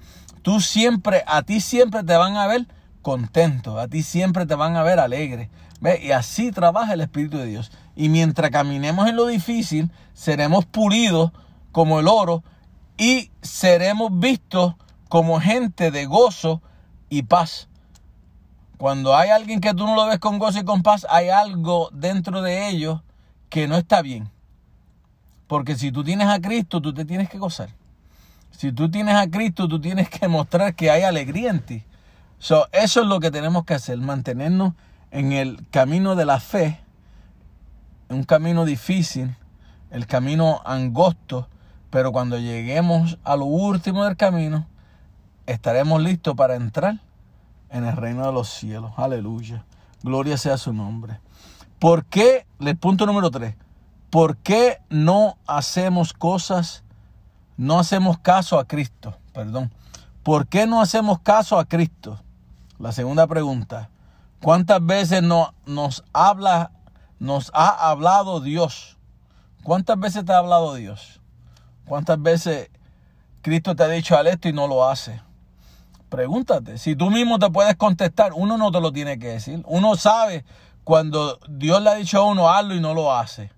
Tú 0.42 0.60
siempre, 0.60 1.22
a 1.26 1.42
ti 1.42 1.60
siempre 1.60 2.02
te 2.02 2.16
van 2.16 2.36
a 2.36 2.46
ver 2.46 2.66
contento, 3.02 3.78
a 3.78 3.88
ti 3.88 4.02
siempre 4.02 4.46
te 4.46 4.54
van 4.54 4.76
a 4.76 4.82
ver 4.82 5.00
alegre. 5.00 5.50
¿Ve? 5.80 6.00
Y 6.02 6.10
así 6.10 6.50
trabaja 6.50 6.94
el 6.94 7.00
Espíritu 7.00 7.38
de 7.38 7.46
Dios. 7.46 7.70
Y 7.94 8.08
mientras 8.08 8.50
caminemos 8.50 9.08
en 9.08 9.16
lo 9.16 9.26
difícil, 9.26 9.90
seremos 10.12 10.64
pulidos 10.64 11.32
como 11.72 12.00
el 12.00 12.08
oro 12.08 12.42
y 12.96 13.30
seremos 13.42 14.10
vistos 14.18 14.74
como 15.08 15.40
gente 15.40 15.90
de 15.90 16.06
gozo 16.06 16.60
y 17.08 17.22
paz. 17.22 17.68
Cuando 18.76 19.16
hay 19.16 19.30
alguien 19.30 19.60
que 19.60 19.74
tú 19.74 19.86
no 19.86 19.94
lo 19.94 20.06
ves 20.06 20.18
con 20.18 20.38
gozo 20.38 20.60
y 20.60 20.64
con 20.64 20.82
paz, 20.82 21.06
hay 21.10 21.28
algo 21.28 21.90
dentro 21.92 22.42
de 22.42 22.68
ellos 22.68 23.00
que 23.48 23.66
no 23.66 23.76
está 23.76 24.02
bien. 24.02 24.30
Porque 25.46 25.76
si 25.76 25.90
tú 25.90 26.04
tienes 26.04 26.28
a 26.28 26.40
Cristo, 26.40 26.80
tú 26.80 26.92
te 26.92 27.04
tienes 27.04 27.28
que 27.28 27.38
gozar. 27.38 27.70
Si 28.58 28.72
tú 28.72 28.90
tienes 28.90 29.14
a 29.14 29.30
Cristo, 29.30 29.68
tú 29.68 29.80
tienes 29.80 30.10
que 30.10 30.26
mostrar 30.26 30.74
que 30.74 30.90
hay 30.90 31.02
alegría 31.02 31.50
en 31.50 31.60
ti. 31.60 31.84
So, 32.40 32.66
eso 32.72 33.02
es 33.02 33.06
lo 33.06 33.20
que 33.20 33.30
tenemos 33.30 33.64
que 33.64 33.74
hacer, 33.74 33.98
mantenernos 33.98 34.74
en 35.12 35.30
el 35.30 35.64
camino 35.70 36.16
de 36.16 36.24
la 36.24 36.40
fe, 36.40 36.80
un 38.08 38.24
camino 38.24 38.64
difícil, 38.64 39.36
el 39.92 40.08
camino 40.08 40.60
angosto, 40.64 41.46
pero 41.90 42.10
cuando 42.10 42.36
lleguemos 42.36 43.20
a 43.22 43.36
lo 43.36 43.44
último 43.44 44.04
del 44.04 44.16
camino, 44.16 44.66
estaremos 45.46 46.02
listos 46.02 46.34
para 46.34 46.56
entrar 46.56 46.98
en 47.70 47.84
el 47.84 47.96
reino 47.96 48.26
de 48.26 48.32
los 48.32 48.48
cielos. 48.48 48.90
Aleluya. 48.96 49.64
Gloria 50.02 50.36
sea 50.36 50.58
su 50.58 50.72
nombre. 50.72 51.20
¿Por 51.78 52.06
qué? 52.06 52.44
El 52.58 52.76
punto 52.76 53.06
número 53.06 53.30
tres. 53.30 53.54
¿Por 54.10 54.36
qué 54.36 54.78
no 54.90 55.36
hacemos 55.46 56.12
cosas, 56.12 56.82
no 57.58 57.78
hacemos 57.78 58.18
caso 58.18 58.58
a 58.58 58.64
Cristo? 58.64 59.14
Perdón. 59.34 59.70
¿Por 60.22 60.46
qué 60.46 60.66
no 60.66 60.80
hacemos 60.80 61.20
caso 61.20 61.58
a 61.58 61.66
Cristo? 61.66 62.18
La 62.78 62.92
segunda 62.92 63.26
pregunta. 63.26 63.90
¿Cuántas 64.40 64.84
veces 64.84 65.22
no, 65.22 65.52
nos 65.66 66.04
habla, 66.12 66.70
nos 67.18 67.50
ha 67.52 67.90
hablado 67.90 68.40
Dios? 68.40 68.96
¿Cuántas 69.64 69.98
veces 69.98 70.24
te 70.24 70.32
ha 70.32 70.38
hablado 70.38 70.74
Dios? 70.74 71.20
¿Cuántas 71.84 72.22
veces 72.22 72.70
Cristo 73.42 73.74
te 73.74 73.82
ha 73.82 73.88
dicho 73.88 74.16
al 74.16 74.28
esto 74.28 74.48
y 74.48 74.52
no 74.52 74.68
lo 74.68 74.88
hace? 74.88 75.20
Pregúntate. 76.08 76.78
Si 76.78 76.94
tú 76.94 77.10
mismo 77.10 77.40
te 77.40 77.50
puedes 77.50 77.74
contestar, 77.74 78.32
uno 78.34 78.56
no 78.56 78.70
te 78.70 78.80
lo 78.80 78.92
tiene 78.92 79.18
que 79.18 79.28
decir. 79.28 79.62
Uno 79.66 79.96
sabe 79.96 80.44
cuando 80.84 81.40
Dios 81.48 81.82
le 81.82 81.90
ha 81.90 81.94
dicho 81.94 82.18
a 82.18 82.24
uno 82.24 82.48
hazlo 82.48 82.74
y 82.74 82.80
no 82.80 82.94
lo 82.94 83.12
hace. 83.12 83.50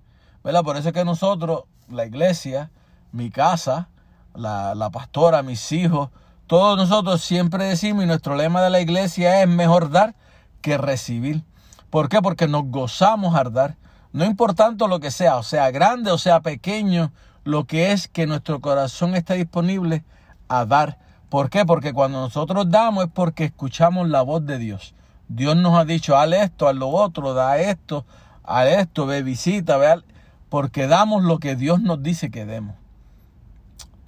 ¿Verdad? 0.43 0.63
Por 0.63 0.79
eso 0.79 0.89
es 0.89 0.95
que 0.95 1.05
nosotros, 1.05 1.65
la 1.91 2.07
iglesia, 2.07 2.71
mi 3.13 3.31
casa, 3.31 3.89
la, 4.35 4.75
la 4.75 4.91
pastora, 4.91 5.43
mis 5.43 5.73
hijos, 5.73 6.11
todos 6.47 6.77
nosotros 6.77 7.23
siempre 7.23 7.65
decimos 7.65 8.05
y 8.05 8.07
nuestro 8.07 8.35
lema 8.35 8.63
de 8.63 8.71
la 8.71 8.81
iglesia 8.81 9.43
es 9.43 9.49
mejor 9.49 9.91
dar 9.91 10.15
que 10.61 10.79
recibir. 10.79 11.45
¿Por 11.91 12.09
qué? 12.09 12.21
Porque 12.23 12.49
nos 12.49 12.65
gozamos 12.67 13.35
al 13.35 13.53
dar. 13.53 13.77
No 14.13 14.25
importando 14.25 14.89
lo 14.89 14.99
que 15.01 15.11
sea, 15.11 15.37
o 15.37 15.43
sea 15.43 15.71
grande 15.71 16.11
o 16.11 16.19
sea 16.19 16.41
pequeño, 16.41 17.13
lo 17.45 17.65
que 17.65 17.93
es 17.93 18.09
que 18.09 18.27
nuestro 18.27 18.61
corazón 18.61 19.15
esté 19.15 19.35
disponible 19.35 20.05
a 20.49 20.65
dar. 20.65 20.99
¿Por 21.29 21.49
qué? 21.49 21.65
Porque 21.65 21.93
cuando 21.93 22.21
nosotros 22.21 22.69
damos 22.71 23.05
es 23.05 23.11
porque 23.13 23.45
escuchamos 23.45 24.09
la 24.09 24.23
voz 24.23 24.45
de 24.45 24.59
Dios. 24.59 24.95
Dios 25.29 25.57
nos 25.57 25.79
ha 25.79 25.85
dicho, 25.85 26.17
haz 26.17 26.33
esto, 26.33 26.67
haz 26.67 26.75
lo 26.75 26.89
otro, 26.89 27.35
da 27.35 27.59
esto, 27.59 28.05
haz 28.43 28.67
esto, 28.67 29.07
ve 29.07 29.23
visita, 29.23 29.77
ve 29.77 30.03
porque 30.49 30.89
damos 30.89 31.23
lo 31.23 31.39
que 31.39 31.55
Dios 31.55 31.81
nos 31.81 32.03
dice 32.03 32.33
que 32.33 32.45
demos. 32.45 32.75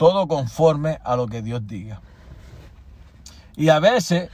Todo 0.03 0.27
conforme 0.27 0.99
a 1.05 1.15
lo 1.15 1.29
que 1.29 1.43
Dios 1.43 1.65
diga. 1.65 2.01
Y 3.55 3.69
a 3.69 3.79
veces, 3.79 4.31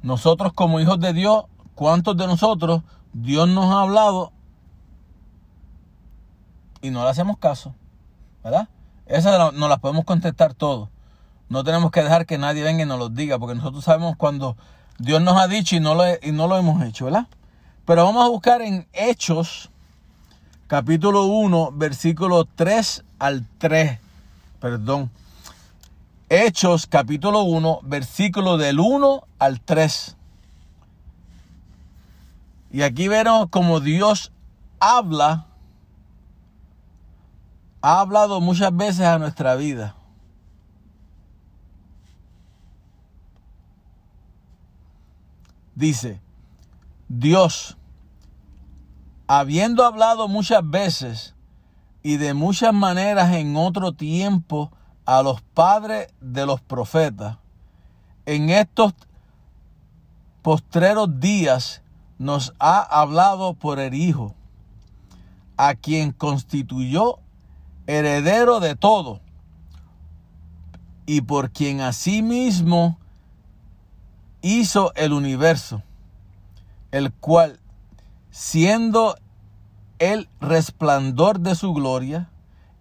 nosotros 0.00 0.54
como 0.54 0.80
hijos 0.80 0.98
de 0.98 1.12
Dios, 1.12 1.44
¿cuántos 1.74 2.16
de 2.16 2.26
nosotros 2.26 2.80
Dios 3.12 3.46
nos 3.46 3.66
ha 3.66 3.82
hablado 3.82 4.32
y 6.80 6.88
no 6.88 7.04
le 7.04 7.10
hacemos 7.10 7.36
caso? 7.36 7.74
¿Verdad? 8.42 8.70
Esa 9.04 9.52
nos 9.52 9.68
la 9.68 9.76
podemos 9.76 10.06
contestar 10.06 10.54
todos. 10.54 10.88
No 11.50 11.62
tenemos 11.62 11.90
que 11.90 12.02
dejar 12.02 12.24
que 12.24 12.38
nadie 12.38 12.62
venga 12.62 12.84
y 12.84 12.86
nos 12.86 12.98
lo 12.98 13.10
diga, 13.10 13.38
porque 13.38 13.56
nosotros 13.56 13.84
sabemos 13.84 14.16
cuando 14.16 14.56
Dios 14.98 15.20
nos 15.20 15.38
ha 15.38 15.46
dicho 15.46 15.76
y 15.76 15.80
no 15.80 15.94
lo, 15.94 16.04
y 16.22 16.32
no 16.32 16.48
lo 16.48 16.56
hemos 16.56 16.82
hecho, 16.82 17.04
¿verdad? 17.04 17.26
Pero 17.84 18.06
vamos 18.06 18.24
a 18.24 18.30
buscar 18.30 18.62
en 18.62 18.88
Hechos, 18.94 19.68
capítulo 20.68 21.26
1, 21.26 21.72
versículo 21.72 22.46
3 22.46 23.04
al 23.18 23.46
3. 23.58 24.09
Perdón. 24.60 25.10
Hechos, 26.28 26.86
capítulo 26.86 27.42
1, 27.42 27.80
versículo 27.82 28.58
del 28.58 28.78
1 28.78 29.24
al 29.38 29.60
3. 29.60 30.16
Y 32.72 32.82
aquí 32.82 33.08
vemos 33.08 33.48
como 33.50 33.80
Dios 33.80 34.30
habla, 34.78 35.46
ha 37.82 38.00
hablado 38.00 38.40
muchas 38.40 38.76
veces 38.76 39.00
a 39.00 39.18
nuestra 39.18 39.56
vida. 39.56 39.96
Dice, 45.74 46.20
Dios, 47.08 47.78
habiendo 49.26 49.84
hablado 49.84 50.28
muchas 50.28 50.68
veces 50.68 51.34
y 52.02 52.16
de 52.16 52.34
muchas 52.34 52.72
maneras 52.72 53.34
en 53.34 53.56
otro 53.56 53.92
tiempo 53.92 54.70
a 55.04 55.22
los 55.22 55.42
padres 55.42 56.08
de 56.20 56.46
los 56.46 56.60
profetas, 56.60 57.38
en 58.26 58.50
estos 58.50 58.94
postreros 60.42 61.20
días 61.20 61.82
nos 62.18 62.54
ha 62.58 62.80
hablado 62.80 63.54
por 63.54 63.78
el 63.78 63.94
Hijo, 63.94 64.34
a 65.56 65.74
quien 65.74 66.12
constituyó 66.12 67.18
heredero 67.86 68.60
de 68.60 68.76
todo, 68.76 69.20
y 71.06 71.22
por 71.22 71.50
quien 71.50 71.80
asimismo 71.80 72.98
hizo 74.42 74.92
el 74.94 75.12
universo, 75.12 75.82
el 76.92 77.12
cual, 77.12 77.58
siendo 78.30 79.16
el 80.00 80.28
resplandor 80.40 81.38
de 81.40 81.54
su 81.54 81.72
gloria 81.72 82.30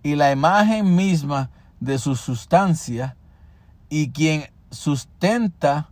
y 0.02 0.16
la 0.16 0.32
imagen 0.32 0.96
misma 0.96 1.52
de 1.80 2.00
su 2.00 2.16
sustancia, 2.16 3.16
y 3.90 4.12
quien 4.12 4.50
sustenta 4.72 5.90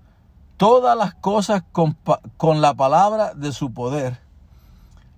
todas 0.55 0.97
las 0.97 1.13
cosas 1.13 1.63
con, 1.71 2.61
la 2.61 2.73
palabra 2.73 3.33
de 3.33 3.51
su 3.51 3.73
poder, 3.73 4.19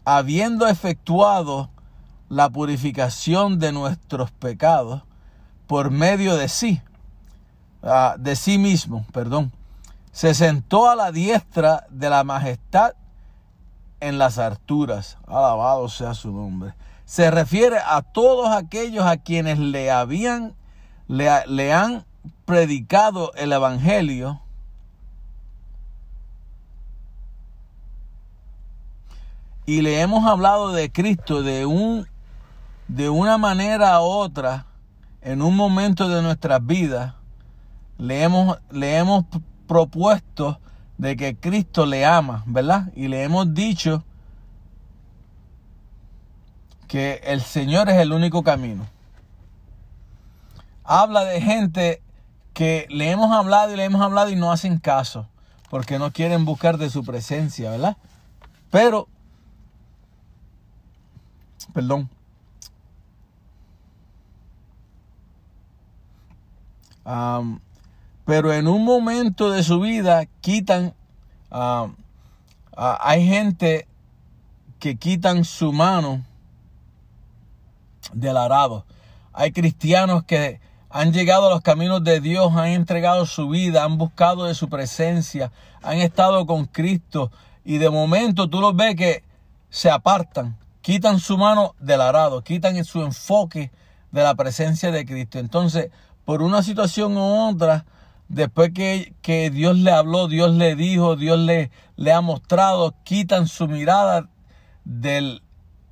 habiendo 0.04 0.68
efectuado 0.68 1.70
la 2.28 2.50
purificación 2.50 3.60
de 3.60 3.72
nuestros 3.72 4.32
pecados 4.32 5.04
por 5.68 5.92
medio 5.92 6.36
de 6.36 6.50
sí, 6.50 6.82
ah, 7.84 8.16
de 8.18 8.36
sí 8.36 8.58
mismo, 8.58 9.06
perdón, 9.14 9.52
se 10.12 10.34
sentó 10.34 10.90
a 10.90 10.96
la 10.96 11.12
diestra 11.12 11.86
de 11.90 12.10
la 12.10 12.24
majestad 12.24 12.94
en 14.00 14.18
las 14.18 14.38
alturas. 14.38 15.18
Alabado 15.28 15.90
sea 15.90 16.14
su 16.14 16.32
nombre. 16.32 16.74
Se 17.06 17.32
refiere 17.32 17.78
a 17.78 18.02
todos 18.02 18.50
aquellos 18.50 19.06
a 19.06 19.18
quienes 19.18 19.60
le 19.60 19.92
habían, 19.92 20.56
le, 21.08 21.30
le 21.48 21.74
han 21.74 22.06
predicado 22.46 23.34
el 23.36 23.52
evangelio. 23.52 24.42
Y 29.66 29.82
le 29.82 30.02
hemos 30.02 30.26
hablado 30.26 30.72
de 30.72 30.92
Cristo 30.92 31.44
de 31.44 31.66
un 31.66 32.08
de 32.90 33.08
una 33.08 33.38
manera 33.38 34.02
u 34.02 34.06
otra 34.06 34.66
en 35.22 35.42
un 35.42 35.56
momento 35.56 36.10
de 36.10 36.22
nuestras 36.22 36.66
vidas. 36.66 37.14
Le 37.98 38.24
hemos, 38.24 38.58
le 38.72 38.98
hemos 38.98 39.26
propuesto 39.68 40.60
de 41.00 41.16
que 41.16 41.36
Cristo 41.36 41.86
le 41.86 42.06
ama, 42.06 42.44
¿verdad? 42.46 42.92
Y 42.94 43.08
le 43.08 43.24
hemos 43.24 43.54
dicho 43.54 44.04
que 46.90 47.22
el 47.24 47.40
Señor 47.40 47.90
es 47.90 47.96
el 47.96 48.12
único 48.12 48.44
camino. 48.44 48.86
Habla 50.84 51.24
de 51.24 51.40
gente 51.42 52.02
que 52.54 52.86
le 52.90 53.12
hemos 53.12 53.32
hablado 53.32 53.74
y 53.74 53.78
le 53.78 53.86
hemos 53.86 54.02
hablado 54.02 54.30
y 54.30 54.36
no 54.36 54.52
hacen 54.52 54.78
caso, 54.78 55.30
porque 55.70 55.98
no 55.98 56.12
quieren 56.12 56.44
buscar 56.44 56.78
de 56.78 56.90
su 56.90 57.06
presencia, 57.06 57.72
¿verdad? 57.72 57.96
Pero, 58.70 59.08
perdón, 61.74 62.10
Am, 67.06 67.62
pero 68.30 68.54
en 68.54 68.68
un 68.68 68.86
momento 68.86 69.50
de 69.50 69.64
su 69.64 69.80
vida 69.80 70.28
quitan, 70.40 70.94
am, 71.50 71.96
a- 72.78 73.00
hay 73.02 73.26
gente 73.26 73.88
que 74.78 74.98
quitan 74.98 75.44
su 75.44 75.74
mano 75.74 76.24
del 78.14 78.38
arado. 78.38 78.86
Hay 79.34 79.52
cristianos 79.52 80.26
que 80.26 80.60
han 80.92 81.12
llegado 81.12 81.48
a 81.48 81.50
los 81.50 81.62
caminos 81.62 82.04
de 82.04 82.20
Dios, 82.22 82.56
han 82.56 82.68
entregado 82.68 83.26
su 83.26 83.50
vida, 83.50 83.84
han 83.84 83.98
buscado 83.98 84.46
de 84.46 84.54
su 84.54 84.70
presencia, 84.70 85.52
han 85.82 85.98
estado 85.98 86.46
con 86.46 86.66
Cristo 86.66 87.32
y 87.66 87.80
de 87.80 87.90
momento 87.90 88.48
tú 88.48 88.62
los 88.62 88.76
ves 88.76 88.96
que 88.96 89.24
se 89.72 89.90
apartan, 89.90 90.56
quitan 90.84 91.20
su 91.20 91.36
mano 91.36 91.74
del 91.80 92.02
arado, 92.02 92.44
quitan 92.44 92.86
su 92.86 93.02
enfoque 93.02 93.72
de 94.12 94.22
la 94.22 94.36
presencia 94.36 94.92
de 94.92 95.04
Cristo. 95.04 95.40
Entonces, 95.40 95.90
por 96.26 96.44
una 96.44 96.62
situación 96.62 97.18
u 97.18 97.50
otra, 97.50 97.86
después 98.30 98.72
que, 98.74 99.14
que 99.22 99.50
Dios 99.50 99.78
le 99.78 99.92
habló, 99.92 100.28
Dios 100.28 100.52
le 100.54 100.76
dijo, 100.76 101.16
Dios 101.16 101.40
le, 101.40 101.72
le 101.98 102.14
ha 102.14 102.22
mostrado, 102.22 102.96
quitan 103.04 103.48
su 103.48 103.68
mirada 103.68 104.30
del, 104.86 105.44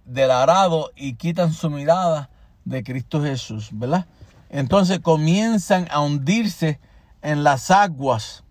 del 0.05 0.31
arado 0.31 0.91
y 0.95 1.15
quitan 1.15 1.51
su 1.51 1.69
mirada 1.69 2.29
de 2.63 2.83
Cristo 2.83 3.21
Jesús, 3.21 3.69
¿verdad? 3.73 4.05
Entonces 4.49 4.99
comienzan 4.99 5.87
a 5.91 5.99
hundirse 5.99 6.79
en 7.21 7.43
las 7.43 7.71
aguas, 7.71 8.43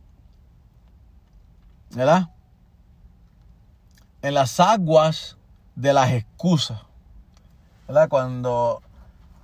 ¿verdad? 1.91 2.28
En 4.20 4.34
las 4.34 4.59
aguas 4.59 5.39
de 5.76 5.93
las 5.93 6.11
excusas, 6.11 6.80
¿verdad? 7.87 8.09
Cuando, 8.09 8.82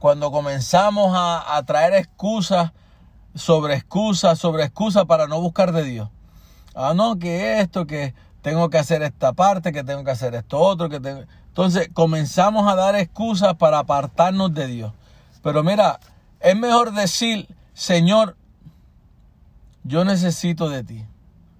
cuando 0.00 0.32
comenzamos 0.32 1.16
a, 1.16 1.56
a 1.56 1.62
traer 1.62 1.94
excusas 1.94 2.72
sobre 3.34 3.74
excusas, 3.74 4.38
sobre 4.38 4.64
excusas 4.64 5.04
para 5.06 5.26
no 5.26 5.40
buscar 5.40 5.72
de 5.72 5.84
Dios. 5.84 6.08
Ah, 6.74 6.94
no, 6.94 7.18
que 7.18 7.60
esto, 7.60 7.86
que 7.86 8.14
tengo 8.42 8.70
que 8.70 8.78
hacer 8.78 9.02
esta 9.02 9.32
parte, 9.32 9.72
que 9.72 9.84
tengo 9.84 10.04
que 10.04 10.10
hacer 10.10 10.34
esto 10.34 10.58
otro, 10.58 10.88
que 10.88 11.00
tengo... 11.00 11.22
Entonces 11.48 11.90
comenzamos 11.92 12.70
a 12.70 12.74
dar 12.74 12.96
excusas 12.96 13.54
para 13.54 13.80
apartarnos 13.80 14.54
de 14.54 14.66
Dios. 14.66 14.92
Pero 15.42 15.62
mira, 15.62 16.00
es 16.40 16.56
mejor 16.56 16.92
decir, 16.92 17.46
Señor, 17.74 18.36
yo 19.84 20.04
necesito 20.04 20.68
de 20.68 20.84
ti. 20.84 21.04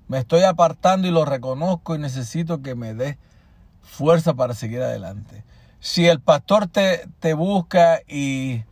Me 0.09 0.19
estoy 0.19 0.43
apartando 0.43 1.09
y 1.09 1.11
lo 1.11 1.25
reconozco 1.25 1.95
y 1.95 1.99
necesito 1.99 2.63
que 2.63 2.75
me 2.75 2.95
des 2.95 3.17
fuerza 3.83 4.35
para 4.35 4.55
seguir 4.55 4.83
adelante. 4.83 5.45
Si 5.81 6.07
el 6.07 6.21
pastor 6.21 6.69
te, 6.69 7.09
te 7.19 7.35
busca 7.35 8.01
y, 8.07 8.63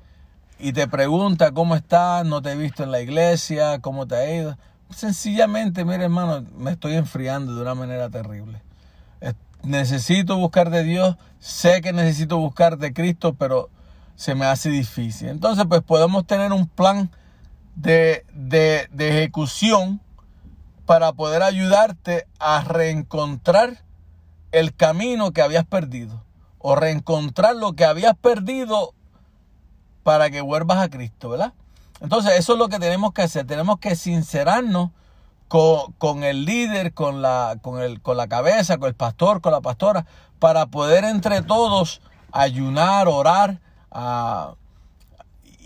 y 0.61 0.72
te 0.72 0.86
pregunta 0.88 1.52
cómo 1.52 1.74
estás, 1.74 2.24
no 2.26 2.42
te 2.42 2.52
he 2.52 2.56
visto 2.56 2.82
en 2.82 2.90
la 2.90 3.00
iglesia, 3.00 3.80
cómo 3.80 4.06
te 4.06 4.16
ha 4.16 4.34
ido, 4.34 4.58
sencillamente, 4.90 5.84
mire 5.84 6.04
hermano, 6.04 6.44
me 6.56 6.72
estoy 6.72 6.94
enfriando 6.94 7.54
de 7.54 7.62
una 7.62 7.74
manera 7.74 8.11
terrible. 8.11 8.62
Necesito 9.62 10.36
buscar 10.36 10.70
de 10.70 10.84
Dios, 10.84 11.16
sé 11.38 11.82
que 11.82 11.92
necesito 11.92 12.38
buscar 12.38 12.78
de 12.78 12.94
Cristo, 12.94 13.34
pero 13.34 13.68
se 14.16 14.34
me 14.34 14.46
hace 14.46 14.70
difícil. 14.70 15.28
Entonces, 15.28 15.66
pues 15.68 15.82
podemos 15.82 16.26
tener 16.26 16.52
un 16.52 16.66
plan 16.66 17.11
de, 17.76 18.24
de, 18.32 18.88
de 18.90 19.08
ejecución 19.11 20.00
para 20.86 21.12
poder 21.12 21.42
ayudarte 21.42 22.26
a 22.38 22.62
reencontrar 22.62 23.84
el 24.50 24.74
camino 24.74 25.32
que 25.32 25.42
habías 25.42 25.66
perdido 25.66 26.24
o 26.58 26.74
reencontrar 26.74 27.54
lo 27.54 27.74
que 27.74 27.84
habías 27.84 28.16
perdido 28.16 28.94
para 30.03 30.30
que 30.30 30.40
vuelvas 30.40 30.78
a 30.78 30.88
Cristo, 30.88 31.30
¿verdad? 31.30 31.53
Entonces 32.01 32.38
eso 32.38 32.55
es 32.55 32.59
lo 32.59 32.68
que 32.68 32.78
tenemos 32.78 33.12
que 33.12 33.22
hacer, 33.22 33.46
tenemos 33.46 33.78
que 33.78 33.94
sincerarnos 33.94 34.90
con, 35.48 36.22
el 36.22 36.44
líder, 36.44 36.94
con 36.94 37.22
la, 37.22 37.57
con, 37.61 37.82
el, 37.82 38.01
con 38.01 38.16
la 38.16 38.28
cabeza, 38.28 38.78
con 38.78 38.88
el 38.88 38.94
pastor, 38.94 39.40
con 39.40 39.53
la 39.53 39.61
pastora, 39.61 40.07
para 40.38 40.66
poder 40.66 41.05
entre 41.05 41.42
todos 41.42 42.01
ayunar, 42.32 43.09
orar 43.09 43.59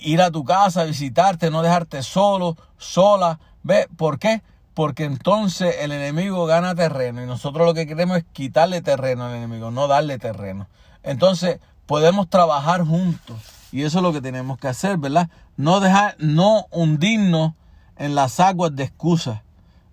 ir 0.04 0.22
a 0.22 0.30
tu 0.30 0.44
casa, 0.44 0.84
visitarte, 0.84 1.50
no 1.50 1.62
dejarte 1.62 2.02
solo, 2.02 2.56
sola. 2.78 3.38
¿Ve? 3.62 3.88
¿Por 3.96 4.18
qué? 4.18 4.42
Porque 4.74 5.04
entonces 5.04 5.76
el 5.80 5.92
enemigo 5.92 6.46
gana 6.46 6.74
terreno 6.74 7.22
y 7.22 7.26
nosotros 7.26 7.66
lo 7.66 7.74
que 7.74 7.86
queremos 7.86 8.18
es 8.18 8.24
quitarle 8.32 8.82
terreno 8.82 9.26
al 9.26 9.34
enemigo, 9.34 9.70
no 9.70 9.86
darle 9.86 10.18
terreno. 10.18 10.66
Entonces 11.02 11.60
podemos 11.86 12.28
trabajar 12.28 12.84
juntos 12.84 13.36
y 13.74 13.82
eso 13.82 13.98
es 13.98 14.02
lo 14.04 14.12
que 14.12 14.20
tenemos 14.20 14.56
que 14.56 14.68
hacer, 14.68 14.98
¿verdad? 14.98 15.28
No 15.56 15.80
dejar, 15.80 16.14
no 16.20 16.66
hundirnos 16.70 17.54
en 17.96 18.14
las 18.14 18.38
aguas 18.38 18.76
de 18.76 18.84
excusas, 18.84 19.40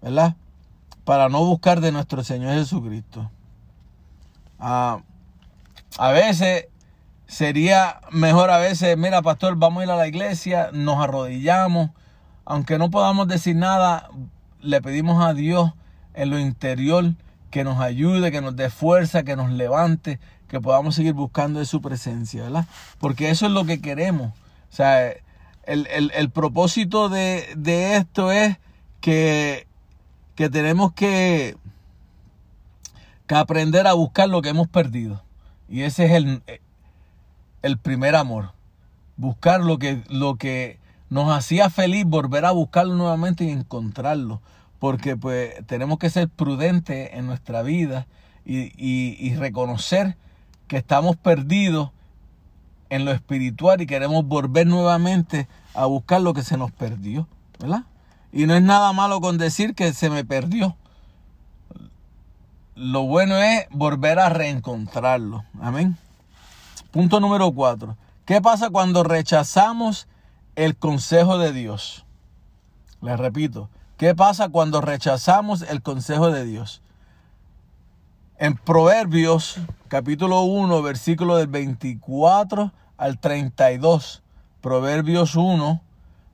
¿verdad? 0.04 0.36
Para 1.04 1.30
no 1.30 1.44
buscar 1.44 1.82
de 1.82 1.92
nuestro 1.92 2.24
Señor 2.24 2.54
Jesucristo. 2.54 3.32
Ah, 4.60 5.00
a 5.98 6.12
veces 6.12 6.68
sería 7.26 8.02
mejor 8.12 8.52
a 8.52 8.60
veces, 8.60 8.96
mira 9.00 9.24
pastor, 9.24 9.56
vamos 9.56 9.82
a 9.82 9.86
ir 9.86 9.90
a 9.90 9.96
la 9.96 10.08
iglesia, 10.08 10.70
nos 10.72 11.04
arrodillamos, 11.04 11.90
aunque 12.46 12.78
no 12.78 12.92
podamos 12.92 13.28
decir 13.28 13.56
nada, 13.56 14.12
le 14.60 14.80
pedimos 14.84 15.26
a 15.26 15.34
Dios 15.34 15.74
en 16.14 16.30
lo 16.30 16.38
interior 16.38 17.16
que 17.50 17.64
nos 17.64 17.80
ayude, 17.80 18.32
que 18.32 18.42
nos 18.42 18.56
dé 18.56 18.70
fuerza, 18.70 19.24
que 19.24 19.36
nos 19.36 19.50
levante, 19.50 20.20
que 20.52 20.60
podamos 20.60 20.96
seguir 20.96 21.14
buscando 21.14 21.60
de 21.60 21.66
su 21.66 21.82
presencia, 21.82 22.44
¿verdad? 22.44 22.68
Porque 23.00 23.30
eso 23.30 23.46
es 23.46 23.54
lo 23.54 23.64
que 23.64 23.80
queremos. 23.80 24.34
O 24.70 24.76
sea, 24.76 25.08
el, 25.64 25.88
el- 25.88 26.12
el 26.14 26.30
propósito 26.30 27.08
de, 27.08 27.48
de 27.56 27.96
esto 27.96 28.34
es 28.34 28.58
que, 29.00 29.66
que 30.36 30.50
tenemos 30.50 30.92
que, 30.92 31.56
que 33.28 33.36
aprender 33.36 33.88
a 33.88 33.94
buscar 33.94 34.28
lo 34.28 34.42
que 34.42 34.50
hemos 34.50 34.68
perdido. 34.68 35.24
Y 35.70 35.84
ese 35.84 36.04
es 36.06 36.12
el, 36.12 36.44
el 37.62 37.78
primer 37.78 38.18
amor. 38.18 38.52
Buscar 39.16 39.62
lo 39.62 39.80
que, 39.80 40.04
lo 40.10 40.36
que 40.36 40.80
nos 41.10 41.34
hacía 41.34 41.70
feliz, 41.70 42.04
volver 42.06 42.44
a 42.44 42.52
buscarlo 42.52 42.96
nuevamente 42.96 43.46
y 43.46 43.52
encontrarlo. 43.52 44.42
Porque 44.80 45.16
pues 45.16 45.66
tenemos 45.66 45.98
que 45.98 46.10
ser 46.10 46.28
prudentes 46.28 47.12
en 47.14 47.26
nuestra 47.26 47.62
vida 47.62 48.06
y, 48.44 48.64
y- 48.76 49.16
y 49.18 49.36
reconocer 49.36 50.18
que 50.72 50.78
estamos 50.78 51.18
perdidos 51.18 51.92
en 52.90 53.04
lo 53.04 53.12
espiritual 53.12 53.82
y 53.82 53.88
queremos 53.88 54.26
volver 54.26 54.66
nuevamente 54.66 55.50
a 55.74 55.86
buscar 55.86 56.22
lo 56.22 56.34
que 56.34 56.44
se 56.44 56.56
nos 56.56 56.72
perdió, 56.72 57.28
¿verdad? 57.60 57.84
Y 58.32 58.46
no 58.46 58.56
es 58.56 58.62
nada 58.62 58.94
malo 58.94 59.20
con 59.20 59.38
decir 59.38 59.76
que 59.76 59.92
se 59.92 60.10
me 60.10 60.24
perdió. 60.24 60.78
Lo 62.76 63.02
bueno 63.02 63.36
es 63.36 63.68
volver 63.72 64.18
a 64.18 64.30
reencontrarlo. 64.30 65.44
Amén. 65.60 65.98
Punto 66.92 67.20
número 67.20 67.52
cuatro. 67.52 67.98
¿Qué 68.24 68.40
pasa 68.40 68.70
cuando 68.70 69.04
rechazamos 69.04 70.08
el 70.56 70.78
consejo 70.78 71.38
de 71.38 71.52
Dios? 71.52 72.06
Les 73.02 73.20
repito, 73.20 73.68
¿qué 73.98 74.16
pasa 74.16 74.48
cuando 74.48 74.80
rechazamos 74.80 75.64
el 75.64 75.82
consejo 75.82 76.32
de 76.32 76.46
Dios? 76.46 76.82
En 78.42 78.56
Proverbios 78.56 79.60
capítulo 79.88 80.42
1, 80.42 80.82
versículo 80.82 81.38
del 81.38 81.46
24 81.46 82.72
al 82.98 83.20
32. 83.20 84.24
Proverbios 84.62 85.36
1, 85.36 85.80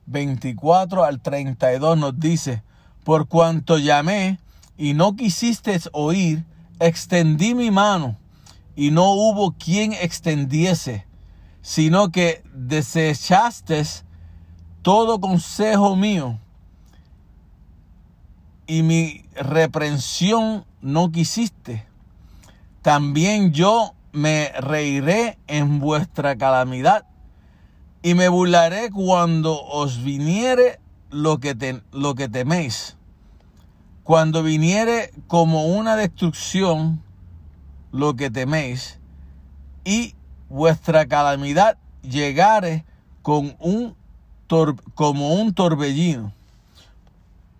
24 0.06 1.04
al 1.04 1.20
32 1.20 1.98
nos 1.98 2.18
dice, 2.18 2.62
por 3.04 3.28
cuanto 3.28 3.76
llamé 3.76 4.40
y 4.78 4.94
no 4.94 5.16
quisiste 5.16 5.78
oír, 5.92 6.46
extendí 6.80 7.54
mi 7.54 7.70
mano 7.70 8.16
y 8.74 8.90
no 8.90 9.12
hubo 9.12 9.52
quien 9.52 9.92
extendiese, 9.92 11.06
sino 11.60 12.10
que 12.10 12.42
desechaste 12.54 13.82
todo 14.80 15.20
consejo 15.20 15.94
mío 15.94 16.38
y 18.66 18.82
mi 18.82 19.26
reprensión 19.34 20.64
no 20.80 21.12
quisiste. 21.12 21.87
También 22.88 23.52
yo 23.52 23.92
me 24.12 24.50
reiré 24.60 25.36
en 25.46 25.78
vuestra 25.78 26.36
calamidad 26.38 27.04
y 28.02 28.14
me 28.14 28.30
burlaré 28.30 28.90
cuando 28.90 29.62
os 29.62 30.02
viniere 30.02 30.80
lo 31.10 31.36
que, 31.38 31.54
te- 31.54 31.82
lo 31.92 32.14
que 32.14 32.30
teméis. 32.30 32.96
Cuando 34.04 34.42
viniere 34.42 35.10
como 35.26 35.66
una 35.66 35.96
destrucción 35.96 37.02
lo 37.92 38.16
que 38.16 38.30
teméis 38.30 38.98
y 39.84 40.14
vuestra 40.48 41.04
calamidad 41.04 41.76
llegare 42.00 42.86
con 43.20 43.54
un 43.60 43.96
tor- 44.48 44.82
como 44.94 45.34
un 45.34 45.52
torbellino. 45.52 46.32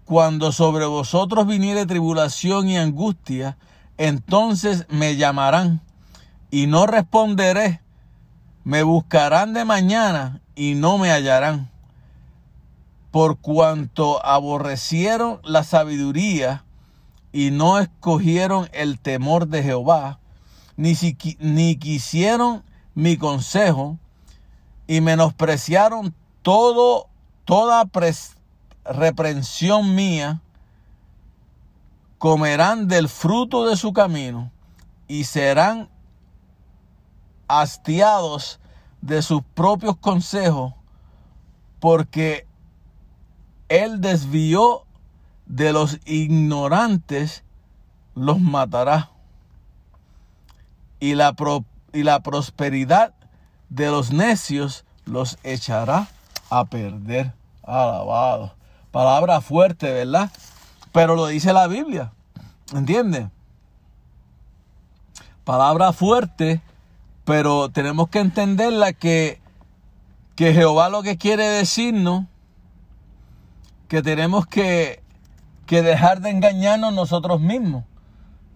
Cuando 0.07 0.53
sobre 0.53 0.87
vosotros 0.87 1.47
viniere 1.47 1.85
tribulación 1.85 2.71
y 2.71 2.79
angustia, 2.79 3.59
entonces 3.99 4.87
me 4.89 5.17
llamarán 5.17 5.83
y 6.51 6.67
no 6.67 6.87
responderé. 6.87 7.83
Me 8.65 8.83
buscarán 8.83 9.53
de 9.55 9.65
mañana 9.65 10.41
y 10.55 10.75
no 10.75 10.99
me 10.99 11.11
hallarán. 11.11 11.71
Por 13.11 13.39
cuanto 13.39 14.25
aborrecieron 14.25 15.41
la 15.43 15.65
sabiduría 15.65 16.65
y 17.33 17.51
no 17.51 17.79
escogieron 17.79 18.69
el 18.73 18.99
temor 18.99 19.49
de 19.49 19.63
Jehová, 19.63 20.19
ni, 20.77 20.93
siqui- 20.93 21.37
ni 21.41 21.77
quisieron 21.77 22.63
mi 22.95 23.17
consejo, 23.17 23.99
y 24.87 25.01
menospreciaron 25.01 26.15
todo, 26.43 27.09
toda 27.45 27.85
reprensión 28.85 29.95
mía, 29.95 30.41
comerán 32.19 32.89
del 32.89 33.09
fruto 33.09 33.67
de 33.67 33.77
su 33.77 33.93
camino 33.93 34.51
y 35.07 35.25
serán 35.25 35.89
hastiados 37.47 38.61
de 39.01 39.23
sus 39.23 39.43
propios 39.55 39.97
consejos, 39.97 40.75
porque 41.81 42.47
él 43.69 44.01
desvió 44.01 44.85
de 45.47 45.73
los 45.73 45.99
ignorantes, 46.05 47.45
los 48.15 48.41
matará. 48.41 49.11
Y 51.01 51.15
la, 51.15 51.35
y 51.93 52.03
la 52.03 52.21
prosperidad 52.21 53.15
de 53.69 53.87
los 53.87 54.11
necios 54.11 54.85
los 55.05 55.39
echará 55.45 56.09
a 56.51 56.65
perder. 56.65 57.33
Alabado. 57.63 58.55
Palabra 58.91 59.41
fuerte, 59.41 59.93
¿verdad? 59.93 60.31
Pero 60.93 61.15
lo 61.17 61.27
dice 61.27 61.53
la 61.53 61.67
Biblia. 61.67 62.13
¿Entiendes? 62.75 63.29
Palabra 65.45 65.93
fuerte, 65.93 66.61
pero 67.25 67.71
tenemos 67.71 68.09
que 68.09 68.21
entenderla 68.21 68.93
que, 68.93 69.41
que 70.35 70.53
Jehová 70.53 70.91
lo 70.91 71.03
que 71.03 71.17
quiere 71.17 71.49
decirnos, 71.49 72.27
que 73.89 74.03
tenemos 74.03 74.47
que, 74.47 75.03
que 75.67 75.83
dejar 75.83 76.21
de 76.21 76.31
engañarnos 76.31 76.93
nosotros 76.93 77.41
mismos. 77.41 77.85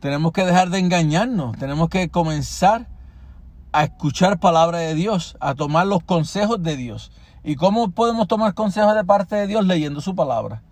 Tenemos 0.00 0.32
que 0.32 0.44
dejar 0.44 0.70
de 0.70 0.80
engañarnos. 0.80 1.56
Tenemos 1.58 1.88
que 1.88 2.08
comenzar 2.08 2.88
a 3.72 3.84
escuchar 3.84 4.40
palabra 4.40 4.78
de 4.78 4.94
Dios, 4.94 5.36
a 5.40 5.54
tomar 5.54 5.86
los 5.86 6.02
consejos 6.02 6.62
de 6.62 6.76
Dios. 6.76 7.12
¿Y 7.44 7.56
cómo 7.56 7.90
podemos 7.90 8.28
tomar 8.28 8.52
consejos 8.54 8.94
de 8.94 9.04
parte 9.04 9.36
de 9.36 9.46
Dios? 9.46 9.64
Leyendo 9.64 10.00
su 10.00 10.14
palabra. 10.14 10.62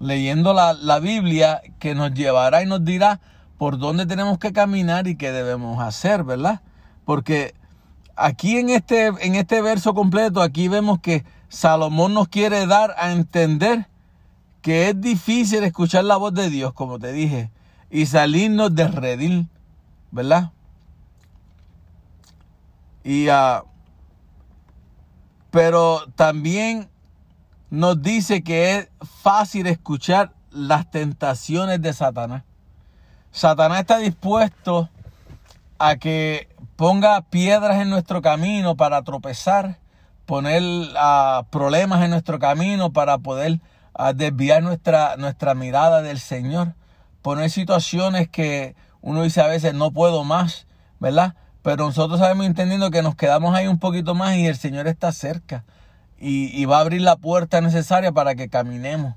Leyendo 0.00 0.52
la, 0.52 0.74
la 0.74 1.00
Biblia 1.00 1.62
que 1.78 1.94
nos 1.94 2.14
llevará 2.14 2.62
y 2.62 2.66
nos 2.66 2.84
dirá 2.84 3.20
por 3.58 3.78
dónde 3.78 4.06
tenemos 4.06 4.38
que 4.38 4.52
caminar 4.52 5.08
y 5.08 5.16
qué 5.16 5.32
debemos 5.32 5.82
hacer, 5.82 6.22
¿verdad? 6.22 6.60
Porque 7.04 7.54
aquí 8.14 8.58
en 8.58 8.70
este, 8.70 9.06
en 9.06 9.34
este 9.34 9.62
verso 9.62 9.94
completo, 9.94 10.42
aquí 10.42 10.68
vemos 10.68 11.00
que 11.00 11.24
Salomón 11.48 12.14
nos 12.14 12.28
quiere 12.28 12.66
dar 12.66 12.94
a 12.98 13.12
entender 13.12 13.88
que 14.62 14.88
es 14.88 15.00
difícil 15.00 15.64
escuchar 15.64 16.04
la 16.04 16.16
voz 16.16 16.34
de 16.34 16.50
Dios, 16.50 16.72
como 16.72 16.98
te 16.98 17.12
dije, 17.12 17.50
y 17.90 18.06
salirnos 18.06 18.74
del 18.74 18.92
redil, 18.92 19.48
¿verdad? 20.10 20.52
Y, 23.04 23.28
ah, 23.28 23.64
pero 25.50 26.02
también 26.14 26.88
nos 27.70 28.02
dice 28.02 28.42
que 28.42 28.76
es 28.76 28.88
fácil 29.22 29.66
escuchar 29.66 30.32
las 30.50 30.90
tentaciones 30.90 31.82
de 31.82 31.92
Satanás. 31.92 32.42
Satanás 33.30 33.80
está 33.80 33.98
dispuesto 33.98 34.88
a 35.78 35.96
que 35.96 36.48
ponga 36.76 37.20
piedras 37.22 37.80
en 37.80 37.90
nuestro 37.90 38.22
camino 38.22 38.76
para 38.76 39.02
tropezar, 39.02 39.78
poner 40.26 40.62
ah, 40.96 41.44
problemas 41.50 42.02
en 42.02 42.10
nuestro 42.10 42.38
camino 42.38 42.92
para 42.92 43.18
poder 43.18 43.60
ah, 43.94 44.12
desviar 44.12 44.62
nuestra, 44.62 45.16
nuestra 45.16 45.54
mirada 45.54 46.02
del 46.02 46.18
Señor, 46.18 46.74
poner 47.22 47.50
situaciones 47.50 48.28
que 48.28 48.74
uno 49.00 49.22
dice 49.22 49.40
a 49.40 49.46
veces 49.46 49.74
no 49.74 49.92
puedo 49.92 50.24
más, 50.24 50.66
¿verdad? 50.98 51.34
Pero 51.62 51.84
nosotros 51.86 52.18
sabemos 52.18 52.46
entendiendo 52.46 52.90
que 52.90 53.02
nos 53.02 53.14
quedamos 53.14 53.54
ahí 53.54 53.66
un 53.66 53.78
poquito 53.78 54.14
más 54.14 54.36
y 54.36 54.46
el 54.46 54.56
Señor 54.56 54.88
está 54.88 55.12
cerca. 55.12 55.64
Y, 56.20 56.64
va 56.64 56.78
a 56.78 56.80
abrir 56.80 57.00
la 57.00 57.16
puerta 57.16 57.60
necesaria 57.60 58.12
para 58.12 58.34
que 58.34 58.48
caminemos, 58.48 59.14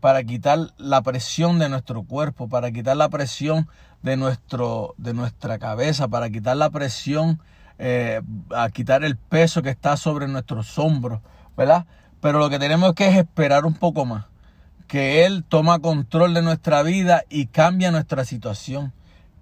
para 0.00 0.24
quitar 0.24 0.58
la 0.78 1.02
presión 1.02 1.58
de 1.58 1.68
nuestro 1.68 2.02
cuerpo, 2.02 2.48
para 2.48 2.72
quitar 2.72 2.96
la 2.96 3.08
presión 3.08 3.68
de, 4.02 4.16
nuestro, 4.16 4.94
de 4.98 5.14
nuestra 5.14 5.58
cabeza, 5.58 6.08
para 6.08 6.30
quitar 6.30 6.56
la 6.56 6.70
presión, 6.70 7.40
eh, 7.78 8.20
a 8.54 8.68
quitar 8.70 9.04
el 9.04 9.16
peso 9.16 9.62
que 9.62 9.70
está 9.70 9.96
sobre 9.96 10.26
nuestros 10.26 10.78
hombros, 10.78 11.20
¿verdad? 11.56 11.86
Pero 12.20 12.38
lo 12.38 12.50
que 12.50 12.58
tenemos 12.58 12.94
que 12.94 13.08
es 13.08 13.16
esperar 13.16 13.64
un 13.64 13.74
poco 13.74 14.04
más, 14.04 14.26
que 14.88 15.24
Él 15.24 15.44
toma 15.44 15.78
control 15.78 16.34
de 16.34 16.42
nuestra 16.42 16.82
vida 16.82 17.22
y 17.28 17.46
cambia 17.46 17.92
nuestra 17.92 18.24
situación, 18.24 18.92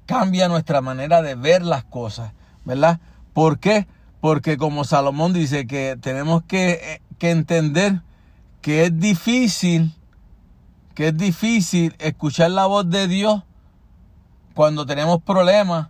cambia 0.04 0.48
nuestra 0.48 0.82
manera 0.82 1.22
de 1.22 1.34
ver 1.34 1.62
las 1.62 1.84
cosas, 1.84 2.32
¿verdad? 2.64 3.00
¿Por 3.32 3.58
qué? 3.58 3.86
Porque 4.20 4.56
como 4.56 4.84
Salomón 4.84 5.32
dice 5.32 5.66
que 5.66 5.96
tenemos 6.00 6.42
que, 6.42 6.70
eh, 6.70 7.02
que 7.18 7.30
entender 7.30 8.02
que 8.60 8.84
es 8.84 8.98
difícil, 8.98 9.94
que 10.94 11.08
es 11.08 11.16
difícil 11.16 11.94
escuchar 11.98 12.50
la 12.50 12.66
voz 12.66 12.88
de 12.90 13.06
Dios 13.06 13.42
cuando 14.54 14.84
tenemos 14.86 15.22
problemas, 15.22 15.88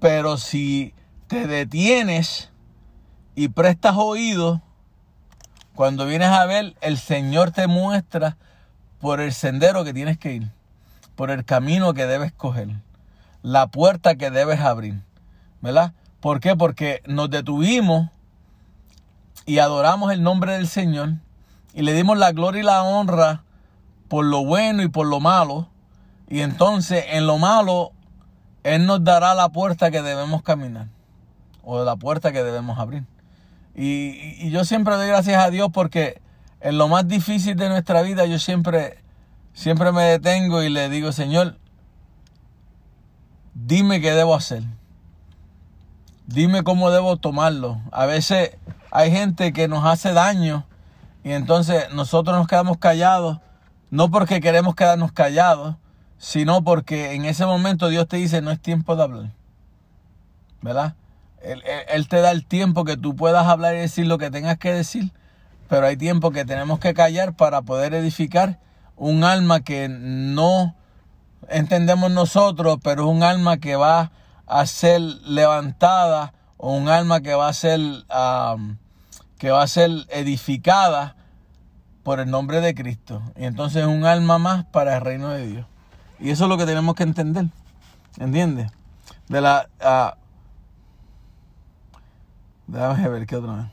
pero 0.00 0.36
si 0.36 0.92
te 1.26 1.46
detienes 1.46 2.50
y 3.34 3.48
prestas 3.48 3.96
oído, 3.96 4.60
cuando 5.74 6.06
vienes 6.06 6.28
a 6.28 6.44
ver, 6.44 6.76
el 6.82 6.98
Señor 6.98 7.50
te 7.50 7.66
muestra 7.66 8.36
por 9.00 9.20
el 9.20 9.32
sendero 9.32 9.84
que 9.84 9.94
tienes 9.94 10.18
que 10.18 10.34
ir, 10.34 10.50
por 11.16 11.30
el 11.30 11.44
camino 11.44 11.94
que 11.94 12.06
debes 12.06 12.32
coger, 12.32 12.68
la 13.42 13.66
puerta 13.66 14.14
que 14.14 14.30
debes 14.30 14.60
abrir, 14.60 15.00
¿verdad? 15.62 15.94
¿Por 16.24 16.40
qué? 16.40 16.56
Porque 16.56 17.02
nos 17.04 17.28
detuvimos 17.28 18.08
y 19.44 19.58
adoramos 19.58 20.10
el 20.10 20.22
nombre 20.22 20.54
del 20.54 20.68
Señor 20.68 21.16
y 21.74 21.82
le 21.82 21.92
dimos 21.92 22.16
la 22.16 22.32
gloria 22.32 22.60
y 22.60 22.64
la 22.64 22.82
honra 22.82 23.44
por 24.08 24.24
lo 24.24 24.42
bueno 24.42 24.82
y 24.82 24.88
por 24.88 25.06
lo 25.06 25.20
malo. 25.20 25.68
Y 26.26 26.40
entonces 26.40 27.04
en 27.10 27.26
lo 27.26 27.36
malo, 27.36 27.92
Él 28.62 28.86
nos 28.86 29.04
dará 29.04 29.34
la 29.34 29.50
puerta 29.50 29.90
que 29.90 30.00
debemos 30.00 30.42
caminar 30.42 30.86
o 31.62 31.84
la 31.84 31.94
puerta 31.96 32.32
que 32.32 32.42
debemos 32.42 32.78
abrir. 32.78 33.04
Y, 33.74 34.46
y 34.46 34.50
yo 34.50 34.64
siempre 34.64 34.94
doy 34.94 35.08
gracias 35.08 35.44
a 35.44 35.50
Dios 35.50 35.68
porque 35.74 36.22
en 36.62 36.78
lo 36.78 36.88
más 36.88 37.06
difícil 37.06 37.54
de 37.54 37.68
nuestra 37.68 38.00
vida 38.00 38.24
yo 38.24 38.38
siempre, 38.38 38.96
siempre 39.52 39.92
me 39.92 40.04
detengo 40.04 40.62
y 40.62 40.70
le 40.70 40.88
digo, 40.88 41.12
Señor, 41.12 41.58
dime 43.52 44.00
qué 44.00 44.12
debo 44.12 44.34
hacer. 44.34 44.62
Dime 46.26 46.62
cómo 46.62 46.90
debo 46.90 47.16
tomarlo. 47.16 47.80
A 47.92 48.06
veces 48.06 48.56
hay 48.90 49.10
gente 49.10 49.52
que 49.52 49.68
nos 49.68 49.84
hace 49.84 50.12
daño 50.12 50.64
y 51.22 51.32
entonces 51.32 51.92
nosotros 51.92 52.36
nos 52.36 52.46
quedamos 52.46 52.78
callados, 52.78 53.38
no 53.90 54.10
porque 54.10 54.40
queremos 54.40 54.74
quedarnos 54.74 55.12
callados, 55.12 55.76
sino 56.18 56.64
porque 56.64 57.12
en 57.14 57.24
ese 57.26 57.44
momento 57.44 57.88
Dios 57.88 58.08
te 58.08 58.16
dice, 58.16 58.40
no 58.40 58.50
es 58.50 58.60
tiempo 58.60 58.96
de 58.96 59.02
hablar. 59.02 59.30
¿Verdad? 60.62 60.94
Él, 61.42 61.62
él- 61.88 62.08
te 62.08 62.20
da 62.22 62.30
el 62.30 62.46
tiempo 62.46 62.84
que 62.84 62.96
tú 62.96 63.14
puedas 63.14 63.46
hablar 63.46 63.74
y 63.74 63.78
decir 63.80 64.06
lo 64.06 64.16
que 64.16 64.30
tengas 64.30 64.56
que 64.56 64.72
decir, 64.72 65.12
pero 65.68 65.86
hay 65.86 65.98
tiempo 65.98 66.30
que 66.30 66.46
tenemos 66.46 66.78
que 66.78 66.94
callar 66.94 67.34
para 67.34 67.60
poder 67.60 67.92
edificar 67.92 68.58
un 68.96 69.24
alma 69.24 69.60
que 69.60 69.88
no 69.90 70.74
entendemos 71.50 72.10
nosotros, 72.10 72.78
pero 72.82 73.02
es 73.02 73.08
un 73.14 73.22
alma 73.22 73.58
que 73.58 73.76
va 73.76 74.10
a 74.46 74.66
ser 74.66 75.00
levantada 75.00 76.32
o 76.56 76.72
un 76.74 76.88
alma 76.88 77.20
que 77.20 77.34
va 77.34 77.48
a 77.48 77.52
ser 77.52 77.80
am, 78.08 78.78
que 79.38 79.50
va 79.50 79.62
a 79.62 79.66
ser 79.68 79.90
edificada 80.10 81.16
por 82.02 82.20
el 82.20 82.30
nombre 82.30 82.60
de 82.60 82.74
Cristo. 82.74 83.22
Y 83.36 83.44
entonces 83.44 83.82
es 83.82 83.88
un 83.88 84.04
alma 84.06 84.38
más 84.38 84.64
para 84.66 84.96
el 84.96 85.00
reino 85.02 85.30
de 85.30 85.46
Dios. 85.46 85.66
Y 86.20 86.30
eso 86.30 86.44
es 86.44 86.50
lo 86.50 86.58
que 86.58 86.66
tenemos 86.66 86.94
que 86.94 87.02
entender. 87.04 87.46
¿Entiendes? 88.18 88.70
De 89.28 89.40
la 89.40 89.68
ah, 89.80 90.16
déjame 92.66 93.08
ver 93.08 93.26
qué 93.26 93.36
otra 93.36 93.54
vez. 93.56 93.66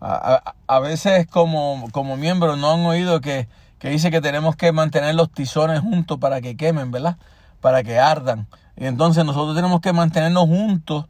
A, 0.00 0.42
a- 0.46 0.54
a 0.76 0.80
veces 0.80 1.26
como, 1.26 1.88
como 1.92 2.16
miembros 2.16 2.58
no 2.58 2.72
han 2.72 2.80
oído 2.86 3.20
que, 3.20 3.48
que 3.78 3.90
dice 3.90 4.10
que 4.10 4.20
tenemos 4.22 4.56
que 4.56 4.72
mantener 4.72 5.14
los 5.14 5.30
tizones 5.30 5.80
juntos 5.80 6.18
para 6.18 6.40
que 6.40 6.56
quemen, 6.56 6.90
¿verdad? 6.90 7.16
Para 7.60 7.82
que 7.82 7.98
ardan. 7.98 8.46
Y 8.76 8.86
entonces 8.86 9.24
nosotros 9.24 9.54
tenemos 9.54 9.80
que 9.80 9.92
mantenernos 9.92 10.46
juntos 10.46 11.06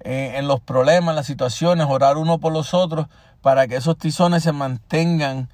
eh, 0.00 0.34
en 0.36 0.46
los 0.46 0.60
problemas, 0.60 1.14
las 1.14 1.26
situaciones, 1.26 1.86
orar 1.88 2.16
uno 2.16 2.38
por 2.38 2.52
los 2.52 2.74
otros 2.74 3.06
para 3.40 3.66
que 3.66 3.76
esos 3.76 3.96
tizones 3.96 4.42
se 4.42 4.52
mantengan 4.52 5.48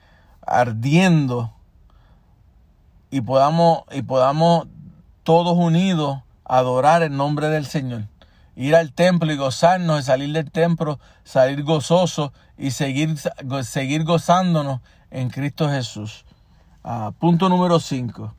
ardiendo 0.46 1.52
y 3.10 3.20
podamos, 3.20 3.82
y 3.92 4.02
podamos 4.02 4.66
todos 5.22 5.56
unidos 5.56 6.20
adorar 6.44 7.02
el 7.02 7.16
nombre 7.16 7.48
del 7.48 7.66
Señor. 7.66 8.08
Ir 8.56 8.74
al 8.74 8.92
templo 8.92 9.32
y 9.32 9.36
gozarnos, 9.36 10.00
y 10.00 10.02
salir 10.02 10.32
del 10.32 10.50
templo, 10.50 10.98
salir 11.22 11.62
gozosos 11.62 12.32
y 12.58 12.70
seguir, 12.70 13.16
seguir 13.62 14.04
gozándonos 14.04 14.80
en 15.10 15.30
Cristo 15.30 15.68
Jesús. 15.68 16.24
Ah, 16.82 17.12
punto 17.18 17.48
número 17.48 17.78
5. 17.78 18.34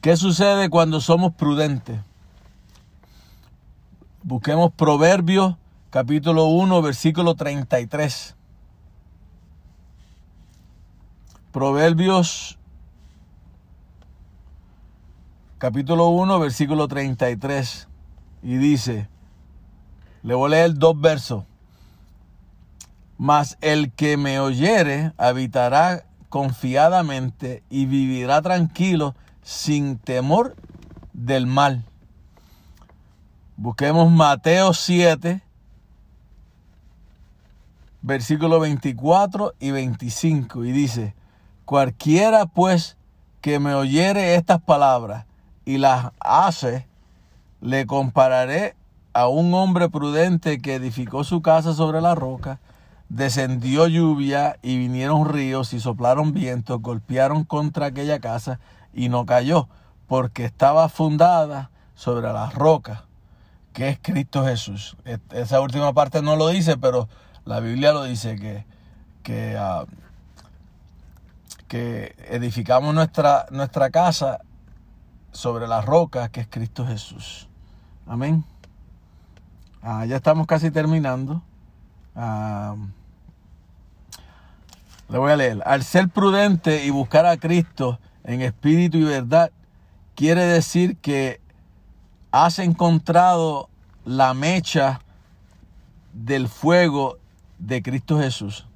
¿Qué 0.00 0.16
sucede 0.16 0.70
cuando 0.70 1.00
somos 1.00 1.34
prudentes? 1.34 1.98
Busquemos 4.22 4.72
Proverbios 4.72 5.56
capítulo 5.90 6.44
1, 6.44 6.82
versículo 6.82 7.34
33. 7.34 8.36
Proverbios 11.50 12.60
capítulo 15.58 16.10
1, 16.10 16.38
versículo 16.38 16.86
33. 16.86 17.88
Y 18.44 18.56
dice, 18.56 19.08
le 20.22 20.34
voy 20.34 20.46
a 20.46 20.50
leer 20.50 20.74
dos 20.74 21.00
versos. 21.00 21.42
Mas 23.16 23.58
el 23.60 23.90
que 23.90 24.16
me 24.16 24.38
oyere 24.38 25.12
habitará 25.16 26.04
confiadamente 26.28 27.64
y 27.68 27.86
vivirá 27.86 28.40
tranquilo 28.42 29.16
sin 29.48 29.96
temor 29.96 30.56
del 31.14 31.46
mal. 31.46 31.82
Busquemos 33.56 34.10
Mateo 34.10 34.74
7, 34.74 35.40
versículo 38.02 38.60
24 38.60 39.54
y 39.58 39.70
25 39.70 40.66
y 40.66 40.72
dice, 40.72 41.14
cualquiera 41.64 42.44
pues 42.44 42.98
que 43.40 43.58
me 43.58 43.72
oyere 43.72 44.34
estas 44.34 44.60
palabras 44.60 45.24
y 45.64 45.78
las 45.78 46.12
hace, 46.20 46.86
le 47.62 47.86
compararé 47.86 48.76
a 49.14 49.28
un 49.28 49.54
hombre 49.54 49.88
prudente 49.88 50.60
que 50.60 50.74
edificó 50.74 51.24
su 51.24 51.40
casa 51.40 51.72
sobre 51.72 52.02
la 52.02 52.14
roca, 52.14 52.60
descendió 53.08 53.86
lluvia 53.86 54.58
y 54.60 54.76
vinieron 54.76 55.26
ríos 55.26 55.72
y 55.72 55.80
soplaron 55.80 56.34
vientos, 56.34 56.82
golpearon 56.82 57.44
contra 57.44 57.86
aquella 57.86 58.18
casa 58.18 58.60
y 58.92 59.08
no 59.08 59.26
cayó, 59.26 59.68
porque 60.06 60.44
estaba 60.44 60.88
fundada 60.88 61.70
sobre 61.94 62.32
la 62.32 62.50
roca, 62.50 63.04
que 63.72 63.88
es 63.88 63.98
Cristo 64.00 64.44
Jesús. 64.44 64.96
Esa 65.30 65.60
última 65.60 65.92
parte 65.92 66.22
no 66.22 66.36
lo 66.36 66.48
dice, 66.48 66.76
pero 66.76 67.08
la 67.44 67.60
Biblia 67.60 67.92
lo 67.92 68.04
dice 68.04 68.36
que, 68.36 68.64
que, 69.22 69.56
ah, 69.58 69.84
que 71.66 72.14
edificamos 72.28 72.94
nuestra, 72.94 73.46
nuestra 73.50 73.90
casa 73.90 74.40
sobre 75.32 75.66
la 75.66 75.80
roca, 75.80 76.28
que 76.30 76.40
es 76.40 76.48
Cristo 76.48 76.86
Jesús. 76.86 77.48
Amén. 78.06 78.44
Ah, 79.82 80.04
ya 80.06 80.16
estamos 80.16 80.46
casi 80.46 80.70
terminando. 80.70 81.42
Ah, 82.16 82.74
le 85.08 85.18
voy 85.18 85.32
a 85.32 85.36
leer. 85.36 85.62
Al 85.64 85.84
ser 85.84 86.08
prudente 86.08 86.84
y 86.84 86.90
buscar 86.90 87.26
a 87.26 87.36
Cristo 87.36 87.98
en 88.28 88.42
espíritu 88.42 88.98
y 88.98 89.04
verdad, 89.04 89.50
quiere 90.14 90.44
decir 90.44 90.98
que 90.98 91.40
has 92.30 92.58
encontrado 92.58 93.70
la 94.04 94.34
mecha 94.34 95.00
del 96.12 96.46
fuego 96.48 97.16
de 97.58 97.82
Cristo 97.82 98.18
Jesús. 98.18 98.66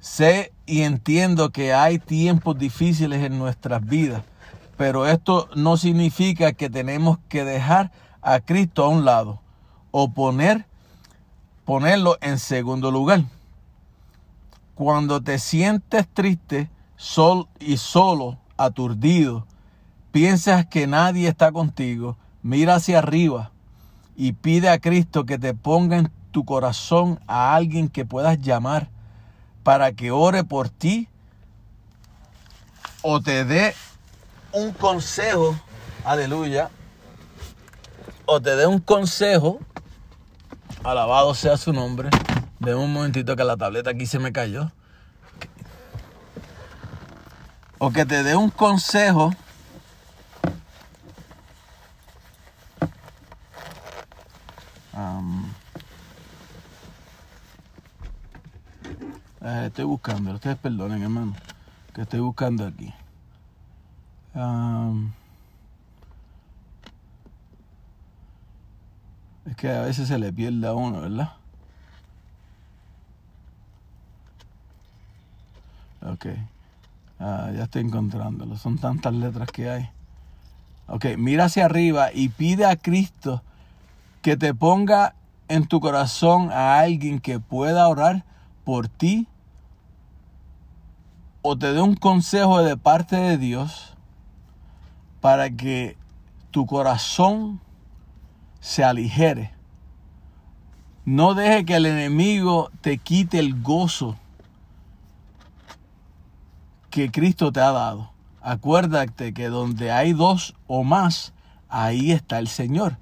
Sé 0.00 0.50
y 0.64 0.80
entiendo 0.80 1.50
que 1.50 1.74
hay 1.74 1.98
tiempos 1.98 2.58
difíciles 2.58 3.22
en 3.22 3.38
nuestras 3.38 3.84
vidas, 3.84 4.22
pero 4.78 5.06
esto 5.06 5.50
no 5.54 5.76
significa 5.76 6.54
que 6.54 6.70
tenemos 6.70 7.18
que 7.28 7.44
dejar 7.44 7.92
a 8.22 8.40
Cristo 8.40 8.84
a 8.84 8.88
un 8.88 9.04
lado 9.04 9.42
o 9.90 10.10
poner, 10.10 10.64
ponerlo 11.66 12.16
en 12.22 12.38
segundo 12.38 12.90
lugar. 12.90 13.24
Cuando 14.74 15.20
te 15.20 15.38
sientes 15.38 16.08
triste 16.08 16.70
y 17.58 17.76
solo, 17.78 18.38
aturdido, 18.56 19.46
piensas 20.12 20.66
que 20.66 20.86
nadie 20.86 21.28
está 21.28 21.50
contigo, 21.50 22.16
mira 22.42 22.76
hacia 22.76 22.98
arriba 22.98 23.50
y 24.16 24.32
pide 24.32 24.68
a 24.68 24.78
Cristo 24.78 25.26
que 25.26 25.38
te 25.38 25.52
ponga 25.52 25.98
en 25.98 26.12
tu 26.30 26.44
corazón 26.44 27.20
a 27.26 27.54
alguien 27.54 27.88
que 27.88 28.04
puedas 28.04 28.38
llamar 28.40 28.88
para 29.62 29.92
que 29.92 30.10
ore 30.10 30.44
por 30.44 30.68
ti 30.68 31.08
o 33.02 33.20
te 33.20 33.44
dé 33.44 33.74
un 34.52 34.72
consejo, 34.72 35.56
aleluya, 36.04 36.70
o 38.26 38.40
te 38.40 38.54
dé 38.54 38.66
un 38.66 38.78
consejo, 38.78 39.58
alabado 40.84 41.34
sea 41.34 41.56
su 41.56 41.72
nombre. 41.72 42.10
De 42.60 42.76
un 42.76 42.92
momentito 42.92 43.34
que 43.34 43.42
la 43.42 43.56
tableta 43.56 43.90
aquí 43.90 44.06
se 44.06 44.20
me 44.20 44.32
cayó. 44.32 44.70
O 47.84 47.90
que 47.90 48.06
te 48.06 48.22
dé 48.22 48.36
un 48.36 48.48
consejo 48.48 49.32
eh, 59.40 59.64
estoy 59.66 59.84
buscando, 59.84 60.32
ustedes 60.32 60.56
perdonen, 60.58 61.02
hermano, 61.02 61.34
que 61.92 62.02
estoy 62.02 62.20
buscando 62.20 62.64
aquí. 62.68 62.94
Am, 64.32 65.12
es 69.44 69.56
que 69.56 69.68
a 69.68 69.82
veces 69.82 70.06
se 70.06 70.18
le 70.20 70.32
pierde 70.32 70.68
a 70.68 70.72
uno, 70.74 71.00
¿verdad? 71.00 71.32
Ok. 76.02 76.26
Ah, 77.24 77.52
ya 77.54 77.64
estoy 77.64 77.82
encontrándolo. 77.82 78.56
Son 78.56 78.78
tantas 78.78 79.14
letras 79.14 79.48
que 79.52 79.70
hay. 79.70 79.88
Ok, 80.88 81.06
mira 81.16 81.44
hacia 81.44 81.66
arriba 81.66 82.08
y 82.12 82.30
pide 82.30 82.66
a 82.66 82.74
Cristo 82.74 83.42
que 84.22 84.36
te 84.36 84.54
ponga 84.54 85.14
en 85.46 85.66
tu 85.66 85.78
corazón 85.78 86.50
a 86.50 86.80
alguien 86.80 87.20
que 87.20 87.38
pueda 87.38 87.86
orar 87.86 88.24
por 88.64 88.88
ti 88.88 89.28
o 91.42 91.56
te 91.56 91.72
dé 91.72 91.80
un 91.80 91.94
consejo 91.94 92.60
de 92.62 92.76
parte 92.76 93.16
de 93.16 93.38
Dios 93.38 93.94
para 95.20 95.50
que 95.50 95.96
tu 96.50 96.66
corazón 96.66 97.60
se 98.58 98.82
aligere. 98.82 99.52
No 101.04 101.34
deje 101.34 101.64
que 101.64 101.76
el 101.76 101.86
enemigo 101.86 102.70
te 102.80 102.98
quite 102.98 103.38
el 103.38 103.62
gozo 103.62 104.16
que 106.92 107.10
Cristo 107.10 107.50
te 107.50 107.60
ha 107.60 107.72
dado. 107.72 108.12
Acuérdate 108.42 109.32
que 109.32 109.48
donde 109.48 109.90
hay 109.90 110.12
dos 110.12 110.54
o 110.66 110.84
más, 110.84 111.32
ahí 111.68 112.12
está 112.12 112.38
el 112.38 112.48
Señor. 112.48 112.98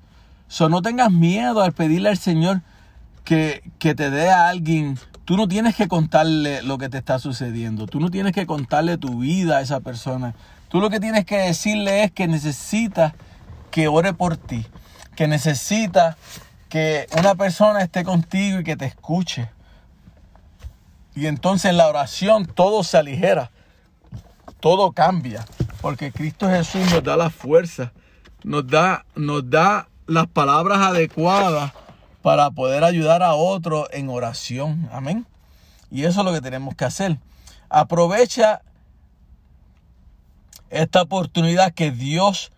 So, 0.46 0.68
no 0.68 0.80
tengas 0.80 1.10
miedo 1.10 1.60
al 1.60 1.72
pedirle 1.72 2.08
al 2.08 2.16
Señor 2.16 2.62
que, 3.24 3.68
que 3.80 3.96
te 3.96 4.10
dé 4.10 4.30
a 4.30 4.48
alguien. 4.48 4.96
Tú 5.24 5.36
no 5.36 5.48
tienes 5.48 5.74
que 5.74 5.88
contarle 5.88 6.62
lo 6.62 6.78
que 6.78 6.88
te 6.88 6.98
está 6.98 7.18
sucediendo. 7.18 7.86
Tú 7.86 7.98
no 7.98 8.10
tienes 8.10 8.32
que 8.32 8.46
contarle 8.46 8.96
tu 8.96 9.18
vida 9.18 9.58
a 9.58 9.60
esa 9.60 9.80
persona. 9.80 10.34
Tú 10.68 10.80
lo 10.80 10.88
que 10.88 11.00
tienes 11.00 11.24
que 11.24 11.38
decirle 11.38 12.04
es 12.04 12.12
que 12.12 12.28
necesitas 12.28 13.14
que 13.72 13.88
ore 13.88 14.12
por 14.12 14.36
ti. 14.36 14.64
Que 15.16 15.26
necesitas 15.26 16.16
que 16.68 17.08
una 17.18 17.34
persona 17.34 17.82
esté 17.82 18.04
contigo 18.04 18.60
y 18.60 18.64
que 18.64 18.76
te 18.76 18.86
escuche. 18.86 19.50
Y 21.16 21.26
entonces 21.26 21.72
en 21.72 21.76
la 21.76 21.88
oración 21.88 22.46
todo 22.46 22.84
se 22.84 22.96
aligera. 22.96 23.50
Todo 24.60 24.92
cambia. 24.92 25.44
Porque 25.80 26.12
Cristo 26.12 26.48
Jesús 26.48 26.90
nos 26.92 27.02
da 27.02 27.16
la 27.16 27.30
fuerza. 27.30 27.92
Nos 28.44 28.66
da, 28.66 29.04
nos 29.14 29.48
da 29.48 29.88
las 30.06 30.26
palabras 30.26 30.78
adecuadas 30.78 31.72
para 32.22 32.50
poder 32.50 32.84
ayudar 32.84 33.22
a 33.22 33.34
otro 33.34 33.88
en 33.92 34.08
oración. 34.08 34.88
Amén. 34.92 35.26
Y 35.90 36.04
eso 36.04 36.20
es 36.20 36.26
lo 36.26 36.32
que 36.32 36.40
tenemos 36.40 36.74
que 36.74 36.84
hacer. 36.84 37.18
Aprovecha 37.68 38.62
esta 40.70 41.02
oportunidad 41.02 41.72
que 41.72 41.90
Dios 41.90 42.52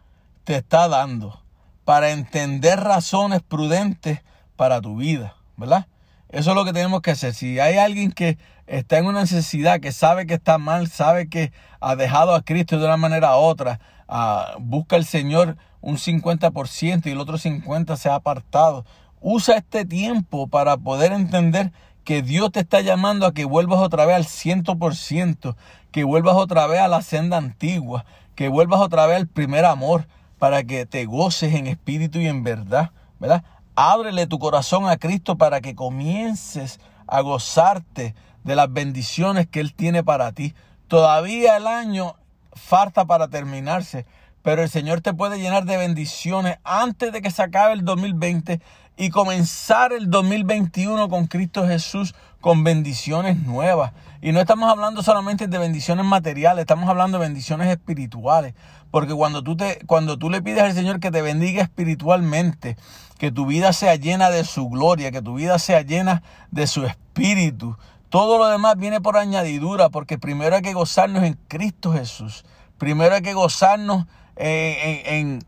te 0.44 0.56
está 0.56 0.88
dando 0.88 1.40
para 1.84 2.10
entender 2.10 2.80
razones 2.80 3.42
prudentes 3.42 4.20
para 4.56 4.80
tu 4.80 4.96
vida, 4.96 5.36
¿verdad? 5.56 5.86
Eso 6.28 6.50
es 6.50 6.56
lo 6.56 6.64
que 6.64 6.72
tenemos 6.72 7.02
que 7.02 7.10
hacer. 7.10 7.34
Si 7.34 7.58
hay 7.58 7.76
alguien 7.76 8.12
que 8.12 8.38
está 8.78 8.96
en 8.96 9.06
una 9.06 9.20
necesidad, 9.20 9.80
que 9.80 9.92
sabe 9.92 10.26
que 10.26 10.34
está 10.34 10.56
mal, 10.56 10.88
sabe 10.88 11.28
que 11.28 11.52
ha 11.80 11.94
dejado 11.94 12.34
a 12.34 12.40
Cristo 12.40 12.78
de 12.78 12.86
una 12.86 12.96
manera 12.96 13.36
u 13.36 13.40
otra, 13.40 13.80
ah, 14.08 14.54
busca 14.58 14.96
al 14.96 15.04
Señor 15.04 15.58
un 15.82 15.98
50% 15.98 17.06
y 17.06 17.10
el 17.10 17.20
otro 17.20 17.36
50% 17.36 17.96
se 17.96 18.08
ha 18.08 18.14
apartado. 18.14 18.86
Usa 19.20 19.58
este 19.58 19.84
tiempo 19.84 20.46
para 20.46 20.78
poder 20.78 21.12
entender 21.12 21.70
que 22.02 22.22
Dios 22.22 22.50
te 22.50 22.60
está 22.60 22.80
llamando 22.80 23.26
a 23.26 23.34
que 23.34 23.44
vuelvas 23.44 23.80
otra 23.80 24.06
vez 24.06 24.16
al 24.16 24.24
100%, 24.24 25.54
que 25.90 26.04
vuelvas 26.04 26.36
otra 26.36 26.66
vez 26.66 26.80
a 26.80 26.88
la 26.88 27.02
senda 27.02 27.36
antigua, 27.36 28.06
que 28.34 28.48
vuelvas 28.48 28.80
otra 28.80 29.06
vez 29.06 29.18
al 29.18 29.26
primer 29.26 29.66
amor, 29.66 30.08
para 30.38 30.64
que 30.64 30.86
te 30.86 31.04
goces 31.04 31.54
en 31.54 31.66
espíritu 31.66 32.20
y 32.20 32.26
en 32.26 32.42
verdad, 32.42 32.90
¿verdad? 33.20 33.44
Ábrele 33.76 34.26
tu 34.26 34.38
corazón 34.38 34.88
a 34.88 34.96
Cristo 34.96 35.36
para 35.36 35.60
que 35.60 35.74
comiences 35.74 36.80
a 37.06 37.20
gozarte 37.20 38.14
de 38.44 38.56
las 38.56 38.72
bendiciones 38.72 39.46
que 39.46 39.60
Él 39.60 39.74
tiene 39.74 40.02
para 40.02 40.32
ti. 40.32 40.54
Todavía 40.88 41.56
el 41.56 41.66
año 41.66 42.16
falta 42.54 43.04
para 43.04 43.28
terminarse, 43.28 44.06
pero 44.42 44.62
el 44.62 44.68
Señor 44.68 45.00
te 45.00 45.14
puede 45.14 45.38
llenar 45.38 45.64
de 45.64 45.76
bendiciones 45.76 46.58
antes 46.64 47.12
de 47.12 47.22
que 47.22 47.30
se 47.30 47.42
acabe 47.42 47.72
el 47.72 47.84
2020 47.84 48.60
y 48.96 49.10
comenzar 49.10 49.92
el 49.92 50.10
2021 50.10 51.08
con 51.08 51.26
Cristo 51.26 51.66
Jesús 51.66 52.14
con 52.40 52.64
bendiciones 52.64 53.38
nuevas. 53.42 53.92
Y 54.20 54.32
no 54.32 54.40
estamos 54.40 54.70
hablando 54.70 55.02
solamente 55.02 55.48
de 55.48 55.58
bendiciones 55.58 56.04
materiales, 56.04 56.62
estamos 56.62 56.88
hablando 56.88 57.18
de 57.18 57.24
bendiciones 57.24 57.68
espirituales. 57.68 58.54
Porque 58.90 59.14
cuando 59.14 59.42
tú, 59.42 59.56
te, 59.56 59.78
cuando 59.86 60.18
tú 60.18 60.28
le 60.28 60.42
pides 60.42 60.62
al 60.62 60.74
Señor 60.74 61.00
que 61.00 61.10
te 61.10 61.22
bendiga 61.22 61.62
espiritualmente, 61.62 62.76
que 63.18 63.32
tu 63.32 63.46
vida 63.46 63.72
sea 63.72 63.96
llena 63.96 64.30
de 64.30 64.44
su 64.44 64.68
gloria, 64.68 65.10
que 65.10 65.22
tu 65.22 65.34
vida 65.34 65.58
sea 65.58 65.80
llena 65.80 66.22
de 66.50 66.66
su 66.66 66.84
espíritu, 66.84 67.76
todo 68.12 68.36
lo 68.36 68.48
demás 68.48 68.76
viene 68.76 69.00
por 69.00 69.16
añadidura, 69.16 69.88
porque 69.88 70.18
primero 70.18 70.54
hay 70.54 70.60
que 70.60 70.74
gozarnos 70.74 71.22
en 71.22 71.32
Cristo 71.48 71.94
Jesús. 71.94 72.44
Primero 72.76 73.14
hay 73.14 73.22
que 73.22 73.32
gozarnos 73.32 74.04
en, 74.36 75.06
en, 75.06 75.44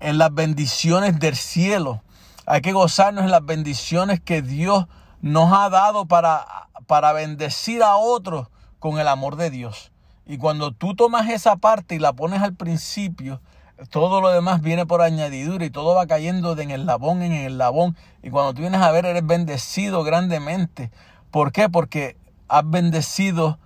en 0.00 0.18
las 0.18 0.34
bendiciones 0.34 1.20
del 1.20 1.36
cielo. 1.36 2.02
Hay 2.46 2.62
que 2.62 2.72
gozarnos 2.72 3.22
en 3.22 3.30
las 3.30 3.46
bendiciones 3.46 4.18
que 4.18 4.42
Dios 4.42 4.86
nos 5.20 5.52
ha 5.52 5.70
dado 5.70 6.06
para, 6.06 6.68
para 6.88 7.12
bendecir 7.12 7.84
a 7.84 7.94
otros 7.94 8.48
con 8.80 8.98
el 8.98 9.06
amor 9.06 9.36
de 9.36 9.50
Dios. 9.50 9.92
Y 10.26 10.36
cuando 10.36 10.72
tú 10.72 10.96
tomas 10.96 11.30
esa 11.30 11.54
parte 11.54 11.94
y 11.94 12.00
la 12.00 12.12
pones 12.12 12.42
al 12.42 12.54
principio, 12.56 13.40
todo 13.88 14.20
lo 14.20 14.30
demás 14.30 14.62
viene 14.62 14.84
por 14.84 15.00
añadidura 15.00 15.64
y 15.64 15.70
todo 15.70 15.94
va 15.94 16.08
cayendo 16.08 16.56
de 16.56 16.64
en 16.64 16.72
el 16.72 16.86
labón 16.86 17.22
en 17.22 17.30
el 17.30 17.56
labón. 17.56 17.96
Y 18.20 18.30
cuando 18.30 18.52
tú 18.52 18.62
vienes 18.62 18.80
a 18.80 18.90
ver, 18.90 19.06
eres 19.06 19.24
bendecido 19.24 20.02
grandemente. 20.02 20.90
¿Por 21.30 21.52
qué? 21.52 21.68
Porque 21.68 22.16
has 22.48 22.68
bendecido 22.68 23.58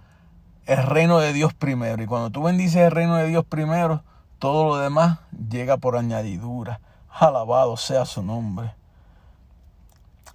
el 0.66 0.82
reino 0.82 1.18
de 1.18 1.32
Dios 1.32 1.54
primero. 1.54 2.02
Y 2.02 2.06
cuando 2.06 2.30
tú 2.30 2.42
bendices 2.42 2.76
el 2.76 2.90
reino 2.90 3.16
de 3.16 3.26
Dios 3.26 3.44
primero, 3.44 4.02
todo 4.38 4.64
lo 4.64 4.76
demás 4.76 5.18
llega 5.50 5.76
por 5.76 5.96
añadidura. 5.96 6.80
Alabado 7.08 7.76
sea 7.76 8.04
su 8.04 8.22
nombre. 8.22 8.74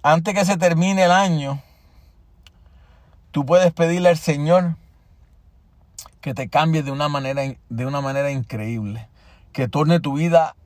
Antes 0.02 0.34
que 0.34 0.44
se 0.44 0.56
termine 0.56 1.04
el 1.04 1.12
año, 1.12 1.60
tú 3.32 3.44
puedes 3.44 3.72
pedirle 3.72 4.08
al 4.08 4.16
Señor 4.16 4.76
que 6.20 6.34
te 6.34 6.48
cambie 6.48 6.82
de 6.82 6.90
una 6.90 7.08
manera, 7.08 7.42
de 7.68 7.86
una 7.86 8.00
manera 8.00 8.30
increíble, 8.30 9.08
que 9.52 9.68
torne 9.68 10.00
tu 10.00 10.14
vida 10.14 10.56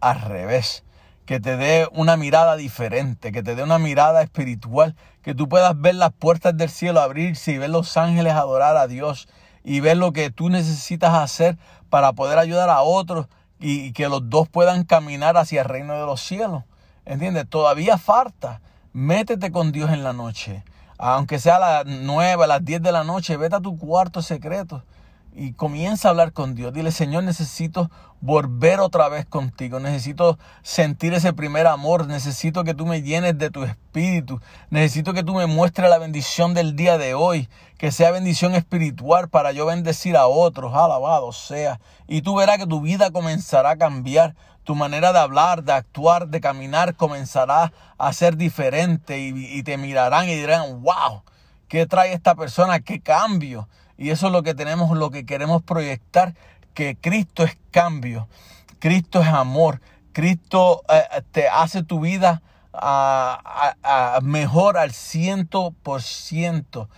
al 0.00 0.20
revés, 0.20 0.84
que 1.26 1.40
te 1.40 1.56
dé 1.56 1.88
una 1.92 2.16
mirada 2.16 2.56
diferente, 2.56 3.32
que 3.32 3.42
te 3.42 3.54
dé 3.54 3.62
una 3.62 3.78
mirada 3.78 4.22
espiritual, 4.22 4.94
que 5.22 5.34
tú 5.34 5.48
puedas 5.48 5.80
ver 5.80 5.94
las 5.94 6.12
puertas 6.12 6.56
del 6.56 6.70
cielo 6.70 7.00
abrirse 7.00 7.52
y 7.52 7.58
ver 7.58 7.70
los 7.70 7.96
ángeles 7.96 8.34
adorar 8.34 8.76
a 8.76 8.86
Dios 8.86 9.28
y 9.62 9.80
ver 9.80 9.96
lo 9.96 10.12
que 10.12 10.30
tú 10.30 10.50
necesitas 10.50 11.14
hacer 11.14 11.56
para 11.88 12.12
poder 12.12 12.38
ayudar 12.38 12.68
a 12.68 12.82
otros 12.82 13.26
y 13.58 13.92
que 13.92 14.08
los 14.08 14.28
dos 14.28 14.48
puedan 14.48 14.84
caminar 14.84 15.36
hacia 15.36 15.62
el 15.62 15.68
reino 15.68 15.94
de 15.94 16.06
los 16.06 16.20
cielos. 16.20 16.64
¿Entiendes? 17.06 17.48
Todavía 17.48 17.98
falta. 17.98 18.60
Métete 18.92 19.50
con 19.50 19.72
Dios 19.72 19.90
en 19.90 20.04
la 20.04 20.12
noche 20.12 20.62
aunque 20.98 21.38
sea 21.38 21.56
a 21.56 21.58
las 21.58 21.86
9, 21.86 22.44
a 22.44 22.46
las 22.46 22.64
10 22.64 22.82
de 22.82 22.92
la 22.92 23.04
noche, 23.04 23.36
vete 23.36 23.56
a 23.56 23.60
tu 23.60 23.76
cuarto 23.76 24.22
secreto 24.22 24.82
y 25.36 25.52
comienza 25.52 26.08
a 26.08 26.10
hablar 26.12 26.32
con 26.32 26.54
Dios. 26.54 26.72
Dile, 26.72 26.92
Señor, 26.92 27.24
necesito 27.24 27.90
volver 28.20 28.78
otra 28.78 29.08
vez 29.08 29.26
contigo. 29.26 29.80
Necesito 29.80 30.38
sentir 30.62 31.12
ese 31.12 31.32
primer 31.32 31.66
amor. 31.66 32.06
Necesito 32.06 32.62
que 32.62 32.72
tú 32.72 32.86
me 32.86 33.02
llenes 33.02 33.36
de 33.36 33.50
tu 33.50 33.64
espíritu. 33.64 34.40
Necesito 34.70 35.12
que 35.12 35.24
tú 35.24 35.34
me 35.34 35.46
muestres 35.46 35.90
la 35.90 35.98
bendición 35.98 36.54
del 36.54 36.76
día 36.76 36.98
de 36.98 37.14
hoy. 37.14 37.48
Que 37.78 37.90
sea 37.90 38.12
bendición 38.12 38.54
espiritual 38.54 39.28
para 39.28 39.50
yo 39.50 39.66
bendecir 39.66 40.16
a 40.16 40.28
otros. 40.28 40.72
Alabado 40.72 41.32
sea. 41.32 41.80
Y 42.06 42.22
tú 42.22 42.36
verás 42.36 42.58
que 42.58 42.66
tu 42.66 42.80
vida 42.80 43.10
comenzará 43.10 43.70
a 43.70 43.76
cambiar. 43.76 44.36
Tu 44.62 44.74
manera 44.76 45.12
de 45.12 45.18
hablar, 45.18 45.64
de 45.64 45.72
actuar, 45.72 46.28
de 46.28 46.40
caminar 46.40 46.94
comenzará 46.94 47.72
a 47.98 48.12
ser 48.12 48.36
diferente. 48.36 49.18
Y, 49.18 49.62
te 49.64 49.76
mirarán 49.78 50.28
y 50.28 50.36
dirán, 50.36 50.80
wow, 50.80 51.22
¿qué 51.68 51.86
trae 51.86 52.12
esta 52.12 52.36
persona? 52.36 52.80
¿Qué 52.80 53.00
cambio? 53.00 53.68
Y 53.96 54.10
eso 54.10 54.26
es 54.26 54.32
lo 54.32 54.42
que 54.42 54.54
tenemos, 54.54 54.96
lo 54.96 55.10
que 55.10 55.24
queremos 55.24 55.62
proyectar, 55.62 56.34
que 56.74 56.96
Cristo 56.96 57.44
es 57.44 57.56
cambio, 57.70 58.28
Cristo 58.80 59.22
es 59.22 59.28
amor, 59.28 59.80
Cristo 60.12 60.82
eh, 60.88 61.22
te 61.32 61.48
hace 61.48 61.82
tu 61.82 62.00
vida 62.00 62.42
ah, 62.72 63.40
ah, 63.44 63.76
ah, 63.82 64.20
mejor 64.22 64.76
al 64.76 64.92
ciento 64.92 65.74
por 65.82 66.02
ciento. 66.02 66.88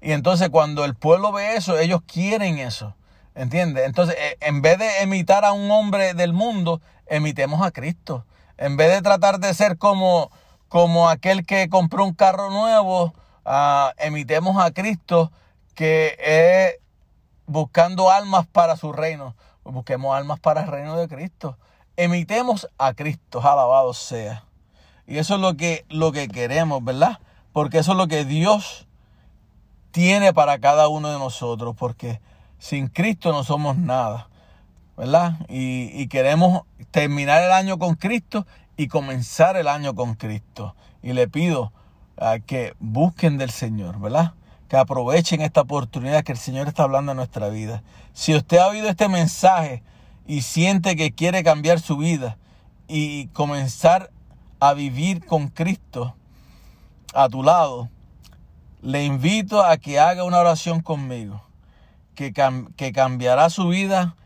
Y 0.00 0.10
entonces 0.10 0.48
cuando 0.48 0.84
el 0.84 0.96
pueblo 0.96 1.30
ve 1.32 1.56
eso, 1.56 1.78
ellos 1.78 2.00
quieren 2.06 2.58
eso. 2.58 2.94
¿Entiendes? 3.36 3.86
Entonces, 3.86 4.16
eh, 4.18 4.36
en 4.40 4.62
vez 4.62 4.78
de 4.78 5.02
imitar 5.02 5.44
a 5.44 5.52
un 5.52 5.70
hombre 5.70 6.14
del 6.14 6.32
mundo, 6.32 6.80
emitemos 7.06 7.64
a 7.64 7.70
Cristo. 7.70 8.24
En 8.56 8.76
vez 8.76 8.90
de 8.90 9.02
tratar 9.02 9.38
de 9.38 9.52
ser 9.52 9.76
como, 9.76 10.30
como 10.68 11.10
aquel 11.10 11.44
que 11.44 11.68
compró 11.68 12.04
un 12.04 12.14
carro 12.14 12.50
nuevo, 12.50 13.14
emitemos 13.98 14.56
a 14.62 14.70
Cristo 14.72 15.30
que 15.76 16.16
es 16.18 16.80
buscando 17.46 18.10
almas 18.10 18.46
para 18.46 18.76
su 18.76 18.92
reino. 18.92 19.36
Busquemos 19.62 20.16
almas 20.16 20.40
para 20.40 20.62
el 20.62 20.68
reino 20.68 20.96
de 20.96 21.06
Cristo. 21.06 21.58
Emitemos 21.96 22.68
a 22.78 22.94
Cristo, 22.94 23.40
alabado 23.40 23.94
sea. 23.94 24.44
Y 25.06 25.18
eso 25.18 25.36
es 25.36 25.40
lo 25.40 25.56
que, 25.56 25.84
lo 25.88 26.10
que 26.12 26.28
queremos, 26.28 26.82
¿verdad? 26.82 27.20
Porque 27.52 27.78
eso 27.78 27.92
es 27.92 27.98
lo 27.98 28.08
que 28.08 28.24
Dios 28.24 28.88
tiene 29.92 30.32
para 30.32 30.58
cada 30.58 30.88
uno 30.88 31.10
de 31.10 31.18
nosotros. 31.18 31.76
Porque 31.78 32.20
sin 32.58 32.88
Cristo 32.88 33.32
no 33.32 33.44
somos 33.44 33.76
nada, 33.76 34.28
¿verdad? 34.96 35.34
Y, 35.48 35.90
y 35.92 36.08
queremos 36.08 36.62
terminar 36.90 37.42
el 37.42 37.52
año 37.52 37.78
con 37.78 37.96
Cristo 37.96 38.46
y 38.78 38.88
comenzar 38.88 39.56
el 39.56 39.68
año 39.68 39.94
con 39.94 40.14
Cristo. 40.14 40.74
Y 41.02 41.12
le 41.12 41.28
pido 41.28 41.72
a 42.16 42.38
que 42.38 42.74
busquen 42.80 43.36
del 43.36 43.50
Señor, 43.50 44.00
¿verdad? 44.00 44.32
Que 44.68 44.76
aprovechen 44.76 45.40
esta 45.42 45.62
oportunidad 45.62 46.24
que 46.24 46.32
el 46.32 46.38
Señor 46.38 46.68
está 46.68 46.82
hablando 46.82 47.12
en 47.12 47.16
nuestra 47.16 47.48
vida. 47.48 47.82
Si 48.12 48.34
usted 48.34 48.58
ha 48.58 48.68
oído 48.68 48.88
este 48.88 49.08
mensaje 49.08 49.82
y 50.26 50.42
siente 50.42 50.96
que 50.96 51.12
quiere 51.12 51.44
cambiar 51.44 51.80
su 51.80 51.96
vida 51.96 52.36
y 52.88 53.28
comenzar 53.28 54.10
a 54.58 54.74
vivir 54.74 55.24
con 55.24 55.48
Cristo 55.48 56.16
a 57.14 57.28
tu 57.28 57.42
lado, 57.42 57.88
le 58.82 59.04
invito 59.04 59.64
a 59.64 59.76
que 59.76 60.00
haga 60.00 60.24
una 60.24 60.38
oración 60.38 60.80
conmigo, 60.80 61.42
que, 62.14 62.32
que 62.76 62.92
cambiará 62.92 63.50
su 63.50 63.68
vida 63.68 64.16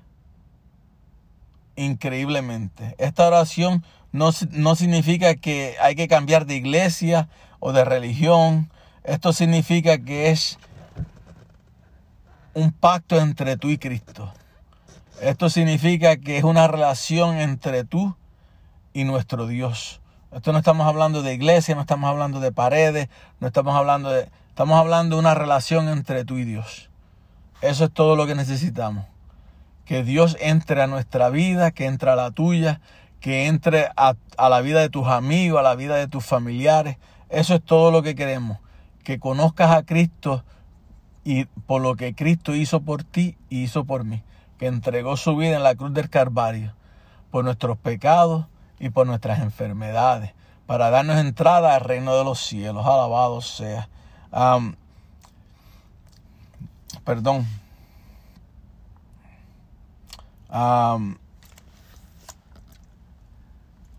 increíblemente. 1.77 2.95
Esta 2.99 3.27
oración 3.27 3.85
no, 4.13 4.31
no 4.51 4.75
significa 4.75 5.35
que 5.35 5.77
hay 5.81 5.95
que 5.95 6.09
cambiar 6.09 6.47
de 6.47 6.57
iglesia 6.57 7.29
o 7.59 7.73
de 7.73 7.85
religión 7.85 8.71
esto 9.05 9.33
significa 9.33 9.99
que 9.99 10.31
es 10.31 10.59
un 12.53 12.73
pacto 12.73 13.19
entre 13.19 13.57
tú 13.57 13.71
y 13.71 13.79
Cristo. 13.79 14.33
Esto 15.23 15.49
significa 15.51 16.17
que 16.17 16.39
es 16.39 16.45
una 16.45 16.67
relación 16.69 17.39
entre 17.39 17.85
tú 17.85 18.17
y 18.93 19.05
nuestro 19.05 19.47
Dios. 19.47 20.01
Esto 20.33 20.53
no 20.53 20.59
estamos 20.59 20.87
hablando 20.87 21.23
de 21.23 21.35
iglesia, 21.35 21.75
no 21.75 21.83
estamos 21.83 22.11
hablando 22.11 22.41
de 22.41 22.53
paredes, 22.53 23.09
no 23.41 23.47
estamos 23.47 23.75
hablando 23.75 24.11
de... 24.11 24.29
Estamos 24.51 24.79
hablando 24.79 25.17
de 25.17 25.21
una 25.21 25.35
relación 25.35 25.89
entre 25.89 26.25
tú 26.25 26.37
y 26.37 26.45
Dios. 26.45 26.91
Eso 27.63 27.85
es 27.85 27.93
todo 27.93 28.15
lo 28.15 28.27
que 28.27 28.35
necesitamos. 28.35 29.07
Que 29.87 30.03
Dios 30.05 30.37
entre 30.41 30.83
a 30.83 30.87
nuestra 30.87 31.31
vida, 31.31 31.71
que 31.71 31.87
entre 31.87 32.11
a 32.11 32.17
la 32.17 32.31
tuya, 32.31 32.81
que 33.21 33.47
entre 33.47 33.89
a, 33.97 34.15
a 34.37 34.49
la 34.51 34.61
vida 34.61 34.81
de 34.81 34.91
tus 34.91 35.07
amigos, 35.07 35.61
a 35.61 35.63
la 35.63 35.77
vida 35.77 35.97
de 35.97 36.09
tus 36.09 36.27
familiares. 36.27 36.99
Eso 37.31 37.55
es 37.55 37.63
todo 37.63 37.91
lo 37.91 38.03
que 38.03 38.15
queremos 38.15 38.59
que 39.05 39.19
conozcas 39.19 39.71
a 39.71 39.83
Cristo 39.85 40.45
y 41.25 41.45
por 41.45 41.83
lo 41.83 41.97
que 41.97 42.15
Cristo 42.15 42.55
hizo 42.55 42.81
por 42.81 43.05
ti 43.05 43.37
y 43.49 43.65
hizo 43.65 43.85
por 43.85 44.05
mí, 44.05 44.23
que 44.59 44.67
entregó 44.67 45.17
su 45.17 45.37
vida 45.37 45.57
en 45.57 45.63
la 45.63 45.75
cruz 45.75 45.93
del 45.93 46.11
Calvario 46.11 46.75
por 47.31 47.45
nuestros 47.45 47.79
pecados 47.79 48.47
y 48.79 48.91
por 48.91 49.07
nuestras 49.07 49.41
enfermedades, 49.41 50.33
para 50.67 50.91
darnos 50.91 51.19
entrada 51.19 51.75
al 51.75 51.83
reino 51.83 52.17
de 52.17 52.25
los 52.25 52.41
cielos. 52.41 52.87
Alabado 52.87 53.41
sea. 53.41 53.89
perdón. 57.05 57.47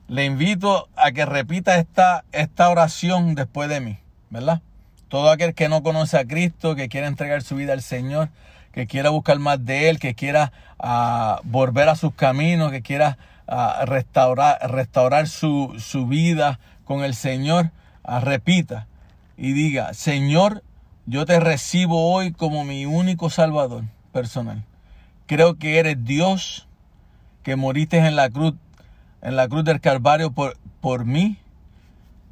le 0.08 0.26
invito 0.26 0.90
a 0.98 1.14
que 1.14 1.26
repita 1.26 1.78
esta, 1.78 2.26
esta 2.34 2.70
oración 2.70 3.34
después 3.34 3.70
de 3.70 3.80
mí, 3.80 3.98
¿verdad? 4.30 4.62
Todo 5.12 5.30
aquel 5.30 5.54
que 5.54 5.68
no 5.68 5.84
conoce 5.84 6.18
a 6.18 6.24
Cristo, 6.24 6.74
que 6.74 6.88
quiera 6.88 7.08
entregar 7.08 7.42
su 7.42 7.58
vida 7.58 7.74
al 7.74 7.82
Señor, 7.82 8.30
que 8.72 8.88
quiera 8.88 9.10
buscar 9.10 9.40
más 9.40 9.66
de 9.66 9.90
Él, 9.90 10.00
que 10.00 10.16
quiera 10.16 10.54
ah, 10.80 11.42
volver 11.44 11.90
a 11.90 11.98
sus 11.98 12.14
caminos, 12.14 12.72
que 12.72 12.82
quiera 12.82 13.18
ah, 13.46 13.84
restaurar, 13.86 15.28
su, 15.28 15.76
vida 16.08 16.62
con 16.86 17.04
el 17.04 17.14
Señor, 17.14 17.72
ah, 18.06 18.22
repita 18.22 18.88
y 19.36 19.52
diga, 19.52 19.94
Señor, 19.94 20.64
yo 21.06 21.26
te 21.26 21.42
recibo 21.42 22.14
hoy 22.14 22.32
como 22.32 22.64
mi 22.64 22.86
único 22.86 23.30
Salvador 23.30 23.84
personal. 24.14 24.64
Creo 25.26 25.58
que 25.58 25.78
eres 25.78 26.06
Dios, 26.06 26.70
que 27.44 27.58
moriste 27.58 27.98
en 27.98 28.16
la 28.16 28.30
cruz, 28.30 28.54
en 29.22 29.36
la 29.36 29.50
cruz 29.50 29.66
del 29.66 29.82
Calvario 29.82 30.32
por 30.32 31.04
mí, 31.04 31.38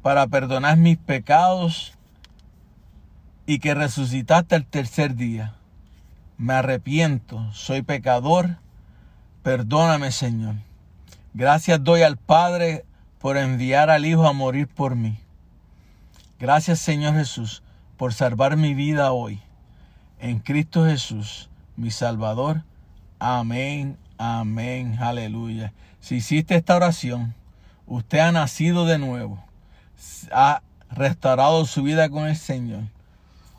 para 0.00 0.26
perdonar 0.28 0.78
mis 0.78 0.96
pecados 0.96 1.92
y 3.50 3.58
que 3.58 3.74
resucitaste 3.74 4.54
el 4.54 4.64
tercer 4.64 5.16
día. 5.16 5.56
Me 6.38 6.54
arrepiento, 6.54 7.52
soy 7.52 7.82
pecador, 7.82 8.58
perdóname 9.42 10.12
Señor. 10.12 10.54
Gracias 11.34 11.82
doy 11.82 12.02
al 12.02 12.16
Padre 12.16 12.84
por 13.18 13.36
enviar 13.36 13.90
al 13.90 14.06
Hijo 14.06 14.28
a 14.28 14.32
morir 14.32 14.68
por 14.68 14.94
mí. 14.94 15.18
Gracias 16.38 16.78
Señor 16.78 17.14
Jesús 17.14 17.64
por 17.96 18.14
salvar 18.14 18.56
mi 18.56 18.72
vida 18.72 19.10
hoy. 19.10 19.40
En 20.20 20.38
Cristo 20.38 20.84
Jesús, 20.84 21.50
mi 21.74 21.90
Salvador. 21.90 22.62
Amén, 23.18 23.98
amén, 24.16 24.96
aleluya. 25.00 25.72
Si 25.98 26.18
hiciste 26.18 26.54
esta 26.54 26.76
oración, 26.76 27.34
usted 27.88 28.20
ha 28.20 28.30
nacido 28.30 28.86
de 28.86 28.98
nuevo, 28.98 29.42
ha 30.30 30.62
restaurado 30.88 31.64
su 31.66 31.82
vida 31.82 32.08
con 32.10 32.28
el 32.28 32.36
Señor 32.36 32.84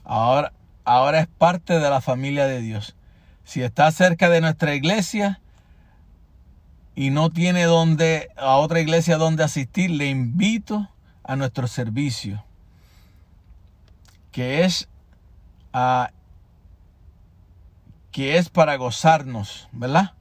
ahora, 0.03 0.53
ahora 0.85 1.19
es 1.19 1.27
parte 1.27 1.79
de 1.79 1.89
la 1.89 2.01
familia 2.01 2.45
de 2.45 2.61
Dios. 2.61 2.95
Si 3.43 3.61
está 3.61 3.91
cerca 3.91 4.29
de 4.29 4.41
nuestra 4.41 4.75
iglesia 4.75 5.41
y 6.95 7.09
no 7.09 7.29
tiene 7.29 7.63
donde, 7.63 8.29
a 8.37 8.57
otra 8.57 8.79
iglesia 8.79 9.17
donde 9.17 9.43
asistir, 9.43 9.91
le 9.91 10.09
invito 10.09 10.89
a 11.23 11.35
nuestro 11.35 11.67
servicio, 11.67 12.43
que 14.31 14.63
es, 14.63 14.87
que 18.11 18.37
es 18.37 18.49
para 18.49 18.75
gozarnos, 18.75 19.67
¿verdad? 19.71 20.13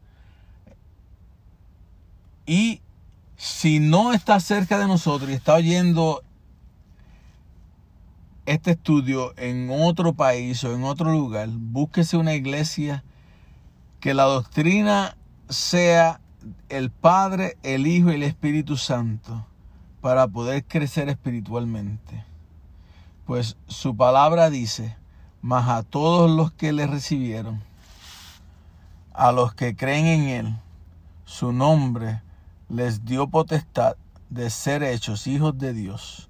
Y 2.46 2.80
si 3.36 3.80
no 3.80 4.12
está 4.12 4.40
cerca 4.40 4.78
de 4.78 4.86
nosotros 4.86 5.30
y 5.30 5.34
está 5.34 5.54
oyendo 5.54 6.22
este 8.50 8.72
estudio 8.72 9.32
en 9.36 9.70
otro 9.70 10.12
país 10.12 10.64
o 10.64 10.74
en 10.74 10.82
otro 10.82 11.12
lugar, 11.12 11.48
búsquese 11.52 12.16
una 12.16 12.34
iglesia 12.34 13.04
que 14.00 14.12
la 14.12 14.24
doctrina 14.24 15.16
sea 15.48 16.20
el 16.68 16.90
Padre, 16.90 17.56
el 17.62 17.86
Hijo 17.86 18.10
y 18.10 18.16
el 18.16 18.24
Espíritu 18.24 18.76
Santo 18.76 19.46
para 20.00 20.26
poder 20.26 20.64
crecer 20.64 21.08
espiritualmente. 21.08 22.24
Pues 23.24 23.56
su 23.68 23.96
palabra 23.96 24.50
dice, 24.50 24.96
mas 25.42 25.68
a 25.68 25.84
todos 25.84 26.28
los 26.28 26.50
que 26.50 26.72
le 26.72 26.88
recibieron, 26.88 27.62
a 29.12 29.30
los 29.30 29.54
que 29.54 29.76
creen 29.76 30.06
en 30.06 30.28
Él, 30.28 30.56
su 31.24 31.52
nombre 31.52 32.20
les 32.68 33.04
dio 33.04 33.28
potestad 33.28 33.94
de 34.28 34.50
ser 34.50 34.82
hechos 34.82 35.28
hijos 35.28 35.56
de 35.56 35.72
Dios 35.72 36.29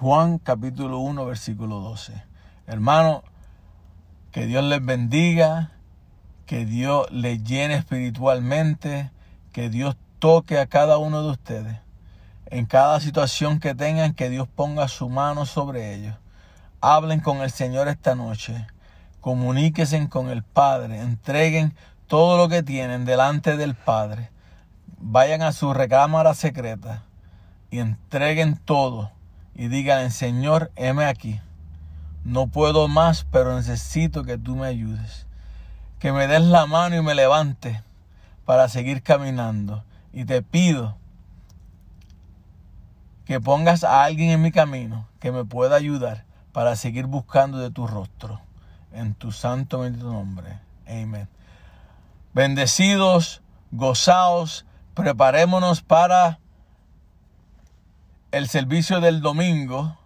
Juan 0.00 0.38
capítulo 0.38 1.00
1 1.00 1.26
versículo 1.26 1.80
12. 1.80 2.24
Hermano, 2.66 3.22
que 4.32 4.46
Dios 4.46 4.64
les 4.64 4.82
bendiga 4.82 5.72
que 6.46 6.64
Dios 6.64 7.06
les 7.12 7.44
llene 7.44 7.74
espiritualmente, 7.74 9.10
que 9.52 9.68
Dios 9.68 9.98
toque 10.18 10.58
a 10.58 10.64
cada 10.68 10.96
uno 10.96 11.22
de 11.22 11.32
ustedes. 11.32 11.76
En 12.46 12.64
cada 12.64 12.98
situación 13.00 13.60
que 13.60 13.74
tengan, 13.74 14.14
que 14.14 14.30
Dios 14.30 14.48
ponga 14.48 14.88
su 14.88 15.10
mano 15.10 15.44
sobre 15.44 15.94
ellos. 15.94 16.16
Hablen 16.80 17.20
con 17.20 17.42
el 17.42 17.50
Señor 17.50 17.86
esta 17.88 18.14
noche. 18.14 18.66
Comuníquense 19.20 20.08
con 20.08 20.30
el 20.30 20.42
Padre. 20.42 21.02
Entreguen 21.02 21.74
todo 22.06 22.38
lo 22.38 22.48
que 22.48 22.62
tienen 22.62 23.04
delante 23.04 23.58
del 23.58 23.74
Padre. 23.74 24.30
Vayan 24.98 25.42
a 25.42 25.52
su 25.52 25.74
recámara 25.74 26.32
secreta 26.32 27.02
y 27.70 27.80
entreguen 27.80 28.56
todo. 28.56 29.12
Y 29.54 29.68
digan, 29.68 30.10
Señor, 30.10 30.70
heme 30.76 31.04
aquí. 31.04 31.40
No 32.24 32.48
puedo 32.48 32.88
más, 32.88 33.26
pero 33.30 33.54
necesito 33.56 34.24
que 34.24 34.38
tú 34.38 34.56
me 34.56 34.66
ayudes. 34.66 35.26
Que 35.98 36.12
me 36.12 36.26
des 36.26 36.42
la 36.42 36.66
mano 36.66 36.96
y 36.96 37.02
me 37.02 37.14
levante 37.14 37.82
para 38.44 38.68
seguir 38.68 39.02
caminando. 39.02 39.84
Y 40.12 40.24
te 40.24 40.42
pido 40.42 40.96
que 43.24 43.40
pongas 43.40 43.84
a 43.84 44.02
alguien 44.02 44.30
en 44.30 44.42
mi 44.42 44.50
camino 44.50 45.06
que 45.20 45.30
me 45.30 45.44
pueda 45.44 45.76
ayudar 45.76 46.24
para 46.52 46.74
seguir 46.74 47.06
buscando 47.06 47.58
de 47.58 47.70
tu 47.70 47.86
rostro. 47.86 48.40
En 48.92 49.14
tu 49.14 49.30
santo 49.30 49.80
bendito 49.80 50.10
nombre. 50.10 50.58
Amén. 50.84 51.28
Bendecidos, 52.34 53.40
gozaos, 53.70 54.66
preparémonos 54.94 55.80
para 55.80 56.39
el 58.32 58.48
servicio 58.48 59.00
del 59.00 59.20
domingo, 59.20 59.96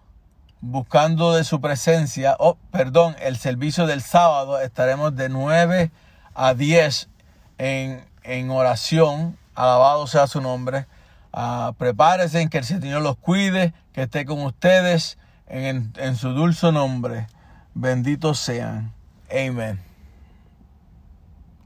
buscando 0.61 1.35
de 1.35 1.45
su 1.45 1.61
presencia, 1.61 2.37
oh, 2.39 2.57
perdón, 2.71 3.17
el 3.21 3.37
servicio 3.37 3.87
del 3.87 4.01
sábado, 4.01 4.61
estaremos 4.61 5.15
de 5.15 5.29
9 5.29 5.91
a 6.35 6.55
10 6.55 7.09
en, 7.59 8.05
en 8.23 8.51
oración, 8.51 9.37
alabado 9.55 10.07
sea 10.07 10.27
su 10.27 10.41
nombre. 10.41 10.87
Ah, 11.33 11.73
prepárense, 11.77 12.49
que 12.49 12.59
el 12.59 12.65
Señor 12.65 13.03
los 13.03 13.17
cuide, 13.17 13.75
que 13.93 14.03
esté 14.03 14.25
con 14.25 14.41
ustedes 14.43 15.19
en, 15.47 15.93
en 15.97 16.17
su 16.17 16.31
dulce 16.31 16.73
nombre. 16.73 17.27
Benditos 17.75 18.39
sean. 18.39 18.93
Amén. 19.31 19.94